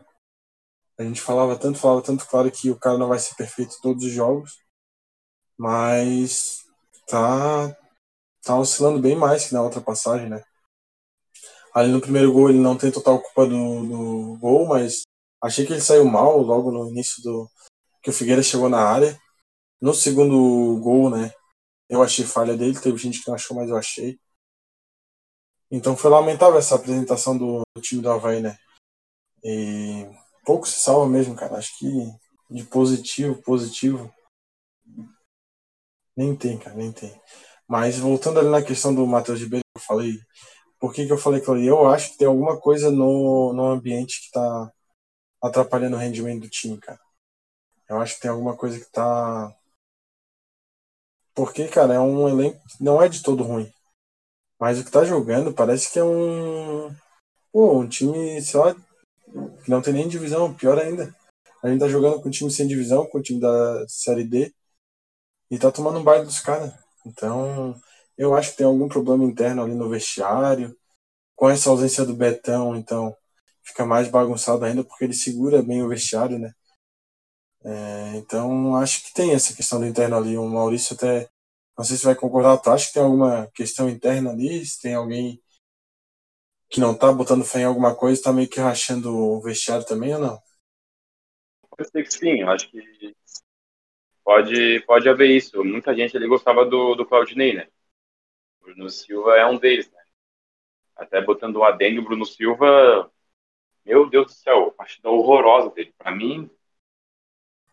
A 1.00 1.03
gente 1.03 1.22
falava 1.22 1.58
tanto, 1.58 1.79
falava 1.79 2.01
tanto, 2.01 2.27
claro 2.27 2.51
que 2.51 2.70
o 2.70 2.77
cara 2.77 2.98
não 2.98 3.08
vai 3.08 3.18
ser 3.18 3.34
perfeito 3.36 3.74
em 3.74 3.82
todos 3.82 4.03
os 4.03 4.12
jogos, 4.12 4.60
mas 5.58 6.65
tá, 7.08 7.74
tá 8.44 8.60
oscilando 8.60 9.00
bem 9.00 9.15
mais 9.15 9.47
que 9.47 9.54
na 9.54 9.62
outra 9.62 9.80
passagem, 9.80 10.30
né? 10.30 10.43
Ali 11.73 11.89
no 11.89 12.02
primeiro 12.02 12.34
gol 12.34 12.50
ele 12.50 12.60
não 12.60 12.78
tem 12.78 12.91
total 12.91 13.21
culpa 13.21 13.45
do, 13.45 13.86
do 13.88 14.38
gol, 14.39 14.67
mas 14.67 15.04
achei 15.41 15.65
que 15.65 15.71
ele 15.71 15.82
saiu 15.82 16.04
mal 16.04 16.38
logo 16.41 16.69
no 16.69 16.89
início 16.89 17.23
do 17.23 17.50
que 18.04 18.10
o 18.10 18.13
Figueira 18.13 18.43
chegou 18.43 18.67
na 18.67 18.82
área. 18.82 19.17
No 19.82 19.93
segundo 19.93 20.82
gol, 20.82 21.10
né? 21.10 21.32
Eu 21.89 22.04
achei 22.04 22.26
falha 22.26 22.58
dele, 22.58 22.78
teve 22.78 22.97
gente 22.97 23.21
que 23.21 23.28
não 23.30 23.36
achou, 23.36 23.56
mas 23.56 23.69
eu 23.69 23.78
achei. 23.78 24.19
Então 25.71 25.95
foi 25.95 26.12
lamentável 26.12 26.60
essa 26.60 26.76
apresentação 26.76 27.38
do, 27.38 27.62
do 27.73 27.82
time 27.82 28.02
do 28.02 28.12
Havaí, 28.12 28.41
né? 28.41 28.58
E 29.43 30.06
pouco 30.49 30.67
se 30.67 30.79
salva 30.79 31.07
mesmo, 31.07 31.35
cara. 31.35 31.57
Acho 31.57 31.77
que 31.77 31.85
de 32.49 32.63
positivo, 32.63 33.39
positivo. 33.43 34.12
Nem 36.17 36.35
tem, 36.35 36.57
cara, 36.57 36.75
nem 36.75 36.91
tem. 36.91 37.13
Mas 37.67 37.99
voltando 37.99 38.39
ali 38.39 38.49
na 38.49 38.63
questão 38.63 38.93
do 38.95 39.05
Matheus 39.05 39.39
Ribeiro, 39.39 39.63
eu 39.75 39.81
falei. 39.81 40.17
Por 40.79 40.91
que, 40.91 41.05
que 41.05 41.13
eu 41.13 41.19
falei 41.19 41.39
que 41.39 41.49
eu 41.51 41.88
acho 41.88 42.12
que 42.12 42.17
tem 42.17 42.27
alguma 42.27 42.59
coisa 42.59 42.89
no, 42.89 43.53
no 43.53 43.67
ambiente 43.67 44.21
que 44.23 44.31
tá 44.31 44.71
atrapalhando 45.39 45.95
o 45.95 45.99
rendimento 45.99 46.41
do 46.41 46.49
time, 46.49 46.79
cara. 46.79 46.99
Eu 47.88 48.01
acho 48.01 48.15
que 48.15 48.21
tem 48.21 48.31
alguma 48.31 48.57
coisa 48.57 48.79
que 48.79 48.91
tá. 48.91 49.55
Porque, 51.35 51.67
cara, 51.67 51.93
é 51.93 51.99
um 51.99 52.27
elenco. 52.27 52.59
Não 52.81 52.99
é 52.99 53.07
de 53.07 53.21
todo 53.21 53.43
ruim. 53.43 53.71
Mas 54.59 54.79
o 54.79 54.83
que 54.83 54.91
tá 54.91 55.05
jogando 55.05 55.53
parece 55.53 55.93
que 55.93 55.99
é 55.99 56.03
um. 56.03 56.89
Pô, 57.51 57.79
um 57.79 57.88
time, 57.88 58.41
sei 58.41 58.59
lá, 58.59 58.75
que 59.63 59.70
não 59.70 59.82
tem 59.82 59.94
nem 59.94 60.08
divisão, 60.08 60.54
pior 60.54 60.78
ainda. 60.78 61.15
A 61.63 61.70
gente 61.70 61.80
tá 61.80 61.88
jogando 61.88 62.22
com 62.22 62.30
o 62.30 62.32
time 62.32 62.50
sem 62.50 62.68
divisão, 62.68 63.06
com 63.06 63.18
o 63.18 63.22
time 63.22 63.39
da 63.39 63.86
Série 63.88 64.24
D, 64.24 64.54
e 65.52 65.60
tá 65.60 65.72
tomando 65.72 66.00
um 66.00 66.04
baile 66.04 66.26
dos 66.26 66.39
caras. 66.39 66.74
Então, 67.06 67.76
eu 68.18 68.36
acho 68.36 68.52
que 68.52 68.58
tem 68.58 68.65
algum 68.65 68.88
problema 68.88 69.24
interno 69.24 69.63
ali 69.63 69.74
no 69.76 69.89
vestiário. 69.89 70.76
Com 71.36 71.50
essa 71.50 71.70
ausência 71.70 72.06
do 72.06 72.15
Betão, 72.15 72.76
então, 72.76 73.15
fica 73.63 73.86
mais 73.86 74.10
bagunçado 74.10 74.65
ainda, 74.65 74.84
porque 74.84 75.06
ele 75.06 75.13
segura 75.13 75.62
bem 75.62 75.84
o 75.84 75.89
vestiário, 75.89 76.38
né? 76.39 76.54
É, 77.63 78.15
então, 78.18 78.76
acho 78.76 79.04
que 79.04 79.13
tem 79.13 79.32
essa 79.34 79.54
questão 79.54 79.80
do 79.80 79.86
interno 79.86 80.18
ali. 80.18 80.38
O 80.38 80.48
Maurício 80.48 80.96
até, 80.96 81.30
não 81.78 81.86
sei 81.86 81.98
se 81.98 82.06
vai 82.06 82.15
concordar, 82.15 82.58
tu 82.58 82.70
acha 82.72 82.88
que 82.88 82.94
tem 82.94 83.04
alguma 83.04 83.48
questão 83.54 83.89
interna 83.89 84.32
ali? 84.32 84.65
Se 84.65 84.82
tem 84.82 84.96
alguém 84.96 85.42
que 86.69 86.79
não 86.79 86.95
tá 86.95 87.12
botando 87.12 87.43
fé 87.43 87.62
em 87.62 87.65
alguma 87.65 87.95
coisa, 87.95 88.21
tá 88.21 88.32
meio 88.32 88.47
que 88.47 88.60
rachando 88.60 89.12
o 89.12 89.41
vestiário 89.41 89.86
também 89.86 90.13
ou 90.13 90.21
não? 90.21 90.39
Pode 91.69 91.89
ser 91.89 92.03
que 92.03 92.13
sim, 92.13 92.41
eu 92.41 92.49
acho 92.49 92.69
que 92.69 93.15
pode, 94.23 94.79
pode 94.82 95.10
haver 95.10 95.32
isso. 95.32 95.63
Muita 95.63 95.95
gente 95.95 96.15
ali 96.15 96.27
gostava 96.27 96.63
do, 96.65 96.93
do 96.93 97.05
Claudinei, 97.05 97.55
né? 97.55 97.67
O 98.62 98.65
Bruno 98.65 98.89
Silva 98.89 99.36
é 99.36 99.45
um 99.47 99.58
deles, 99.58 99.89
né? 99.89 99.99
Até 100.95 101.21
botando 101.21 101.55
o 101.55 101.63
adendo, 101.63 102.01
o 102.01 102.03
Bruno 102.03 102.25
Silva, 102.25 103.10
meu 103.84 104.08
Deus 104.08 104.27
do 104.27 104.32
céu, 104.34 104.71
partida 104.71 105.10
horrorosa 105.10 105.71
dele. 105.71 105.93
Pra 105.97 106.12
mim. 106.12 106.49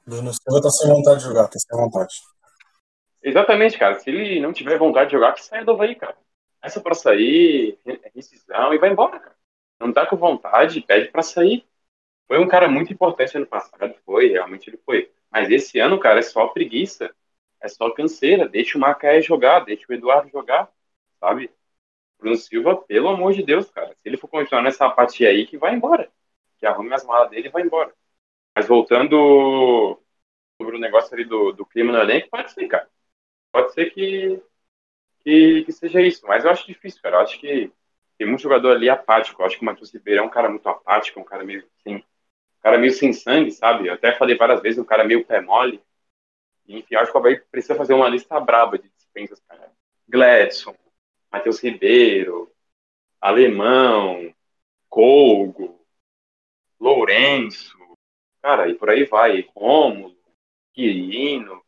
Bruno 0.07 0.33
Silva 0.33 0.63
tá 0.63 0.71
sem 0.71 0.89
vontade 0.89 1.19
de 1.19 1.25
jogar, 1.27 1.49
tá 1.49 1.59
sem 1.59 1.79
vontade. 1.79 2.15
Exatamente, 3.23 3.77
cara. 3.77 3.99
Se 3.99 4.09
ele 4.09 4.41
não 4.41 4.53
tiver 4.53 4.79
vontade 4.79 5.11
de 5.11 5.17
jogar, 5.17 5.33
que 5.33 5.43
saia 5.43 5.65
do 5.65 5.73
Havaí, 5.73 5.97
cara 5.97 6.17
essa 6.67 6.81
para 6.81 6.95
sair, 6.95 7.79
rescisão 8.15 8.75
e 8.75 8.79
vai 8.79 8.91
embora, 8.91 9.19
cara. 9.21 9.37
Não 9.79 9.93
tá 9.93 10.07
com 10.07 10.17
vontade, 10.17 10.81
pede 10.81 11.09
para 11.11 11.23
sair. 11.23 11.65
Foi 12.27 12.39
um 12.39 12.49
cara 12.49 12.69
muito 12.69 12.93
importante 12.93 13.37
ano 13.37 13.47
passado, 13.47 13.95
foi, 14.05 14.29
realmente 14.29 14.69
ele 14.69 14.79
foi. 14.85 15.11
Mas 15.31 15.51
esse 15.51 15.79
ano, 15.79 15.99
cara, 15.99 16.19
é 16.19 16.23
só 16.23 16.49
preguiça, 16.49 17.15
é 17.61 17.69
só 17.69 17.91
canseira. 17.91 18.49
Deixa 18.49 18.77
o 18.77 18.81
Macaé 18.81 19.23
jogar, 19.23 19.61
deixa 19.61 19.87
o 19.89 19.93
Eduardo 19.95 20.29
jogar, 20.31 20.71
sabe? 21.21 21.51
Bruno 22.19 22.37
Silva, 22.37 22.77
pelo 22.77 23.09
amor 23.09 23.33
de 23.33 23.43
Deus, 23.43 23.71
cara. 23.71 23.91
Se 23.91 24.09
ele 24.09 24.17
for 24.17 24.29
continuar 24.29 24.63
nessa 24.63 24.87
apatia 24.87 25.29
aí, 25.29 25.47
que 25.47 25.59
vai 25.59 25.75
embora. 25.75 26.11
Que 26.59 26.67
arrume 26.67 26.93
as 26.95 27.05
malas 27.05 27.31
dele 27.31 27.49
e 27.49 27.51
vai 27.51 27.63
embora. 27.63 27.95
Mas 28.55 28.67
voltando 28.67 30.01
sobre 30.61 30.77
o 30.77 30.81
negócio 30.81 31.15
ali 31.15 31.25
do, 31.25 31.53
do 31.53 31.67
clima 31.67 31.93
no 31.93 31.99
elenco, 31.99 32.29
pode 32.31 32.51
ser, 32.53 32.67
cara. 32.67 32.89
Pode 33.53 33.73
ser 33.75 33.91
que 33.93 34.43
que, 35.27 35.65
que 35.65 35.73
seja 35.73 36.01
isso. 36.01 36.25
Mas 36.25 36.45
eu 36.45 36.51
acho 36.53 36.65
difícil, 36.69 37.03
cara. 37.03 37.17
Eu 37.17 37.21
acho 37.21 37.41
que 37.41 37.73
tem 38.17 38.29
muito 38.29 38.43
jogador 38.43 38.77
ali 38.77 38.89
apático. 38.89 39.43
Eu 39.43 39.47
acho 39.47 39.57
que 39.57 39.63
o 39.63 39.65
Matheus 39.67 39.93
Ribeiro 39.93 40.21
é 40.21 40.25
um 40.25 40.31
cara 40.31 40.49
muito 40.49 40.69
apático, 40.69 41.19
um 41.19 41.25
cara 41.25 41.43
meio 41.43 41.67
assim, 41.81 41.97
um 41.97 42.63
cara 42.63 42.79
meio 42.79 42.93
sem 42.93 43.13
sangue, 43.13 43.51
sabe? 43.51 43.89
Eu 43.89 43.95
até 43.95 44.13
falei 44.13 44.37
várias 44.37 44.63
vezes, 44.63 44.79
um 44.79 44.85
cara 44.85 45.03
meio 45.03 45.25
pé 45.25 45.41
mole. 45.41 45.83
Enfim, 46.69 46.95
eu 46.95 47.01
acho 47.01 47.11
que 47.11 47.17
o 47.17 47.21
Havaí 47.21 47.41
precisa 47.51 47.75
fazer 47.75 47.95
uma 47.95 48.09
lista 48.09 48.39
braba 48.39 48.79
de 48.79 48.89
dispensas, 48.89 49.41
cara. 49.49 49.73
Gladson, 50.09 50.77
Matheus 51.33 51.59
Ribeiro, 51.61 52.49
Alemão, 53.21 54.33
Colgo, 54.89 55.85
Lourenço, 56.79 57.77
cara, 58.41 58.69
e 58.69 58.75
por 58.75 58.91
aí 58.91 59.05
vai. 59.05 59.49
Rômulo, 59.57 60.17
Quirino, 60.73 61.66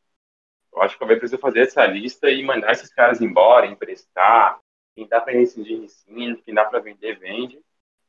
eu 0.78 0.82
acho 0.82 0.96
que 0.96 1.04
o 1.04 1.06
precisa 1.06 1.38
fazer 1.38 1.60
essa 1.60 1.84
lista 1.86 2.30
e 2.30 2.42
mandar 2.42 2.70
esses 2.70 2.92
caras 2.92 3.20
embora, 3.20 3.66
emprestar, 3.66 4.60
quem 4.94 5.06
dá 5.08 5.20
para 5.20 5.32
rescindir, 5.32 5.80
rescinde, 5.80 6.42
quem 6.42 6.54
dá 6.54 6.64
para 6.64 6.78
vender, 6.78 7.18
vende. 7.18 7.60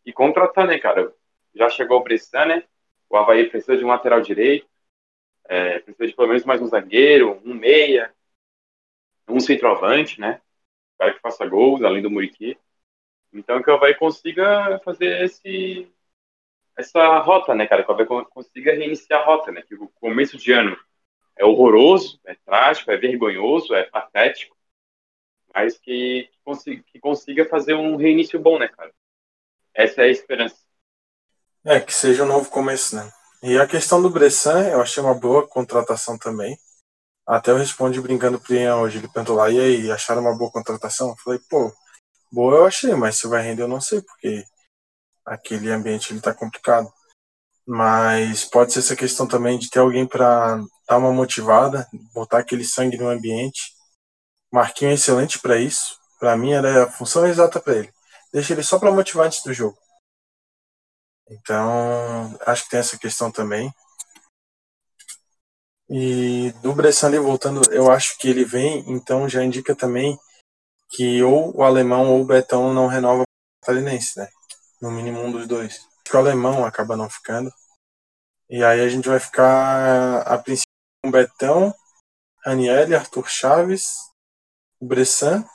E 0.05 0.13
contratar, 0.13 0.67
né, 0.67 0.77
cara? 0.77 1.11
Já 1.53 1.67
chegou 1.69 1.99
o 1.99 2.03
Bressan, 2.03 2.45
né? 2.45 2.63
O 3.09 3.17
Havaí 3.17 3.49
precisa 3.49 3.75
de 3.75 3.83
um 3.83 3.87
lateral 3.87 4.21
direito. 4.21 4.67
É, 5.45 5.79
precisa 5.79 6.07
de 6.07 6.15
pelo 6.15 6.27
menos 6.27 6.45
mais 6.45 6.61
um 6.61 6.67
zagueiro, 6.67 7.41
um 7.43 7.55
meia, 7.55 8.13
um 9.27 9.39
centroavante, 9.39 10.19
né? 10.21 10.39
Um 10.93 10.97
cara 10.99 11.13
que 11.13 11.21
faça 11.21 11.45
gols, 11.47 11.81
além 11.83 12.03
do 12.03 12.11
Muriqui. 12.11 12.55
Então 13.33 13.63
que 13.63 13.69
o 13.69 13.73
Havaí 13.73 13.95
consiga 13.95 14.79
fazer 14.85 15.23
esse, 15.23 15.91
essa 16.77 17.17
rota, 17.19 17.55
né, 17.55 17.65
cara? 17.65 17.83
Que 17.83 17.91
o 17.91 17.93
Havaí 17.93 18.05
consiga 18.29 18.73
reiniciar 18.73 19.21
a 19.21 19.25
rota, 19.25 19.51
né? 19.51 19.63
Que 19.63 19.73
o 19.73 19.89
começo 19.89 20.37
de 20.37 20.51
ano 20.51 20.77
é 21.39 21.45
horroroso, 21.45 22.19
é 22.25 22.35
trágico, 22.45 22.91
é 22.91 22.97
vergonhoso, 22.97 23.73
é 23.73 23.83
patético, 23.83 24.55
mas 25.55 25.77
que, 25.79 26.29
que, 26.31 26.39
consiga, 26.43 26.83
que 26.83 26.99
consiga 26.99 27.45
fazer 27.45 27.75
um 27.75 27.95
reinício 27.95 28.37
bom, 28.39 28.59
né, 28.59 28.67
cara? 28.67 28.91
Essa 29.73 30.01
é 30.01 30.05
a 30.05 30.09
esperança. 30.09 30.57
É, 31.65 31.79
que 31.79 31.93
seja 31.93 32.23
um 32.23 32.27
novo 32.27 32.49
começo, 32.49 32.95
né? 32.95 33.09
E 33.41 33.57
a 33.57 33.65
questão 33.65 34.01
do 34.01 34.09
Bressan, 34.09 34.67
eu 34.67 34.81
achei 34.81 35.01
uma 35.01 35.15
boa 35.15 35.47
contratação 35.47 36.17
também. 36.17 36.57
Até 37.25 37.51
eu 37.51 37.57
respondi 37.57 38.01
brincando 38.01 38.39
pro 38.39 38.53
Ian 38.53 38.77
hoje, 38.77 38.97
ele 38.97 39.07
perguntou 39.07 39.37
lá, 39.37 39.49
e 39.49 39.59
aí, 39.59 39.91
acharam 39.91 40.21
uma 40.21 40.37
boa 40.37 40.51
contratação? 40.51 41.09
Eu 41.09 41.17
falei, 41.17 41.39
pô, 41.49 41.71
boa 42.29 42.57
eu 42.57 42.65
achei, 42.65 42.93
mas 42.95 43.17
se 43.17 43.27
vai 43.27 43.41
render 43.41 43.61
eu 43.61 43.67
não 43.67 43.79
sei, 43.79 44.01
porque 44.01 44.43
aquele 45.25 45.71
ambiente 45.71 46.11
ele 46.11 46.19
tá 46.19 46.33
complicado. 46.33 46.91
Mas 47.71 48.45
pode 48.45 48.73
ser 48.73 48.79
essa 48.79 48.95
questão 48.95 49.27
também 49.27 49.59
de 49.59 49.69
ter 49.69 49.77
alguém 49.77 50.07
para 50.07 50.59
dar 50.87 50.97
uma 50.97 51.13
motivada, 51.13 51.87
botar 52.15 52.39
aquele 52.39 52.65
sangue 52.65 52.97
no 52.97 53.07
ambiente. 53.07 53.75
Marquinhos 54.51 54.93
é 54.93 54.95
excelente 54.95 55.37
para 55.37 55.55
isso. 55.55 55.95
Para 56.19 56.35
mim 56.35 56.51
era 56.51 56.85
a 56.85 56.91
função 56.91 57.27
exata 57.27 57.59
para 57.59 57.75
ele. 57.77 57.93
Deixa 58.33 58.53
ele 58.53 58.63
só 58.63 58.79
para 58.79 58.91
motivar 58.91 59.27
antes 59.27 59.43
do 59.43 59.53
jogo. 59.53 59.77
Então, 61.29 62.35
acho 62.43 62.63
que 62.63 62.71
tem 62.71 62.79
essa 62.79 62.97
questão 62.97 63.31
também. 63.31 63.71
E 65.87 66.51
do 66.63 66.73
Bressan 66.73 67.21
voltando, 67.21 67.61
eu 67.71 67.91
acho 67.91 68.17
que 68.17 68.29
ele 68.29 68.45
vem, 68.45 68.83
então 68.91 69.29
já 69.29 69.43
indica 69.43 69.75
também 69.75 70.17
que 70.89 71.21
ou 71.21 71.55
o 71.55 71.61
alemão 71.61 72.09
ou 72.13 72.21
o 72.21 72.25
Betão 72.25 72.73
não 72.73 72.87
renova 72.87 73.21
o 73.21 73.25
catarinense, 73.61 74.17
né? 74.17 74.27
No 74.81 74.89
mínimo 74.89 75.21
um 75.21 75.31
dos 75.31 75.47
dois. 75.47 75.88
Que 76.09 76.15
o 76.15 76.19
alemão 76.19 76.65
acaba 76.65 76.97
não 76.97 77.09
ficando. 77.09 77.51
E 78.49 78.63
aí 78.63 78.81
a 78.81 78.89
gente 78.89 79.07
vai 79.07 79.19
ficar 79.19 80.21
a 80.21 80.37
princípio 80.37 80.73
com 81.03 81.11
Betão, 81.11 81.73
Raniel, 82.43 82.97
Arthur 82.97 83.29
Chaves, 83.29 83.93
Bressan. 84.81 85.45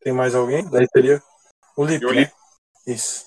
Tem 0.00 0.12
mais 0.12 0.34
alguém? 0.34 0.68
Daí 0.70 0.86
teria 0.88 1.22
o 1.76 1.84
Lipe. 1.84 2.06
Né? 2.06 2.32
Isso. 2.86 3.26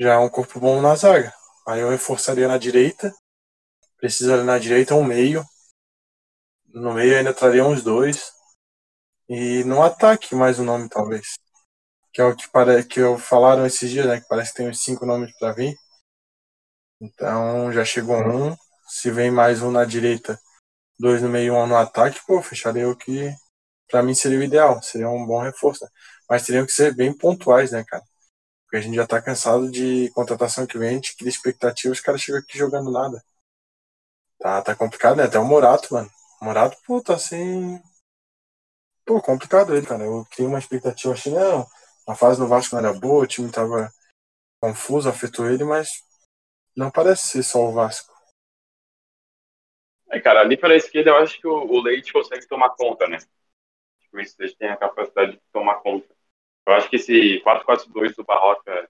Já 0.00 0.14
é 0.14 0.18
um 0.18 0.30
corpo 0.30 0.58
bom 0.58 0.80
na 0.80 0.94
zaga. 0.94 1.34
Aí 1.66 1.80
eu 1.80 1.90
reforçaria 1.90 2.48
na 2.48 2.56
direita 2.56 3.14
Precisa 4.04 4.34
ali 4.34 4.44
na 4.44 4.58
direita 4.58 4.94
um 4.94 5.02
meio. 5.02 5.42
No 6.66 6.92
meio 6.92 7.16
ainda 7.16 7.32
traria 7.32 7.64
uns 7.64 7.82
dois. 7.82 8.32
E 9.26 9.64
no 9.64 9.82
ataque 9.82 10.34
mais 10.34 10.58
um 10.58 10.64
nome, 10.64 10.90
talvez. 10.90 11.38
Que 12.14 12.20
é 12.22 12.24
o 12.24 12.36
que, 12.36 12.48
pare... 12.48 12.84
que 12.84 13.00
eu 13.00 13.18
falaram 13.18 13.66
esses 13.66 13.90
dias, 13.90 14.06
né? 14.06 14.20
Que 14.20 14.28
parece 14.28 14.52
que 14.52 14.58
tem 14.58 14.68
uns 14.68 14.82
cinco 14.82 15.04
nomes 15.04 15.36
para 15.38 15.52
vir. 15.52 15.76
Então 17.00 17.72
já 17.72 17.84
chegou 17.84 18.16
um. 18.16 18.56
Se 18.88 19.10
vem 19.10 19.30
mais 19.30 19.62
um 19.62 19.70
na 19.70 19.84
direita, 19.84 20.38
dois 20.98 21.22
no 21.22 21.28
meio 21.28 21.54
um 21.54 21.66
no 21.66 21.76
ataque, 21.76 22.20
pô, 22.26 22.42
fecharia 22.42 22.88
o 22.88 22.96
que 22.96 23.34
para 23.90 24.02
mim 24.02 24.14
seria 24.14 24.38
o 24.38 24.42
ideal. 24.42 24.82
Seria 24.82 25.08
um 25.08 25.26
bom 25.26 25.42
reforço. 25.42 25.84
Né? 25.84 25.90
Mas 26.28 26.44
teriam 26.46 26.66
que 26.66 26.72
ser 26.72 26.94
bem 26.94 27.16
pontuais, 27.16 27.72
né, 27.72 27.84
cara? 27.86 28.02
Porque 28.64 28.78
a 28.78 28.80
gente 28.80 28.96
já 28.96 29.06
tá 29.06 29.22
cansado 29.22 29.70
de 29.70 30.10
contratação 30.14 30.66
que 30.66 30.78
vem, 30.78 30.90
a 30.90 30.92
gente 30.94 31.16
cria 31.16 31.30
expectativa, 31.30 31.92
os 31.92 32.00
caras 32.00 32.20
chegam 32.22 32.40
aqui 32.40 32.58
jogando 32.58 32.90
nada. 32.92 33.22
Tá, 34.38 34.62
tá 34.62 34.74
complicado, 34.76 35.16
né? 35.16 35.24
Até 35.24 35.38
o 35.38 35.44
Morato, 35.44 35.94
mano. 35.94 36.10
O 36.40 36.44
Morato, 36.44 36.76
pô, 36.86 37.02
tá 37.02 37.14
assim. 37.14 37.80
Pô, 39.04 39.20
complicado 39.20 39.74
ele, 39.74 39.86
cara. 39.86 40.04
Eu 40.04 40.26
criei 40.30 40.48
uma 40.48 40.58
expectativa, 40.58 41.14
achei, 41.14 41.32
não. 41.32 41.66
A 42.06 42.14
fase 42.14 42.38
no 42.38 42.46
Vasco 42.46 42.74
não 42.74 42.86
era 42.86 42.98
boa, 42.98 43.24
o 43.24 43.26
time 43.26 43.50
tava 43.50 43.90
confuso, 44.60 45.08
afetou 45.08 45.48
ele, 45.48 45.64
mas 45.64 45.88
não 46.76 46.90
parece 46.90 47.28
ser 47.28 47.42
só 47.42 47.60
o 47.60 47.72
Vasco. 47.72 48.12
É, 50.10 50.20
cara, 50.20 50.40
ali 50.40 50.56
pela 50.56 50.76
esquerda 50.76 51.10
eu 51.10 51.16
acho 51.16 51.40
que 51.40 51.46
o, 51.46 51.80
Leite 51.80 52.12
consegue 52.12 52.46
tomar 52.46 52.70
conta, 52.70 53.08
né? 53.08 53.18
O 54.12 54.16
Leite 54.16 54.56
tem 54.56 54.68
a 54.68 54.76
capacidade 54.76 55.32
de 55.32 55.40
tomar 55.52 55.76
conta. 55.76 56.14
Eu 56.66 56.72
acho 56.72 56.88
que 56.88 56.96
esse 56.96 57.40
4-4-2 57.40 58.14
do 58.14 58.24
Barroca 58.24 58.88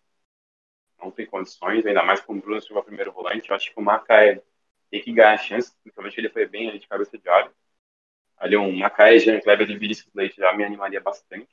não 0.98 1.10
tem 1.10 1.26
condições, 1.26 1.84
ainda 1.84 2.02
mais 2.02 2.20
com 2.20 2.34
o 2.34 2.40
Bruno 2.40 2.60
Silva 2.60 2.82
primeiro 2.82 3.12
volante. 3.12 3.48
Eu 3.48 3.56
acho 3.56 3.72
que 3.72 3.78
o 3.78 3.82
Macaé 3.82 4.42
tem 4.90 5.02
que 5.02 5.12
ganhar 5.12 5.36
chance, 5.38 5.72
principalmente 5.82 6.18
ele 6.18 6.30
foi 6.30 6.46
bem 6.46 6.68
ali 6.68 6.78
de 6.78 6.86
cabeça 6.86 7.16
de 7.16 7.28
área. 7.28 7.52
Ali 8.36 8.56
um 8.56 8.76
Macaé, 8.76 9.18
Jean 9.18 9.40
Kleber 9.40 9.70
e 9.70 9.78
Vinícius 9.78 10.12
Leite 10.14 10.36
já 10.36 10.52
me 10.52 10.64
animaria 10.64 11.00
bastante. 11.00 11.48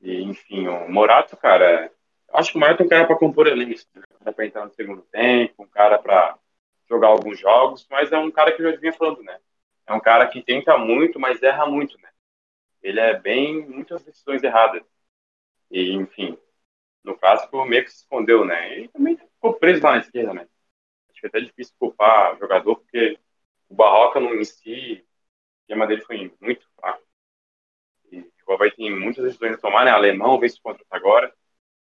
E, 0.00 0.22
enfim, 0.22 0.68
o 0.68 0.88
Morato, 0.90 1.36
cara, 1.36 1.92
acho 2.32 2.52
que 2.52 2.56
o 2.56 2.60
Morato 2.60 2.82
é 2.82 2.86
um 2.86 2.88
cara 2.88 3.06
para 3.06 3.16
compor 3.16 3.46
elenco, 3.46 3.80
né? 3.94 4.02
dá 4.20 4.32
para 4.32 4.46
entrar 4.46 4.64
no 4.64 4.72
segundo 4.72 5.02
tempo, 5.02 5.62
um 5.62 5.68
cara 5.68 5.98
para 5.98 6.38
jogar 6.88 7.08
alguns 7.08 7.38
jogos, 7.38 7.86
mas 7.90 8.12
é 8.12 8.18
um 8.18 8.30
cara 8.30 8.52
que 8.52 8.62
eu 8.62 8.72
já 8.72 8.78
vinha 8.78 8.92
falando, 8.92 9.22
né? 9.22 9.38
É 9.86 9.92
um 9.92 10.00
cara 10.00 10.26
que 10.26 10.42
tenta 10.42 10.76
muito, 10.78 11.18
mas 11.18 11.42
erra 11.42 11.66
muito, 11.66 11.98
né? 12.00 12.10
Ele 12.82 13.00
é 13.00 13.18
bem 13.18 13.66
muitas 13.66 14.02
decisões 14.04 14.42
erradas. 14.42 14.82
E, 15.70 15.92
enfim, 15.92 16.38
no 17.04 17.16
clássico 17.16 17.64
meio 17.64 17.84
que 17.84 17.90
se 17.90 17.98
escondeu, 17.98 18.44
né? 18.44 18.80
E 18.80 18.88
também 18.88 19.16
ficou 19.16 19.54
preso 19.54 19.82
lá 19.82 19.92
na 19.92 19.98
esquerda, 19.98 20.34
né? 20.34 20.48
acho 21.10 21.20
que 21.20 21.26
é 21.26 21.28
até 21.28 21.40
difícil 21.40 21.74
culpar 21.78 22.34
o 22.34 22.38
jogador, 22.38 22.76
porque 22.76 23.18
o 23.68 23.74
Barroca 23.74 24.20
no 24.20 24.34
em 24.34 24.44
si, 24.44 25.04
o 25.04 25.60
esquema 25.62 25.86
dele 25.86 26.02
foi 26.02 26.32
muito 26.40 26.66
fraco. 26.76 27.02
O 28.48 28.54
Havaí 28.54 28.70
tem 28.70 28.90
muitas 28.98 29.24
decisões 29.24 29.54
a 29.54 29.58
tomar, 29.58 29.84
né? 29.84 29.90
Alemão 29.90 30.40
vê 30.40 30.48
se 30.48 30.60
contra 30.60 30.82
agora. 30.90 31.32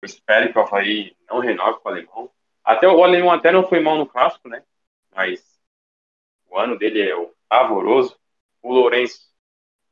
Eu 0.01 0.07
espero 0.07 0.51
que 0.51 0.59
o 0.59 0.63
Havaí 0.63 1.15
não 1.29 1.39
renove 1.39 1.81
com 1.81 1.89
o 1.89 1.93
Alemão. 1.93 2.31
Até 2.65 2.89
o 2.89 3.05
Alemão 3.05 3.31
até 3.31 3.53
não 3.53 3.69
foi 3.69 3.79
mal 3.81 3.97
no 3.99 4.07
clássico, 4.07 4.49
né? 4.49 4.65
Mas 5.15 5.61
o 6.49 6.59
ano 6.59 6.79
dele 6.79 7.03
é 7.03 7.31
pavoroso. 7.49 8.19
O 8.63 8.73
Lourenço, 8.73 9.31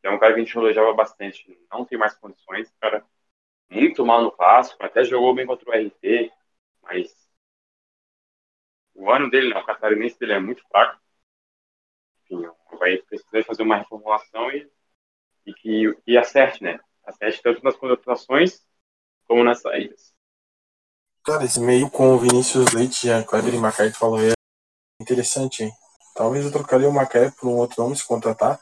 que 0.01 0.07
é 0.07 0.11
um 0.11 0.19
cara 0.19 0.33
que 0.33 0.41
a 0.41 0.45
gente 0.45 0.57
elogiava 0.57 0.93
bastante, 0.95 1.59
não 1.71 1.85
tem 1.85 1.99
mais 1.99 2.15
condições, 2.15 2.73
cara. 2.81 3.05
Muito 3.69 4.05
mal 4.05 4.23
no 4.23 4.33
clássico, 4.33 4.83
até 4.85 5.05
jogou 5.05 5.35
bem 5.35 5.47
contra 5.47 5.69
o 5.69 5.73
RT, 5.73 6.33
mas 6.83 7.15
o 8.95 9.11
ano 9.11 9.31
dele, 9.31 9.53
né, 9.53 9.61
o 9.61 9.67
catarinense 9.67 10.19
dele 10.19 10.33
é 10.35 10.41
muito 10.41 10.67
fraco. 10.69 11.01
Enfim, 12.23 12.51
vai 12.79 12.99
precisar 12.99 13.45
fazer 13.45 13.63
uma 13.63 13.77
reformulação 13.77 14.51
e, 14.51 14.71
e 15.47 15.53
que 15.53 15.97
e 16.07 16.17
acerte, 16.17 16.63
né? 16.63 16.79
Acerte 17.05 17.43
tanto 17.43 17.63
nas 17.63 17.77
contratações 17.77 18.63
como 19.27 19.45
nas 19.45 19.61
saídas. 19.61 20.13
Cara, 21.25 21.45
esse 21.45 21.61
meio 21.61 21.91
com 21.91 22.15
o 22.15 22.19
Vinícius 22.19 22.73
Leite, 22.73 23.11
a 23.11 23.25
Kleber 23.25 23.55
e 23.55 23.59
Macaé 23.59 23.91
falou 23.91 24.21
é 24.21 24.33
interessante, 25.01 25.65
hein? 25.65 25.73
Talvez 26.15 26.45
eu 26.45 26.53
trocaria 26.53 26.89
o 26.89 26.93
Macaé 26.93 27.31
por 27.31 27.49
um 27.49 27.57
outro 27.57 27.83
nome 27.83 27.97
se 27.97 28.07
contratar, 28.07 28.61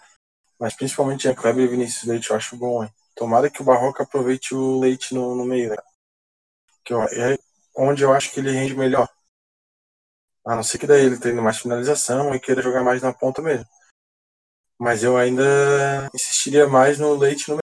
mas 0.58 0.74
principalmente 0.74 1.28
a 1.28 1.34
Kleber 1.34 1.64
e 1.64 1.68
Vinícius 1.68 2.04
Leite 2.04 2.30
eu 2.30 2.36
acho 2.36 2.56
bom, 2.56 2.84
hein? 2.84 2.90
Tomara 3.16 3.50
que 3.50 3.60
o 3.60 3.64
Barroca 3.64 4.04
aproveite 4.04 4.54
o 4.54 4.78
Leite 4.80 5.14
no, 5.14 5.34
no 5.34 5.44
meio, 5.44 5.70
né? 5.70 5.76
Que 6.84 6.94
é 6.94 7.38
onde 7.76 8.02
eu 8.02 8.12
acho 8.12 8.32
que 8.32 8.40
ele 8.40 8.50
rende 8.50 8.74
melhor. 8.74 9.08
A 10.44 10.56
não 10.56 10.62
ser 10.62 10.78
que 10.78 10.86
daí 10.86 11.04
ele 11.04 11.18
tenha 11.18 11.40
mais 11.40 11.58
finalização 11.58 12.34
e 12.34 12.40
queira 12.40 12.62
jogar 12.62 12.82
mais 12.82 13.02
na 13.02 13.12
ponta 13.12 13.40
mesmo. 13.42 13.66
Mas 14.82 15.04
eu 15.04 15.16
ainda 15.16 16.10
insistiria 16.12 16.66
mais 16.66 16.98
no 16.98 17.16
Leite 17.16 17.48
no 17.48 17.58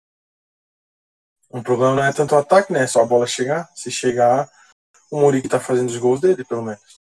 Um 1.52 1.60
problema 1.60 1.96
não 1.96 2.04
é 2.04 2.12
tanto 2.12 2.36
o 2.36 2.38
ataque, 2.38 2.72
né? 2.72 2.84
É 2.84 2.86
só 2.86 3.02
a 3.02 3.04
bola 3.04 3.26
chegar. 3.26 3.64
Se 3.74 3.90
chegar, 3.90 4.48
o 5.10 5.18
Muriqui 5.18 5.48
tá 5.48 5.58
fazendo 5.58 5.88
os 5.88 5.96
gols 5.96 6.20
dele, 6.20 6.44
pelo 6.44 6.62
menos. 6.62 7.00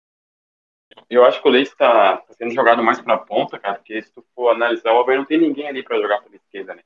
Eu 1.09 1.25
acho 1.25 1.41
que 1.41 1.47
o 1.47 1.51
Leite 1.53 1.77
tá, 1.77 2.17
tá 2.17 2.35
sendo 2.35 2.53
jogado 2.53 2.83
mais 2.83 3.01
pra 3.01 3.19
ponta, 3.19 3.57
cara, 3.57 3.77
porque 3.77 4.03
se 4.03 4.13
tu 4.13 4.27
for 4.35 4.49
analisar, 4.49 4.93
o 4.93 4.97
Alves 4.97 5.17
não 5.17 5.25
tem 5.25 5.39
ninguém 5.39 5.69
ali 5.69 5.81
pra 5.81 6.01
jogar 6.01 6.21
pela 6.23 6.35
esquerda, 6.35 6.75
né? 6.75 6.83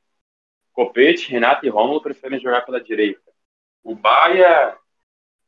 Copete, 0.75 1.31
Renato 1.31 1.65
e 1.65 1.71
Romulo 1.71 2.03
preferem 2.03 2.39
jogar 2.39 2.61
pela 2.67 2.79
direita. 2.79 3.33
O 3.83 3.95
Baia 3.95 4.77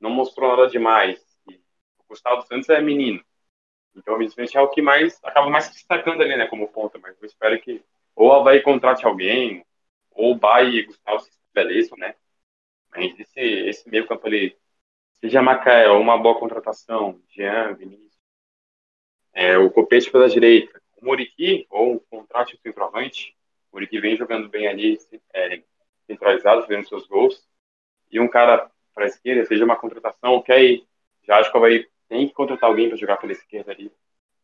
não 0.00 0.08
mostrou 0.08 0.48
nada 0.56 0.70
demais. 0.70 1.20
O 1.46 2.04
Gustavo 2.08 2.40
Santos 2.46 2.70
é 2.70 2.80
menino. 2.80 3.22
Então, 3.96 4.14
evidentemente, 4.14 4.56
é 4.56 4.60
o 4.60 4.68
que 4.68 4.82
mais 4.82 5.18
acaba 5.24 5.48
mais 5.48 5.68
destacando 5.70 6.22
ali, 6.22 6.36
né, 6.36 6.46
como 6.46 6.68
ponta. 6.68 6.98
Mas 6.98 7.16
eu 7.20 7.26
espero 7.26 7.58
que 7.60 7.82
ou 8.14 8.28
o 8.28 8.32
Havaí 8.32 8.62
contrate 8.62 9.04
alguém, 9.04 9.64
ou 10.12 10.32
o 10.32 10.34
Bay 10.34 10.70
e 10.70 10.82
Gustavo 10.84 11.20
se 11.20 11.30
estabeleçam, 11.30 11.98
né? 11.98 12.14
Mas 12.90 13.18
esse, 13.20 13.40
esse 13.40 13.90
meio 13.90 14.06
campo 14.06 14.26
ali, 14.26 14.56
seja 15.20 15.42
Macaé 15.42 15.88
uma 15.90 16.16
boa 16.16 16.38
contratação, 16.38 17.20
Jean, 17.28 17.74
Vinícius, 17.74 18.16
é, 19.34 19.58
o 19.58 19.70
Copete 19.70 20.10
pela 20.10 20.30
direita, 20.30 20.80
o 20.96 21.04
Muriqui, 21.04 21.66
ou 21.68 21.94
um 21.94 21.98
contrato 21.98 22.56
centroavante, 22.62 23.36
o 23.70 23.76
Muriqui 23.76 24.00
vem 24.00 24.16
jogando 24.16 24.48
bem 24.48 24.66
ali, 24.66 24.98
é, 25.34 25.62
centralizado, 26.06 26.62
fazendo 26.62 26.88
seus 26.88 27.06
gols, 27.06 27.46
e 28.10 28.18
um 28.18 28.28
cara 28.28 28.70
para 28.94 29.04
a 29.04 29.08
esquerda, 29.08 29.44
seja 29.44 29.64
uma 29.64 29.76
contratação, 29.76 30.32
ok, 30.34 30.86
já 31.24 31.38
acho 31.38 31.50
que 31.50 31.56
o 31.56 31.60
Havaí 31.60 31.86
tem 32.08 32.28
que 32.28 32.34
contratar 32.34 32.68
alguém 32.70 32.88
para 32.88 32.96
jogar 32.98 33.16
pela 33.18 33.32
esquerda 33.32 33.72
ali. 33.72 33.92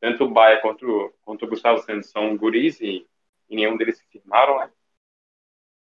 tanto 0.00 0.24
o 0.24 0.30
Baia 0.30 0.60
quanto, 0.60 1.14
quanto 1.22 1.44
o 1.44 1.48
Gustavo 1.48 1.80
Santos 1.82 2.10
são 2.10 2.36
guris 2.36 2.80
e, 2.80 3.06
e 3.48 3.56
nenhum 3.56 3.76
deles 3.76 3.98
se 3.98 4.04
firmaram, 4.06 4.58
né? 4.58 4.70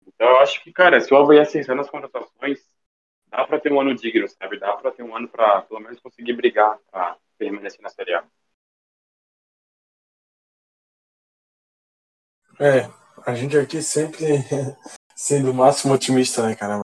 Então 0.08 0.28
eu 0.30 0.40
acho 0.40 0.64
que, 0.64 0.72
cara, 0.72 1.00
se 1.02 1.14
o 1.14 1.18
Havaí 1.18 1.40
acertando 1.40 1.82
as 1.82 1.90
contratações, 1.90 2.60
dá 3.28 3.46
para 3.46 3.60
ter 3.60 3.72
um 3.72 3.82
ano 3.82 3.96
digno, 3.96 4.28
sabe? 4.28 4.60
Dá 4.60 4.74
para 4.78 4.92
ter 4.92 5.04
um 5.04 5.16
ano 5.16 5.28
para 5.28 5.62
pelo 5.64 5.80
menos 5.80 6.00
conseguir 6.00 6.34
brigar 6.34 6.78
para 6.92 7.18
permanecer 7.38 7.82
na 7.82 7.90
Série 7.90 8.14
A. 8.14 8.24
É, 12.60 12.88
a 13.26 13.34
gente 13.36 13.58
aqui 13.58 13.82
sempre 13.82 14.26
sendo 15.16 15.52
o 15.52 15.54
máximo 15.54 15.94
otimista, 15.94 16.48
né, 16.48 16.56
cara? 16.56 16.82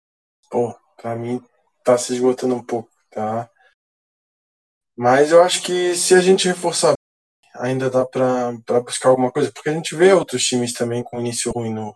Pô, 0.50 0.74
pra 0.96 1.14
mim 1.16 1.42
tá 1.84 1.98
se 1.98 2.14
esgotando 2.14 2.54
um 2.54 2.62
pouco, 2.64 2.90
tá? 3.10 3.50
Mas 4.96 5.30
eu 5.30 5.42
acho 5.42 5.62
que 5.62 5.94
se 5.94 6.14
a 6.14 6.20
gente 6.20 6.48
reforçar, 6.48 6.94
ainda 7.54 7.90
dá 7.90 8.04
pra 8.06 8.80
buscar 8.80 9.10
alguma 9.10 9.30
coisa, 9.30 9.52
porque 9.52 9.68
a 9.68 9.72
gente 9.72 9.94
vê 9.94 10.12
outros 10.12 10.44
times 10.44 10.72
também 10.72 11.02
com 11.02 11.20
início 11.20 11.52
ruim 11.52 11.72
no, 11.72 11.94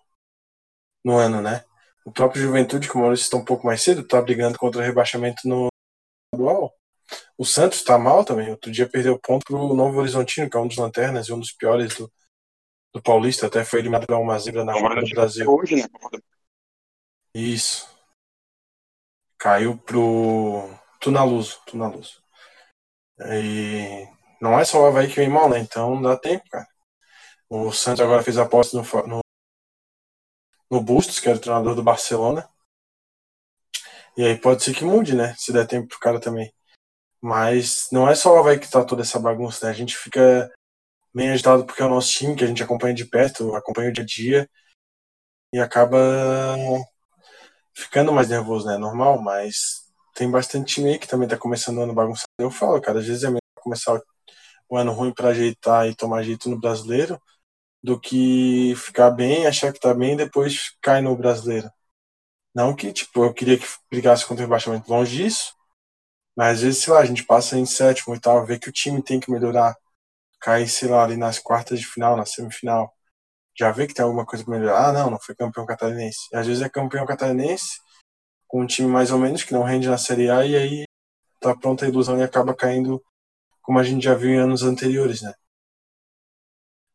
no 1.04 1.16
ano, 1.16 1.40
né? 1.40 1.64
O 2.04 2.12
próprio 2.12 2.42
Juventude, 2.42 2.88
que 2.88 2.96
o 2.96 3.00
Maurício 3.00 3.24
está 3.24 3.36
um 3.36 3.44
pouco 3.44 3.66
mais 3.66 3.82
cedo, 3.82 4.06
tá 4.06 4.20
brigando 4.20 4.58
contra 4.58 4.80
o 4.80 4.84
rebaixamento 4.84 5.46
no 5.48 5.68
estadual. 6.32 6.74
O 7.36 7.44
Santos 7.44 7.82
tá 7.82 7.98
mal 7.98 8.24
também. 8.24 8.50
Outro 8.50 8.70
dia 8.70 8.88
perdeu 8.88 9.18
ponto 9.18 9.44
pro 9.44 9.74
Novo 9.74 9.98
Horizontino, 9.98 10.48
que 10.48 10.56
é 10.56 10.60
um 10.60 10.68
dos 10.68 10.76
lanternas 10.76 11.26
e 11.26 11.32
um 11.32 11.40
dos 11.40 11.52
piores 11.52 11.94
do, 11.96 12.10
do 12.92 13.02
Paulista, 13.02 13.46
até 13.46 13.64
foi 13.64 13.80
eliminado 13.80 14.06
para 14.06 14.18
uma 14.18 14.38
zebra 14.38 14.64
na 14.64 14.72
Copa 14.72 15.00
do 15.00 15.10
Brasil. 15.10 15.50
Hoje, 15.50 15.76
né? 15.76 15.84
Isso. 17.34 17.88
Caiu 19.38 19.78
pro 19.78 20.68
Tunaluso, 21.00 21.60
Tunaluso. 21.66 22.19
E 23.26 24.08
não 24.40 24.58
é 24.58 24.64
só 24.64 24.82
o 24.82 24.86
Havaí 24.86 25.08
que 25.08 25.16
vem 25.16 25.28
mal, 25.28 25.48
né? 25.48 25.58
Então 25.58 26.00
dá 26.00 26.16
tempo, 26.16 26.44
cara. 26.50 26.66
O 27.48 27.72
Santos 27.72 28.00
agora 28.00 28.22
fez 28.22 28.38
aposta 28.38 28.76
no, 28.76 28.84
no, 29.06 29.20
no 30.70 30.80
Bustos, 30.80 31.20
que 31.20 31.28
era 31.28 31.36
o 31.38 31.40
treinador 31.40 31.74
do 31.74 31.82
Barcelona. 31.82 32.48
E 34.16 34.24
aí 34.24 34.38
pode 34.38 34.62
ser 34.62 34.74
que 34.74 34.84
mude, 34.84 35.14
né? 35.14 35.34
Se 35.36 35.52
der 35.52 35.66
tempo 35.66 35.88
pro 35.88 35.98
cara 35.98 36.20
também. 36.20 36.52
Mas 37.20 37.88
não 37.92 38.08
é 38.08 38.14
só 38.14 38.34
o 38.34 38.38
Havaí 38.38 38.58
que 38.58 38.70
tá 38.70 38.84
toda 38.84 39.02
essa 39.02 39.18
bagunça, 39.18 39.66
né? 39.66 39.72
A 39.72 39.74
gente 39.74 39.96
fica 39.96 40.50
bem 41.14 41.30
agitado 41.30 41.66
porque 41.66 41.82
é 41.82 41.86
o 41.86 41.90
nosso 41.90 42.10
time, 42.10 42.36
que 42.36 42.44
a 42.44 42.46
gente 42.46 42.62
acompanha 42.62 42.94
de 42.94 43.04
perto, 43.04 43.54
acompanha 43.54 43.90
o 43.90 43.92
dia 43.92 44.04
a 44.04 44.06
dia. 44.06 44.50
E 45.52 45.58
acaba 45.60 45.98
ficando 47.74 48.12
mais 48.12 48.28
nervoso, 48.28 48.66
né? 48.66 48.78
Normal, 48.78 49.20
mas 49.20 49.79
tem 50.14 50.30
bastante 50.30 50.74
time 50.74 50.90
aí 50.90 50.98
que 50.98 51.08
também 51.08 51.28
tá 51.28 51.36
começando 51.38 51.78
o 51.78 51.82
ano 51.82 51.94
bagunçado. 51.94 52.28
Eu 52.38 52.50
falo, 52.50 52.80
cara, 52.80 53.00
às 53.00 53.06
vezes 53.06 53.24
é 53.24 53.28
melhor 53.28 53.40
começar 53.56 54.00
o 54.68 54.76
ano 54.76 54.92
ruim 54.92 55.12
para 55.14 55.28
ajeitar 55.30 55.88
e 55.88 55.94
tomar 55.94 56.22
jeito 56.22 56.48
no 56.50 56.60
brasileiro 56.60 57.20
do 57.82 58.00
que 58.00 58.74
ficar 58.76 59.10
bem, 59.10 59.46
achar 59.46 59.72
que 59.72 59.80
tá 59.80 59.94
bem 59.94 60.14
e 60.14 60.16
depois 60.18 60.76
cai 60.82 61.00
no 61.02 61.16
brasileiro. 61.16 61.70
Não 62.54 62.74
que, 62.76 62.92
tipo, 62.92 63.24
eu 63.24 63.34
queria 63.34 63.58
que 63.58 63.66
brigasse 63.90 64.26
contra 64.26 64.44
o 64.44 64.46
rebaixamento 64.46 64.90
longe 64.90 65.16
disso, 65.16 65.54
mas 66.36 66.56
às 66.58 66.62
vezes, 66.62 66.82
sei 66.84 66.92
lá, 66.92 67.00
a 67.00 67.06
gente 67.06 67.24
passa 67.24 67.58
em 67.58 67.66
sétimo 67.66 68.14
e 68.14 68.20
tal, 68.20 68.44
vê 68.46 68.58
que 68.58 68.68
o 68.68 68.72
time 68.72 69.02
tem 69.02 69.20
que 69.20 69.30
melhorar, 69.30 69.76
cai, 70.40 70.66
sei 70.68 70.88
lá, 70.88 71.04
ali 71.04 71.16
nas 71.16 71.38
quartas 71.38 71.80
de 71.80 71.86
final, 71.86 72.16
na 72.16 72.26
semifinal 72.26 72.94
já 73.58 73.70
vê 73.72 73.86
que 73.86 73.94
tem 73.94 74.04
alguma 74.04 74.26
coisa 74.26 74.44
para 74.44 74.58
melhorar. 74.58 74.88
Ah, 74.88 74.92
não, 74.92 75.10
não 75.10 75.20
foi 75.20 75.34
campeão 75.34 75.66
catarinense. 75.66 76.28
E 76.32 76.36
às 76.36 76.46
vezes 76.46 76.62
é 76.62 76.68
campeão 76.68 77.06
catarinense 77.06 77.80
com 78.50 78.62
um 78.62 78.66
time 78.66 78.88
mais 78.88 79.12
ou 79.12 79.18
menos 79.18 79.44
que 79.44 79.52
não 79.52 79.62
rende 79.62 79.88
na 79.88 79.96
Série 79.96 80.28
A 80.28 80.44
e 80.44 80.56
aí 80.56 80.84
tá 81.38 81.56
pronta 81.56 81.84
a 81.84 81.88
ilusão 81.88 82.18
e 82.18 82.22
acaba 82.22 82.52
caindo 82.52 83.00
como 83.62 83.78
a 83.78 83.84
gente 83.84 84.02
já 84.02 84.14
viu 84.14 84.30
em 84.30 84.38
anos 84.38 84.64
anteriores, 84.64 85.22
né? 85.22 85.32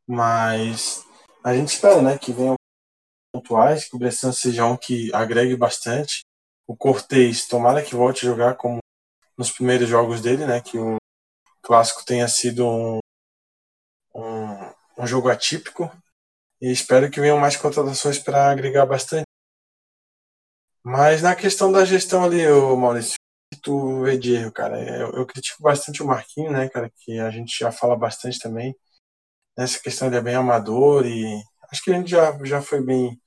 Mas 0.06 1.06
a 1.42 1.56
gente 1.56 1.70
espera, 1.70 2.02
né, 2.02 2.18
que 2.18 2.34
venham 2.34 2.56
pontuais, 3.34 3.88
que 3.88 3.96
o 3.96 4.00
Bressan 4.00 4.34
seja 4.34 4.66
um 4.66 4.76
que 4.76 5.10
agregue 5.14 5.56
bastante. 5.56 6.26
O 6.68 6.76
Cortez, 6.76 7.48
tomara 7.48 7.82
que 7.82 7.96
volte 7.96 8.26
a 8.26 8.30
jogar 8.30 8.56
como 8.56 8.80
nos 9.38 9.50
primeiros 9.50 9.88
jogos 9.88 10.20
dele, 10.22 10.46
né, 10.46 10.60
que 10.60 10.78
o 10.78 10.98
clássico 11.62 12.04
tenha 12.06 12.28
sido 12.28 12.68
um, 12.68 13.00
um, 14.14 15.04
um 15.04 15.08
jogo 15.08 15.30
atípico, 15.30 15.90
e 16.62 16.70
espero 16.70 17.10
que 17.10 17.22
venham 17.22 17.40
mais 17.40 17.56
contratações 17.56 18.20
para 18.20 18.52
agregar 18.52 18.86
bastante. 18.86 19.25
Mas 20.86 21.24
na 21.24 21.36
questão 21.36 21.72
da 21.72 21.84
gestão 21.84 22.24
ali, 22.24 22.48
o 22.48 22.78
Maurício, 22.78 23.16
tu 23.64 24.04
vê 24.04 24.20
de 24.20 24.36
erro, 24.36 24.52
cara, 24.52 24.80
eu, 25.00 25.14
eu, 25.14 25.26
critico 25.26 25.64
bastante 25.64 26.04
o 26.04 26.06
Marquinho, 26.06 26.52
né, 26.52 26.70
cara, 26.70 26.92
que 26.96 27.20
a 27.20 27.32
gente 27.32 27.58
já 27.58 27.72
fala 27.72 27.96
bastante 27.96 28.38
também. 28.40 28.76
Nessa 29.58 29.80
questão 29.80 30.08
ele 30.08 30.18
é 30.18 30.22
bem 30.22 30.36
amador 30.36 31.08
e 31.08 31.42
acho 31.72 31.84
que 31.84 31.92
a 31.92 31.96
gente 31.96 32.12
já, 32.12 32.38
já 32.46 32.62
foi 32.62 32.82
bem, 32.82 33.20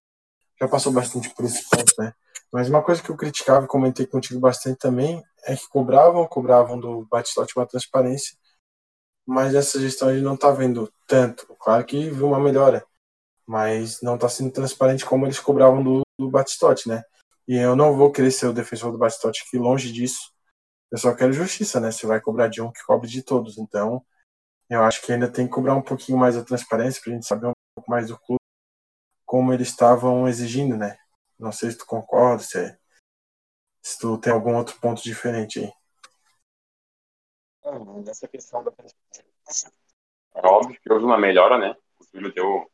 já 0.61 0.69
passou 0.69 0.93
bastante 0.93 1.31
por 1.35 1.45
esse 1.47 1.69
ponto, 1.69 1.93
né. 1.99 2.13
Mas 2.53 2.69
uma 2.69 2.83
coisa 2.83 3.03
que 3.03 3.11
eu 3.11 3.17
criticava 3.17 3.65
e 3.65 3.69
comentei 3.69 4.07
contigo 4.07 4.39
bastante 4.39 4.79
também 4.79 5.21
é 5.45 5.57
que 5.57 5.69
cobravam, 5.69 6.27
cobravam 6.29 6.79
do 6.79 7.07
Batistote 7.11 7.55
uma 7.57 7.67
transparência, 7.67 8.39
mas 9.27 9.55
essa 9.55 9.81
gestão 9.81 10.13
gente 10.13 10.23
não 10.23 10.35
está 10.35 10.53
vendo 10.53 10.93
tanto. 11.09 11.45
Claro 11.59 11.85
que 11.85 12.09
viu 12.11 12.29
uma 12.29 12.41
melhora, 12.41 12.87
mas 13.47 14.01
não 14.01 14.15
está 14.15 14.29
sendo 14.29 14.53
transparente 14.53 15.05
como 15.05 15.27
eles 15.27 15.41
cobravam 15.41 15.83
do, 15.83 16.03
do 16.19 16.31
Batistote, 16.31 16.89
né? 16.89 17.03
E 17.49 17.57
eu 17.57 17.75
não 17.75 17.97
vou 17.97 18.13
querer 18.13 18.31
ser 18.31 18.47
o 18.47 18.53
defensor 18.53 18.93
do 18.93 18.99
Batistote 18.99 19.43
aqui, 19.47 19.57
longe 19.57 19.91
disso. 19.91 20.31
Eu 20.91 20.99
só 20.99 21.15
quero 21.17 21.33
justiça, 21.33 21.81
né? 21.81 21.91
Você 21.91 22.07
vai 22.07 22.21
cobrar 22.21 22.49
de 22.49 22.61
um 22.61 22.71
que 22.71 22.85
cobre 22.85 23.09
de 23.09 23.23
todos. 23.23 23.57
Então, 23.57 24.05
eu 24.69 24.83
acho 24.85 25.01
que 25.01 25.11
ainda 25.11 25.33
tem 25.33 25.47
que 25.47 25.53
cobrar 25.53 25.75
um 25.75 25.83
pouquinho 25.83 26.19
mais 26.19 26.37
a 26.37 26.45
transparência 26.45 27.01
para 27.03 27.13
a 27.13 27.15
gente 27.15 27.27
saber 27.27 27.47
um 27.47 27.53
pouco 27.75 27.91
mais 27.91 28.09
do 28.09 28.19
clube, 28.19 28.43
como 29.25 29.53
eles 29.53 29.69
estavam 29.69 30.29
exigindo, 30.29 30.77
né? 30.77 30.99
Não 31.39 31.51
sei 31.51 31.71
se 31.71 31.79
tu 31.79 31.87
concorda, 31.87 32.43
se, 32.43 32.59
é, 32.59 32.79
se 33.83 33.99
tu 33.99 34.19
tem 34.19 34.31
algum 34.31 34.55
outro 34.55 34.79
ponto 34.79 35.03
diferente 35.03 35.61
aí. 35.61 35.73
nessa 38.05 38.29
questão 38.29 38.63
da 38.63 38.71
transparência, 38.73 39.73
é 40.35 40.47
óbvio 40.47 40.79
que 40.79 40.93
houve 40.93 41.07
uma 41.07 41.19
melhora, 41.19 41.57
né? 41.57 41.75
O 41.99 42.05
Júlio 42.13 42.35
deu 42.35 42.71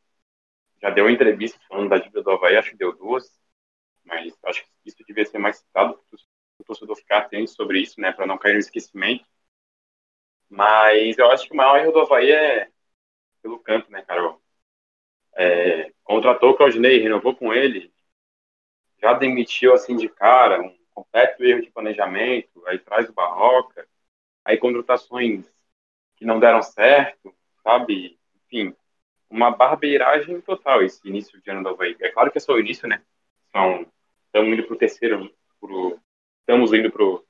já 0.81 0.89
deu 0.89 1.09
entrevista 1.09 1.57
falando 1.69 1.89
da 1.89 1.97
dívida 1.97 2.21
do 2.21 2.31
Havaí, 2.31 2.57
acho 2.57 2.71
que 2.71 2.77
deu 2.77 2.95
duas, 2.95 3.31
mas 4.05 4.33
acho 4.45 4.63
que 4.63 4.69
isso 4.85 4.97
devia 5.07 5.25
ser 5.25 5.39
mais 5.39 5.57
citado, 5.57 5.95
para 6.09 6.17
o 6.59 6.63
torcedor 6.63 6.95
ficar 6.95 7.19
atento 7.19 7.51
sobre 7.51 7.79
isso, 7.81 7.99
né, 7.99 8.11
para 8.11 8.25
não 8.25 8.37
cair 8.37 8.53
no 8.53 8.59
esquecimento. 8.59 9.25
Mas 10.49 11.17
eu 11.17 11.29
acho 11.31 11.47
que 11.47 11.53
o 11.53 11.57
maior 11.57 11.77
erro 11.79 11.91
do 11.91 11.99
Havaí 12.01 12.31
é 12.31 12.69
pelo 13.41 13.59
canto, 13.59 13.91
né, 13.91 14.01
Carol? 14.03 14.41
É, 15.35 15.91
contratou 16.03 16.51
o 16.51 16.55
Claudinei, 16.55 16.99
renovou 16.99 17.35
com 17.35 17.53
ele, 17.53 17.93
já 19.01 19.13
demitiu 19.13 19.73
assim 19.73 19.95
de 19.97 20.07
cara, 20.07 20.61
um 20.61 20.75
completo 20.93 21.43
erro 21.43 21.61
de 21.61 21.71
planejamento, 21.71 22.65
aí 22.67 22.79
traz 22.79 23.09
o 23.09 23.13
Barroca, 23.13 23.87
aí 24.43 24.57
contratações 24.57 25.45
que 26.15 26.25
não 26.25 26.39
deram 26.39 26.61
certo, 26.61 27.35
sabe? 27.63 28.17
Enfim, 28.45 28.75
uma 29.29 29.51
barbeiragem 29.51 30.39
total 30.41 30.81
esse 30.81 31.07
início 31.07 31.41
de 31.41 31.49
ano 31.51 31.63
do 31.63 31.69
Havaí. 31.69 31.95
É 31.99 32.09
claro 32.09 32.31
que 32.31 32.37
é 32.37 32.41
só 32.41 32.53
o 32.53 32.59
início, 32.59 32.87
né? 32.87 33.03
São, 33.51 33.85
estamos 34.35 34.53
indo 34.53 34.63
para 34.67 34.75
o 34.75 34.77
terceiro, 34.77 35.33
pro, 35.61 35.99
estamos 36.41 36.73
indo 36.73 36.91
para 36.91 37.03
o 37.03 37.25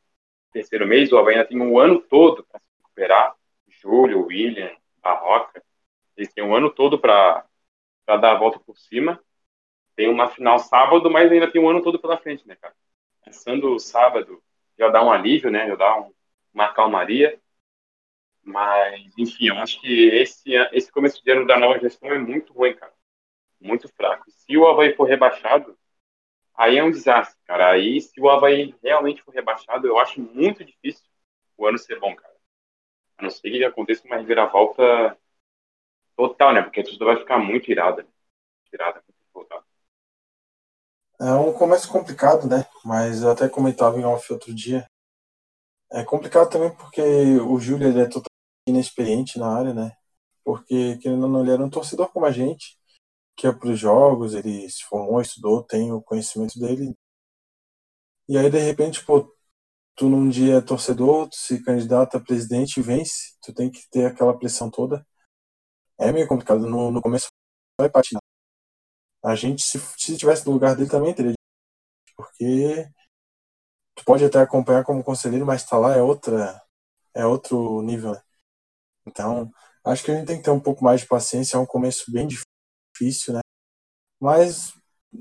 terceiro 0.51 0.87
mês, 0.87 1.11
o 1.11 1.17
Havaí 1.19 1.35
ainda 1.35 1.47
tem 1.47 1.61
um 1.61 1.77
ano 1.77 2.01
todo 2.01 2.43
para 2.43 2.59
se 2.59 2.65
recuperar. 2.79 3.35
Júlio, 3.67 4.25
William, 4.25 4.75
Barroca, 5.03 5.63
eles 6.17 6.33
têm 6.33 6.43
um 6.43 6.55
ano 6.55 6.71
todo 6.71 6.97
para 6.97 7.45
dar 8.07 8.31
a 8.31 8.37
volta 8.37 8.59
por 8.59 8.75
cima. 8.75 9.21
Tem 9.95 10.09
uma 10.09 10.27
final 10.29 10.57
sábado, 10.57 11.11
mas 11.11 11.31
ainda 11.31 11.51
tem 11.51 11.61
um 11.61 11.69
ano 11.69 11.83
todo 11.83 11.99
pela 11.99 12.17
frente, 12.17 12.47
né, 12.47 12.55
cara? 12.55 12.73
Começando 13.21 13.65
o 13.65 13.79
sábado, 13.79 14.41
já 14.77 14.89
dá 14.89 15.03
um 15.03 15.11
alívio, 15.11 15.51
né? 15.51 15.67
Já 15.67 15.75
dá 15.75 15.99
um, 15.99 16.11
uma 16.51 16.73
calmaria. 16.73 17.39
Mas, 18.43 19.13
enfim, 19.17 19.49
eu 19.49 19.57
acho 19.57 19.79
que 19.79 20.07
esse, 20.07 20.53
esse 20.71 20.91
começo 20.91 21.23
de 21.23 21.31
ano 21.31 21.45
da 21.45 21.57
nova 21.57 21.79
gestão 21.79 22.09
é 22.09 22.17
muito 22.17 22.51
ruim, 22.53 22.73
cara. 22.73 22.93
Muito 23.61 23.87
fraco. 23.89 24.23
Se 24.31 24.57
o 24.57 24.67
Havaí 24.67 24.95
for 24.95 25.05
rebaixado, 25.05 25.77
aí 26.57 26.77
é 26.77 26.83
um 26.83 26.91
desastre, 26.91 27.37
cara. 27.45 27.71
Aí, 27.71 28.01
se 28.01 28.19
o 28.19 28.29
Havaí 28.29 28.75
realmente 28.83 29.21
for 29.21 29.33
rebaixado, 29.33 29.87
eu 29.87 29.97
acho 29.97 30.21
muito 30.21 30.63
difícil 30.63 31.05
o 31.57 31.65
ano 31.65 31.77
ser 31.77 31.99
bom, 31.99 32.15
cara. 32.15 32.33
A 33.17 33.23
não 33.23 33.29
ser 33.29 33.49
que 33.49 33.63
aconteça 33.63 34.05
uma 34.05 34.17
reviravolta 34.17 35.17
total, 36.15 36.53
né? 36.53 36.61
Porque 36.61 36.81
a 36.81 36.83
torcida 36.83 37.05
vai 37.05 37.17
ficar 37.17 37.37
muito 37.37 37.71
irada. 37.71 38.05
Irada, 38.73 39.01
muito 39.07 39.19
revoltada. 39.27 39.65
É 41.19 41.31
um 41.33 41.53
começo 41.53 41.89
complicado, 41.89 42.47
né? 42.47 42.65
Mas 42.83 43.23
eu 43.23 43.31
até 43.31 43.47
comentava 43.47 43.97
em 43.97 44.03
off 44.03 44.31
outro 44.33 44.53
dia. 44.53 44.85
É 45.91 46.03
complicado 46.03 46.49
também 46.49 46.75
porque 46.75 47.01
o 47.01 47.57
Júlio 47.59 47.87
é 47.87 48.05
totalmente 48.05 48.29
inexperiente 48.67 49.39
na 49.39 49.55
área, 49.57 49.73
né? 49.73 49.95
Porque, 50.43 50.97
querendo 50.97 51.23
ou 51.23 51.29
não, 51.29 51.41
ele 51.41 51.51
era 51.51 51.63
um 51.63 51.69
torcedor 51.69 52.11
como 52.11 52.25
a 52.25 52.31
gente, 52.31 52.77
que 53.35 53.47
ia 53.47 53.53
para 53.53 53.69
os 53.69 53.79
jogos, 53.79 54.33
ele 54.33 54.69
se 54.69 54.83
formou, 54.85 55.21
estudou, 55.21 55.63
tem 55.63 55.91
o 55.91 56.01
conhecimento 56.01 56.59
dele. 56.59 56.95
E 58.27 58.37
aí, 58.37 58.49
de 58.49 58.59
repente, 58.59 59.03
pô, 59.05 59.31
tu 59.95 60.09
num 60.09 60.29
dia 60.29 60.55
é 60.57 60.61
torcedor, 60.61 61.29
tu 61.29 61.37
se 61.37 61.63
candidata 61.63 62.17
a 62.17 62.21
presidente 62.21 62.79
e 62.79 62.83
vence, 62.83 63.37
tu 63.41 63.53
tem 63.53 63.71
que 63.71 63.87
ter 63.89 64.05
aquela 64.05 64.37
pressão 64.37 64.69
toda. 64.69 65.05
É 65.97 66.11
meio 66.11 66.27
complicado. 66.27 66.67
No, 66.67 66.91
no 66.91 67.01
começo 67.01 67.27
vai 67.79 67.89
patinar. 67.89 68.21
A 69.23 69.35
gente, 69.35 69.63
se, 69.63 69.79
se 69.97 70.17
tivesse 70.17 70.45
no 70.45 70.53
lugar 70.53 70.75
dele, 70.75 70.89
também 70.89 71.13
teria. 71.13 71.33
Porque 72.15 72.87
tu 73.95 74.03
pode 74.05 74.23
até 74.25 74.39
acompanhar 74.39 74.83
como 74.83 75.03
conselheiro, 75.03 75.45
mas 75.45 75.65
tá 75.65 75.77
lá 75.77 75.95
é 75.95 76.01
outra. 76.01 76.61
É 77.13 77.25
outro 77.25 77.81
nível, 77.81 78.13
né? 78.13 78.21
Então, 79.07 79.51
acho 79.85 80.03
que 80.03 80.11
a 80.11 80.15
gente 80.15 80.27
tem 80.27 80.37
que 80.37 80.43
ter 80.43 80.51
um 80.51 80.59
pouco 80.59 80.83
mais 80.83 81.01
de 81.01 81.07
paciência. 81.07 81.57
É 81.57 81.59
um 81.59 81.65
começo 81.65 82.11
bem 82.11 82.27
difícil, 82.27 82.45
né? 83.33 83.41
Mas 84.19 84.73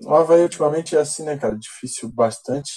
o 0.05 0.15
Havaí 0.15 0.43
ultimamente 0.43 0.97
é 0.97 1.01
assim, 1.01 1.25
né, 1.25 1.39
cara? 1.39 1.59
Difícil 1.59 2.11
bastante 2.13 2.73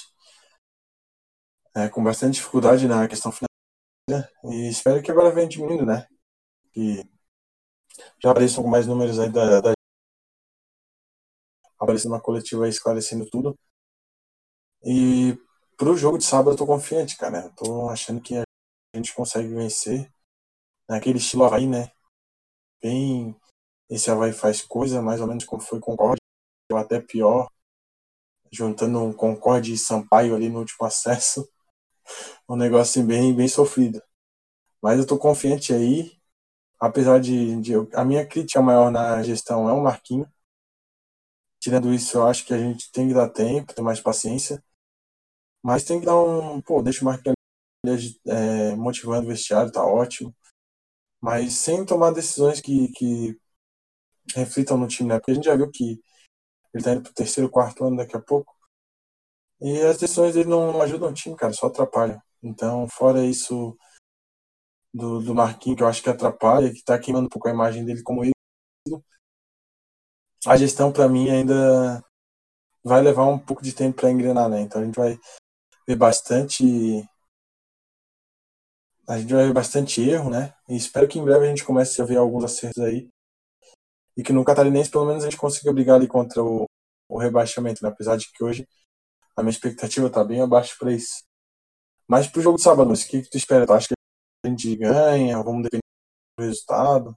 é, 1.76 1.88
com 1.88 2.02
bastante 2.02 2.34
dificuldade 2.34 2.88
na 2.88 3.06
questão 3.08 3.32
financeira 3.32 4.30
e 4.44 4.68
espero 4.68 5.02
que 5.02 5.10
agora 5.10 5.30
venha 5.30 5.48
diminuindo, 5.48 5.86
né? 5.86 6.06
Que 6.72 7.04
já 8.22 8.30
apareçam 8.30 8.66
mais 8.66 8.86
números 8.86 9.18
aí 9.18 9.30
da, 9.30 9.60
da 9.60 9.72
aparecendo 11.78 12.12
na 12.12 12.20
coletiva 12.20 12.68
esclarecendo 12.68 13.28
tudo. 13.30 13.56
E 14.84 15.38
pro 15.76 15.96
jogo 15.96 16.18
de 16.18 16.24
sábado 16.24 16.50
eu 16.52 16.56
tô 16.56 16.66
confiante, 16.66 17.16
cara. 17.16 17.44
Eu 17.44 17.54
tô 17.54 17.88
achando 17.88 18.20
que 18.20 18.36
a 18.36 18.44
gente 18.96 19.14
consegue 19.14 19.48
vencer 19.48 20.10
naquele 20.88 21.18
estilo 21.18 21.44
Havaí, 21.44 21.66
né? 21.66 21.90
Bem, 22.82 23.37
esse 23.90 24.10
Havaí 24.10 24.32
faz 24.32 24.62
coisa 24.62 25.02
mais 25.02 25.20
ou 25.20 25.26
menos 25.26 25.44
como 25.44 25.62
foi 25.62 25.80
Concorde, 25.80 26.20
ou 26.70 26.78
até 26.78 27.00
pior, 27.00 27.48
juntando 28.52 29.00
um 29.02 29.12
Concorde 29.12 29.72
e 29.72 29.78
Sampaio 29.78 30.34
ali 30.34 30.48
no 30.48 30.60
último 30.60 30.86
acesso 30.86 31.48
um 32.48 32.56
negócio 32.56 33.04
bem, 33.04 33.34
bem 33.34 33.48
sofrido. 33.48 34.02
Mas 34.82 34.98
eu 34.98 35.06
tô 35.06 35.18
confiante 35.18 35.72
aí, 35.74 36.12
apesar 36.80 37.20
de, 37.20 37.60
de, 37.60 37.74
a 37.94 38.04
minha 38.04 38.26
crítica 38.26 38.62
maior 38.62 38.90
na 38.90 39.22
gestão 39.22 39.68
é 39.68 39.72
o 39.72 39.82
Marquinho. 39.82 40.30
Tirando 41.60 41.92
isso, 41.92 42.16
eu 42.18 42.26
acho 42.26 42.44
que 42.46 42.54
a 42.54 42.58
gente 42.58 42.90
tem 42.92 43.08
que 43.08 43.14
dar 43.14 43.28
tempo, 43.28 43.74
ter 43.74 43.82
mais 43.82 44.00
paciência. 44.00 44.62
Mas 45.62 45.84
tem 45.84 46.00
que 46.00 46.06
dar 46.06 46.16
um, 46.20 46.60
pô, 46.60 46.82
deixa 46.82 47.02
o 47.02 47.04
Marquinho 47.04 47.34
é, 48.26 48.74
motivando 48.76 49.26
o 49.26 49.28
vestiário, 49.28 49.72
tá 49.72 49.84
ótimo. 49.84 50.34
Mas 51.20 51.54
sem 51.54 51.84
tomar 51.84 52.12
decisões 52.12 52.60
que, 52.60 52.88
que 52.92 53.38
reflitam 54.34 54.76
no 54.76 54.88
time, 54.88 55.08
né? 55.08 55.18
Porque 55.18 55.32
a 55.32 55.34
gente 55.34 55.44
já 55.44 55.56
viu 55.56 55.70
que 55.70 56.00
ele 56.74 56.84
tá 56.84 56.92
indo 56.92 57.02
pro 57.02 57.14
terceiro, 57.14 57.50
quarto 57.50 57.84
ano 57.84 57.96
daqui 57.96 58.16
a 58.16 58.20
pouco. 58.20 58.54
E 59.60 59.80
as 59.82 59.98
decisões 59.98 60.34
dele 60.34 60.48
não, 60.48 60.72
não 60.72 60.82
ajudam 60.82 61.10
o 61.10 61.14
time, 61.14 61.36
cara, 61.36 61.52
só 61.52 61.66
atrapalham. 61.66 62.20
Então, 62.42 62.86
fora 62.88 63.24
isso 63.24 63.76
do, 64.94 65.20
do 65.20 65.34
Marquinhos, 65.34 65.76
que 65.76 65.82
eu 65.82 65.88
acho 65.88 66.02
que 66.02 66.10
atrapalha, 66.10 66.72
que 66.72 66.82
tá 66.84 66.98
queimando 66.98 67.26
um 67.26 67.30
pouco 67.30 67.48
a 67.48 67.52
imagem 67.52 67.84
dele 67.84 68.02
como 68.02 68.24
ele, 68.24 68.32
a 70.46 70.56
gestão, 70.56 70.92
para 70.92 71.08
mim, 71.08 71.28
ainda 71.28 72.02
vai 72.84 73.02
levar 73.02 73.26
um 73.26 73.38
pouco 73.38 73.62
de 73.62 73.72
tempo 73.72 74.00
para 74.00 74.10
engrenar, 74.10 74.48
né? 74.48 74.60
Então 74.60 74.80
a 74.80 74.84
gente 74.84 74.96
vai 74.96 75.18
ver 75.86 75.96
bastante. 75.96 77.04
A 79.06 79.18
gente 79.18 79.32
vai 79.32 79.46
ver 79.46 79.52
bastante 79.52 80.00
erro, 80.00 80.30
né? 80.30 80.54
E 80.68 80.76
espero 80.76 81.08
que 81.08 81.18
em 81.18 81.24
breve 81.24 81.46
a 81.46 81.48
gente 81.48 81.64
comece 81.64 82.00
a 82.00 82.04
ver 82.04 82.16
alguns 82.16 82.44
acertos 82.44 82.82
aí. 82.82 83.08
E 84.18 84.22
que 84.24 84.32
no 84.32 84.44
Catarinense, 84.44 84.90
pelo 84.90 85.06
menos, 85.06 85.22
a 85.22 85.30
gente 85.30 85.38
consiga 85.38 85.72
brigar 85.72 85.94
ali 85.94 86.08
contra 86.08 86.42
o, 86.42 86.66
o 87.08 87.18
rebaixamento, 87.18 87.84
né? 87.84 87.88
Apesar 87.88 88.16
de 88.16 88.28
que 88.32 88.42
hoje 88.42 88.68
a 89.36 89.42
minha 89.44 89.52
expectativa 89.52 90.10
tá 90.10 90.24
bem 90.24 90.40
abaixo 90.40 90.76
para 90.76 90.92
isso. 90.92 91.22
Mas 92.08 92.26
pro 92.26 92.42
jogo 92.42 92.56
de 92.56 92.64
sábado, 92.64 92.92
o 92.92 92.94
que, 92.94 93.22
que 93.22 93.30
tu 93.30 93.36
espera? 93.36 93.64
Tu 93.64 93.72
acha 93.72 93.86
que 93.86 93.94
a 94.44 94.48
gente 94.48 94.74
ganha? 94.74 95.40
Vamos 95.40 95.62
depender 95.62 95.84
do 96.36 96.44
resultado? 96.44 97.16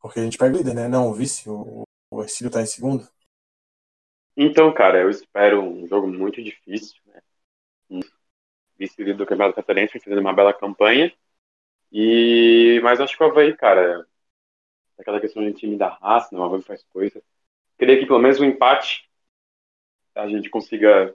Porque 0.00 0.20
a 0.20 0.24
gente 0.24 0.38
pega 0.38 0.54
o 0.54 0.56
líder, 0.56 0.74
né? 0.74 0.88
Não, 0.88 1.10
o 1.10 1.12
vice, 1.12 1.50
o, 1.50 1.82
o 2.10 2.22
Ercílio 2.22 2.50
tá 2.50 2.62
em 2.62 2.66
segundo. 2.66 3.06
Então, 4.34 4.72
cara, 4.72 5.02
eu 5.02 5.10
espero 5.10 5.60
um 5.60 5.86
jogo 5.86 6.08
muito 6.08 6.42
difícil, 6.42 6.98
né? 7.08 7.20
Um 7.90 8.00
vice-líder 8.78 9.18
do 9.18 9.26
Campeonato 9.26 9.56
Catarinense 9.56 10.00
fazendo 10.00 10.20
uma 10.20 10.32
bela 10.32 10.54
campanha. 10.54 11.12
E... 11.92 12.80
Mas 12.82 13.00
acho 13.00 13.14
que 13.18 13.22
o 13.22 13.26
Havaí, 13.26 13.54
cara, 13.54 14.08
aquela 15.00 15.20
questão 15.20 15.44
de 15.44 15.52
time 15.52 15.76
da 15.76 15.88
raça, 15.88 16.28
não, 16.32 16.40
o 16.40 16.44
Havaí 16.44 16.62
faz 16.62 16.82
coisa. 16.84 17.22
Queria 17.78 17.98
que 17.98 18.06
pelo 18.06 18.18
menos 18.18 18.40
um 18.40 18.44
empate 18.44 19.08
a 20.14 20.28
gente 20.28 20.50
consiga 20.50 21.14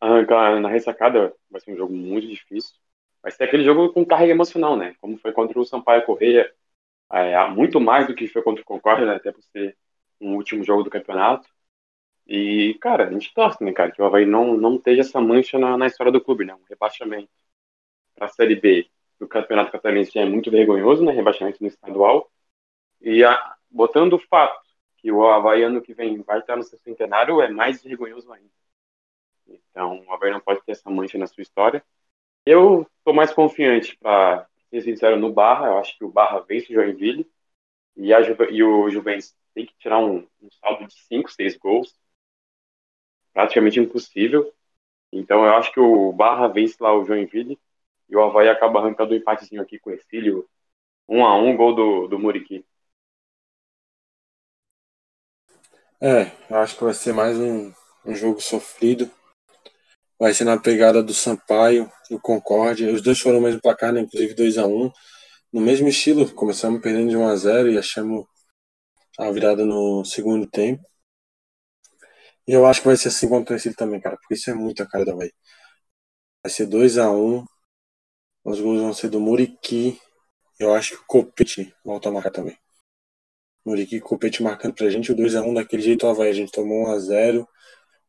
arrancar 0.00 0.60
na 0.60 0.68
ressacada, 0.68 1.34
vai 1.50 1.60
ser 1.60 1.72
um 1.72 1.76
jogo 1.76 1.94
muito 1.94 2.26
difícil. 2.28 2.74
Vai 3.22 3.32
ser 3.32 3.44
aquele 3.44 3.64
jogo 3.64 3.92
com 3.92 4.04
carga 4.04 4.28
emocional, 4.28 4.76
né? 4.76 4.94
Como 5.00 5.18
foi 5.18 5.32
contra 5.32 5.58
o 5.58 5.64
Sampaio 5.64 6.04
Correia, 6.04 6.52
é, 7.12 7.48
muito 7.48 7.80
mais 7.80 8.06
do 8.06 8.14
que 8.14 8.28
foi 8.28 8.42
contra 8.42 8.62
o 8.62 8.64
Concórdia, 8.64 9.06
né? 9.06 9.16
Até 9.16 9.32
por 9.32 9.42
ser 9.42 9.76
um 10.20 10.34
último 10.36 10.64
jogo 10.64 10.82
do 10.82 10.90
campeonato. 10.90 11.48
E, 12.26 12.74
cara, 12.80 13.08
a 13.08 13.12
gente 13.12 13.32
torce, 13.34 13.62
né, 13.64 13.72
cara, 13.72 13.92
que 13.92 14.02
o 14.02 14.04
Havaí 14.04 14.26
não, 14.26 14.56
não 14.56 14.76
esteja 14.76 15.02
essa 15.02 15.20
mancha 15.20 15.58
na, 15.58 15.76
na 15.78 15.86
história 15.86 16.12
do 16.12 16.20
clube, 16.20 16.44
né? 16.44 16.54
Um 16.54 16.64
rebaixamento 16.68 17.30
para 18.14 18.26
a 18.26 18.28
Série 18.30 18.56
B 18.56 18.88
do 19.18 19.28
Campeonato 19.28 19.72
Catarinense 19.72 20.18
é 20.18 20.24
muito 20.24 20.50
vergonhoso, 20.50 21.04
né? 21.04 21.12
Rebaixamento 21.12 21.58
no 21.60 21.68
estadual. 21.68 22.30
E 23.00 23.24
a, 23.24 23.56
botando 23.70 24.14
o 24.14 24.18
fato 24.18 24.66
que 24.96 25.12
o 25.12 25.26
Havaí 25.26 25.62
ano 25.62 25.82
que 25.82 25.94
vem 25.94 26.20
vai 26.22 26.40
estar 26.40 26.56
no 26.56 26.62
seu 26.62 26.78
centenário 26.78 27.40
é 27.40 27.48
mais 27.48 27.82
vergonhoso 27.82 28.32
ainda. 28.32 28.50
Então, 29.46 30.04
o 30.06 30.12
Havaí 30.12 30.32
não 30.32 30.40
pode 30.40 30.62
ter 30.64 30.72
essa 30.72 30.90
mancha 30.90 31.18
na 31.18 31.26
sua 31.26 31.42
história. 31.42 31.84
Eu 32.44 32.86
estou 32.98 33.14
mais 33.14 33.32
confiante, 33.32 33.96
para 33.98 34.48
ser 34.70 34.80
sincero, 34.82 35.16
no 35.16 35.32
Barra. 35.32 35.66
Eu 35.68 35.78
acho 35.78 35.96
que 35.96 36.04
o 36.04 36.10
Barra 36.10 36.40
vence 36.40 36.72
o 36.72 36.74
Joinville 36.74 37.30
e, 37.96 38.12
a 38.12 38.20
e 38.50 38.62
o 38.62 38.90
Juventus 38.90 39.36
tem 39.54 39.66
que 39.66 39.74
tirar 39.78 39.98
um, 39.98 40.26
um 40.40 40.50
saldo 40.60 40.86
de 40.86 40.94
5, 40.94 41.30
6 41.30 41.56
gols. 41.56 41.98
Praticamente 43.32 43.78
impossível. 43.78 44.52
Então, 45.12 45.44
eu 45.44 45.54
acho 45.54 45.72
que 45.72 45.80
o 45.80 46.12
Barra 46.12 46.48
vence 46.48 46.76
lá 46.80 46.92
o 46.94 47.04
Joinville 47.04 47.58
e 48.08 48.16
o 48.16 48.22
Havaí 48.22 48.48
acaba 48.48 48.80
arrancando 48.80 49.14
um 49.14 49.16
empatezinho 49.16 49.62
aqui 49.62 49.78
com 49.78 49.90
o 49.90 49.92
Ercílio. 49.92 50.48
1 51.08 51.18
um 51.18 51.24
a 51.26 51.36
1 51.36 51.48
um, 51.48 51.56
gol 51.56 51.74
do, 51.74 52.08
do 52.08 52.18
Muriqui. 52.18 52.64
É, 56.00 56.30
eu 56.50 56.56
acho 56.58 56.76
que 56.76 56.84
vai 56.84 56.92
ser 56.92 57.12
mais 57.14 57.38
um, 57.38 57.72
um 58.04 58.14
jogo 58.14 58.40
sofrido. 58.40 59.10
Vai 60.18 60.34
ser 60.34 60.44
na 60.44 60.58
pegada 60.58 61.02
do 61.02 61.14
Sampaio 61.14 61.90
e 62.10 62.14
o 62.14 62.20
Concórdia. 62.20 62.92
Os 62.92 63.02
dois 63.02 63.18
foram 63.18 63.38
o 63.38 63.42
mesmo 63.42 63.60
placar, 63.60 63.92
né? 63.92 64.00
inclusive 64.00 64.34
2 64.34 64.58
a 64.58 64.66
1 64.66 64.84
um. 64.86 64.92
No 65.52 65.60
mesmo 65.60 65.88
estilo, 65.88 66.30
começamos 66.34 66.82
perdendo 66.82 67.10
de 67.10 67.16
1 67.16 67.28
a 67.28 67.36
0 67.36 67.70
e 67.72 67.78
achamos 67.78 68.26
a 69.18 69.30
virada 69.30 69.64
no 69.64 70.04
segundo 70.04 70.46
tempo. 70.48 70.82
E 72.46 72.52
eu 72.52 72.66
acho 72.66 72.80
que 72.80 72.88
vai 72.88 72.96
ser 72.96 73.08
assim 73.08 73.28
contra 73.28 73.56
esse 73.56 73.74
também, 73.74 74.00
cara, 74.00 74.16
porque 74.16 74.34
isso 74.34 74.50
é 74.50 74.54
muito 74.54 74.82
a 74.82 74.86
cara 74.88 75.04
da 75.04 75.12
Havaí. 75.12 75.32
Vai 76.42 76.50
ser 76.50 76.66
2 76.66 76.98
a 76.98 77.10
1 77.10 77.36
um. 77.38 77.44
Os 78.44 78.60
gols 78.60 78.80
vão 78.80 78.94
ser 78.94 79.10
do 79.10 79.20
Muriqui. 79.20 80.00
Eu 80.58 80.74
acho 80.74 80.96
que 80.96 81.02
o 81.02 81.06
Copete 81.06 81.74
volta 81.84 82.08
a 82.08 82.12
marcar 82.12 82.30
também. 82.30 82.56
Muriqui 83.66 84.00
Copete 84.00 84.44
marcando 84.44 84.74
pra 84.74 84.88
gente 84.88 85.10
o 85.10 85.16
2x1 85.16 85.52
daquele 85.52 85.82
jeito 85.82 86.06
Havaí. 86.06 86.30
A 86.30 86.32
gente 86.32 86.52
tomou 86.52 86.86
1x0. 86.86 87.44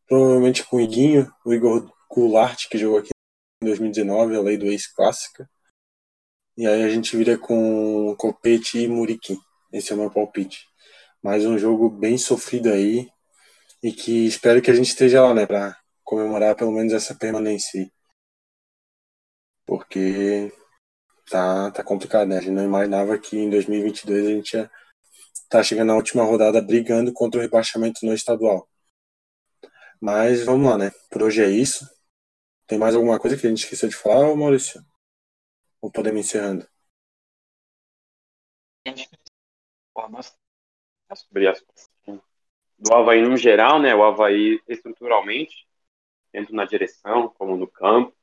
Provavelmente 0.08 0.64
com 0.64 0.78
o 0.78 0.82
Iguinho, 0.82 1.34
o 1.44 1.52
Igor 1.52 1.92
Goulart, 2.10 2.70
que 2.70 2.78
jogou 2.78 3.00
aqui 3.00 3.10
em 3.62 3.66
2019, 3.66 4.36
a 4.36 4.42
lei 4.42 4.56
do 4.56 4.68
ex-clássica. 4.68 5.50
E 6.56 6.68
aí 6.68 6.84
a 6.84 6.90
gente 6.90 7.18
vira 7.18 7.38
com 7.38 8.16
Copete 8.18 8.80
e 8.80 8.88
Muriqui. 8.88 9.38
Esse 9.74 9.92
é 9.92 9.96
o 9.96 10.00
meu 10.00 10.12
palpite. 10.12 10.68
Mais 11.24 11.44
um 11.46 11.58
jogo 11.58 11.90
bem 11.90 12.18
sofrido 12.18 12.70
aí. 12.70 13.10
E 13.82 13.92
que 13.92 14.28
espero 14.28 14.62
que 14.62 14.72
a 14.72 14.74
gente 14.76 14.90
esteja 14.90 15.24
lá, 15.24 15.34
né? 15.34 15.46
Pra 15.48 15.76
comemorar 16.04 16.56
pelo 16.56 16.72
menos 16.72 16.94
essa 16.94 17.16
permanência. 17.16 17.92
Porque 19.66 20.52
tá, 21.30 21.72
tá 21.72 21.84
complicado, 21.84 22.28
né? 22.28 22.38
A 22.38 22.42
gente 22.42 22.54
não 22.54 22.64
imaginava 22.64 23.18
que 23.18 23.38
em 23.38 23.50
2022 23.50 24.26
a 24.26 24.30
gente 24.30 24.54
ia 24.54 24.72
está 25.44 25.64
chegando 25.64 25.88
na 25.88 25.96
última 25.96 26.24
rodada 26.24 26.62
brigando 26.62 27.14
contra 27.14 27.40
o 27.40 27.42
rebaixamento 27.42 28.06
no 28.06 28.14
estadual. 28.14 28.68
Mas 30.00 30.44
vamos 30.46 30.70
lá, 30.70 30.78
né? 30.78 30.92
Por 31.10 31.24
hoje 31.24 31.44
é 31.44 31.50
isso. 31.50 31.88
Tem 32.68 32.78
mais 32.78 32.96
alguma 32.96 33.20
coisa 33.20 33.38
que 33.38 33.48
a 33.48 33.50
gente 33.50 33.64
esqueceu 33.64 33.90
de 33.90 33.96
falar, 33.96 34.36
Maurício? 34.36 34.84
Ou 35.82 35.92
podemos 35.92 36.20
encerrando? 36.20 36.68
sobre 41.16 41.48
as 41.48 41.64
do 42.78 42.94
Havaí 42.94 43.22
no 43.22 43.36
geral, 43.36 43.82
né? 43.82 43.96
O 43.96 44.04
Havaí 44.04 44.62
estruturalmente, 44.68 45.68
tanto 46.32 46.54
na 46.54 46.66
direção 46.66 47.30
como 47.30 47.58
no 47.58 47.68
campo. 47.68 48.16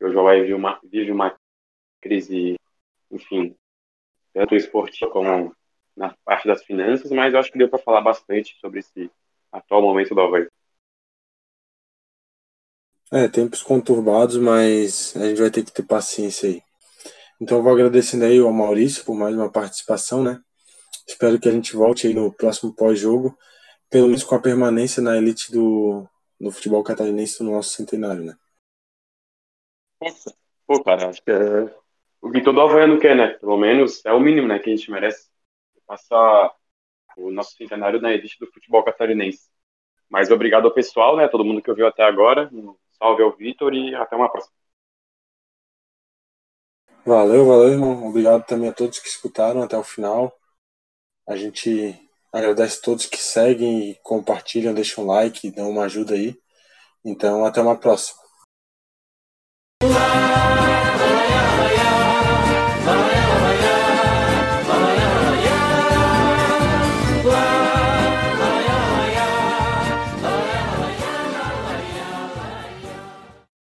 Hoje 0.00 0.14
o 0.14 0.20
Havaí 0.20 0.42
vive 0.42 0.54
uma, 0.54 0.80
vive 0.84 1.10
uma 1.10 1.38
crise, 2.00 2.56
enfim, 3.10 3.56
tanto 4.32 4.54
esportiva 4.54 5.10
como 5.10 5.54
na 5.96 6.14
parte 6.24 6.46
das 6.46 6.64
finanças, 6.64 7.10
mas 7.10 7.32
eu 7.32 7.40
acho 7.40 7.50
que 7.50 7.58
deu 7.58 7.68
para 7.68 7.78
falar 7.78 8.00
bastante 8.00 8.56
sobre 8.60 8.80
esse 8.80 9.10
atual 9.52 9.82
momento 9.82 10.14
do 10.14 10.20
Havaí. 10.20 10.48
É, 13.12 13.26
tempos 13.28 13.62
conturbados, 13.62 14.36
mas 14.36 15.16
a 15.16 15.26
gente 15.28 15.40
vai 15.40 15.50
ter 15.50 15.64
que 15.64 15.72
ter 15.72 15.82
paciência 15.82 16.48
aí. 16.48 16.62
Então 17.40 17.58
eu 17.58 17.62
vou 17.62 17.72
agradecendo 17.72 18.24
aí 18.24 18.38
ao 18.38 18.52
Maurício 18.52 19.04
por 19.04 19.14
mais 19.14 19.34
uma 19.34 19.50
participação, 19.50 20.22
né? 20.22 20.40
Espero 21.08 21.40
que 21.40 21.48
a 21.48 21.52
gente 21.52 21.74
volte 21.74 22.06
aí 22.06 22.14
no 22.14 22.32
próximo 22.32 22.72
pós-jogo, 22.72 23.36
pelo 23.90 24.06
menos 24.06 24.22
com 24.22 24.34
a 24.36 24.40
permanência 24.40 25.02
na 25.02 25.16
elite 25.16 25.50
do, 25.50 26.06
do 26.38 26.52
futebol 26.52 26.84
catarinense 26.84 27.42
no 27.42 27.52
nosso 27.52 27.70
centenário, 27.70 28.22
né? 28.22 28.36
Pô, 30.66 30.84
cara, 30.84 31.08
acho 31.08 31.22
que 31.22 31.30
é... 31.32 31.74
o 32.22 32.30
que 32.30 32.42
todo 32.42 32.60
Havaiano 32.60 33.00
quer, 33.00 33.16
né? 33.16 33.28
Pelo 33.28 33.56
menos 33.56 34.04
é 34.04 34.12
o 34.12 34.20
mínimo, 34.20 34.46
né, 34.46 34.58
que 34.58 34.70
a 34.70 34.76
gente 34.76 34.90
merece. 34.90 35.29
Passar 35.90 36.54
o 37.16 37.32
nosso 37.32 37.56
centenário 37.56 38.00
na 38.00 38.12
elite 38.12 38.38
do 38.38 38.46
futebol 38.46 38.84
catarinense. 38.84 39.50
Mas 40.08 40.30
obrigado 40.30 40.66
ao 40.66 40.72
pessoal, 40.72 41.16
né? 41.16 41.26
Todo 41.26 41.44
mundo 41.44 41.60
que 41.60 41.68
ouviu 41.68 41.84
até 41.84 42.04
agora. 42.04 42.48
Um 42.52 42.76
salve 42.92 43.24
ao 43.24 43.32
Vitor 43.32 43.74
e 43.74 43.92
até 43.96 44.14
uma 44.14 44.30
próxima. 44.30 44.54
Valeu, 47.04 47.44
valeu, 47.44 47.72
irmão. 47.72 48.06
Obrigado 48.06 48.46
também 48.46 48.68
a 48.68 48.72
todos 48.72 49.00
que 49.00 49.08
escutaram 49.08 49.64
até 49.64 49.76
o 49.76 49.82
final. 49.82 50.32
A 51.26 51.34
gente 51.34 51.98
agradece 52.32 52.78
a 52.78 52.82
todos 52.82 53.06
que 53.06 53.18
seguem 53.18 53.90
e 53.90 53.94
compartilham, 53.96 54.72
deixam 54.72 55.02
um 55.02 55.08
like, 55.08 55.50
dão 55.50 55.70
uma 55.70 55.86
ajuda 55.86 56.14
aí. 56.14 56.40
Então, 57.04 57.44
até 57.44 57.60
uma 57.60 57.76
próxima. 57.76 58.20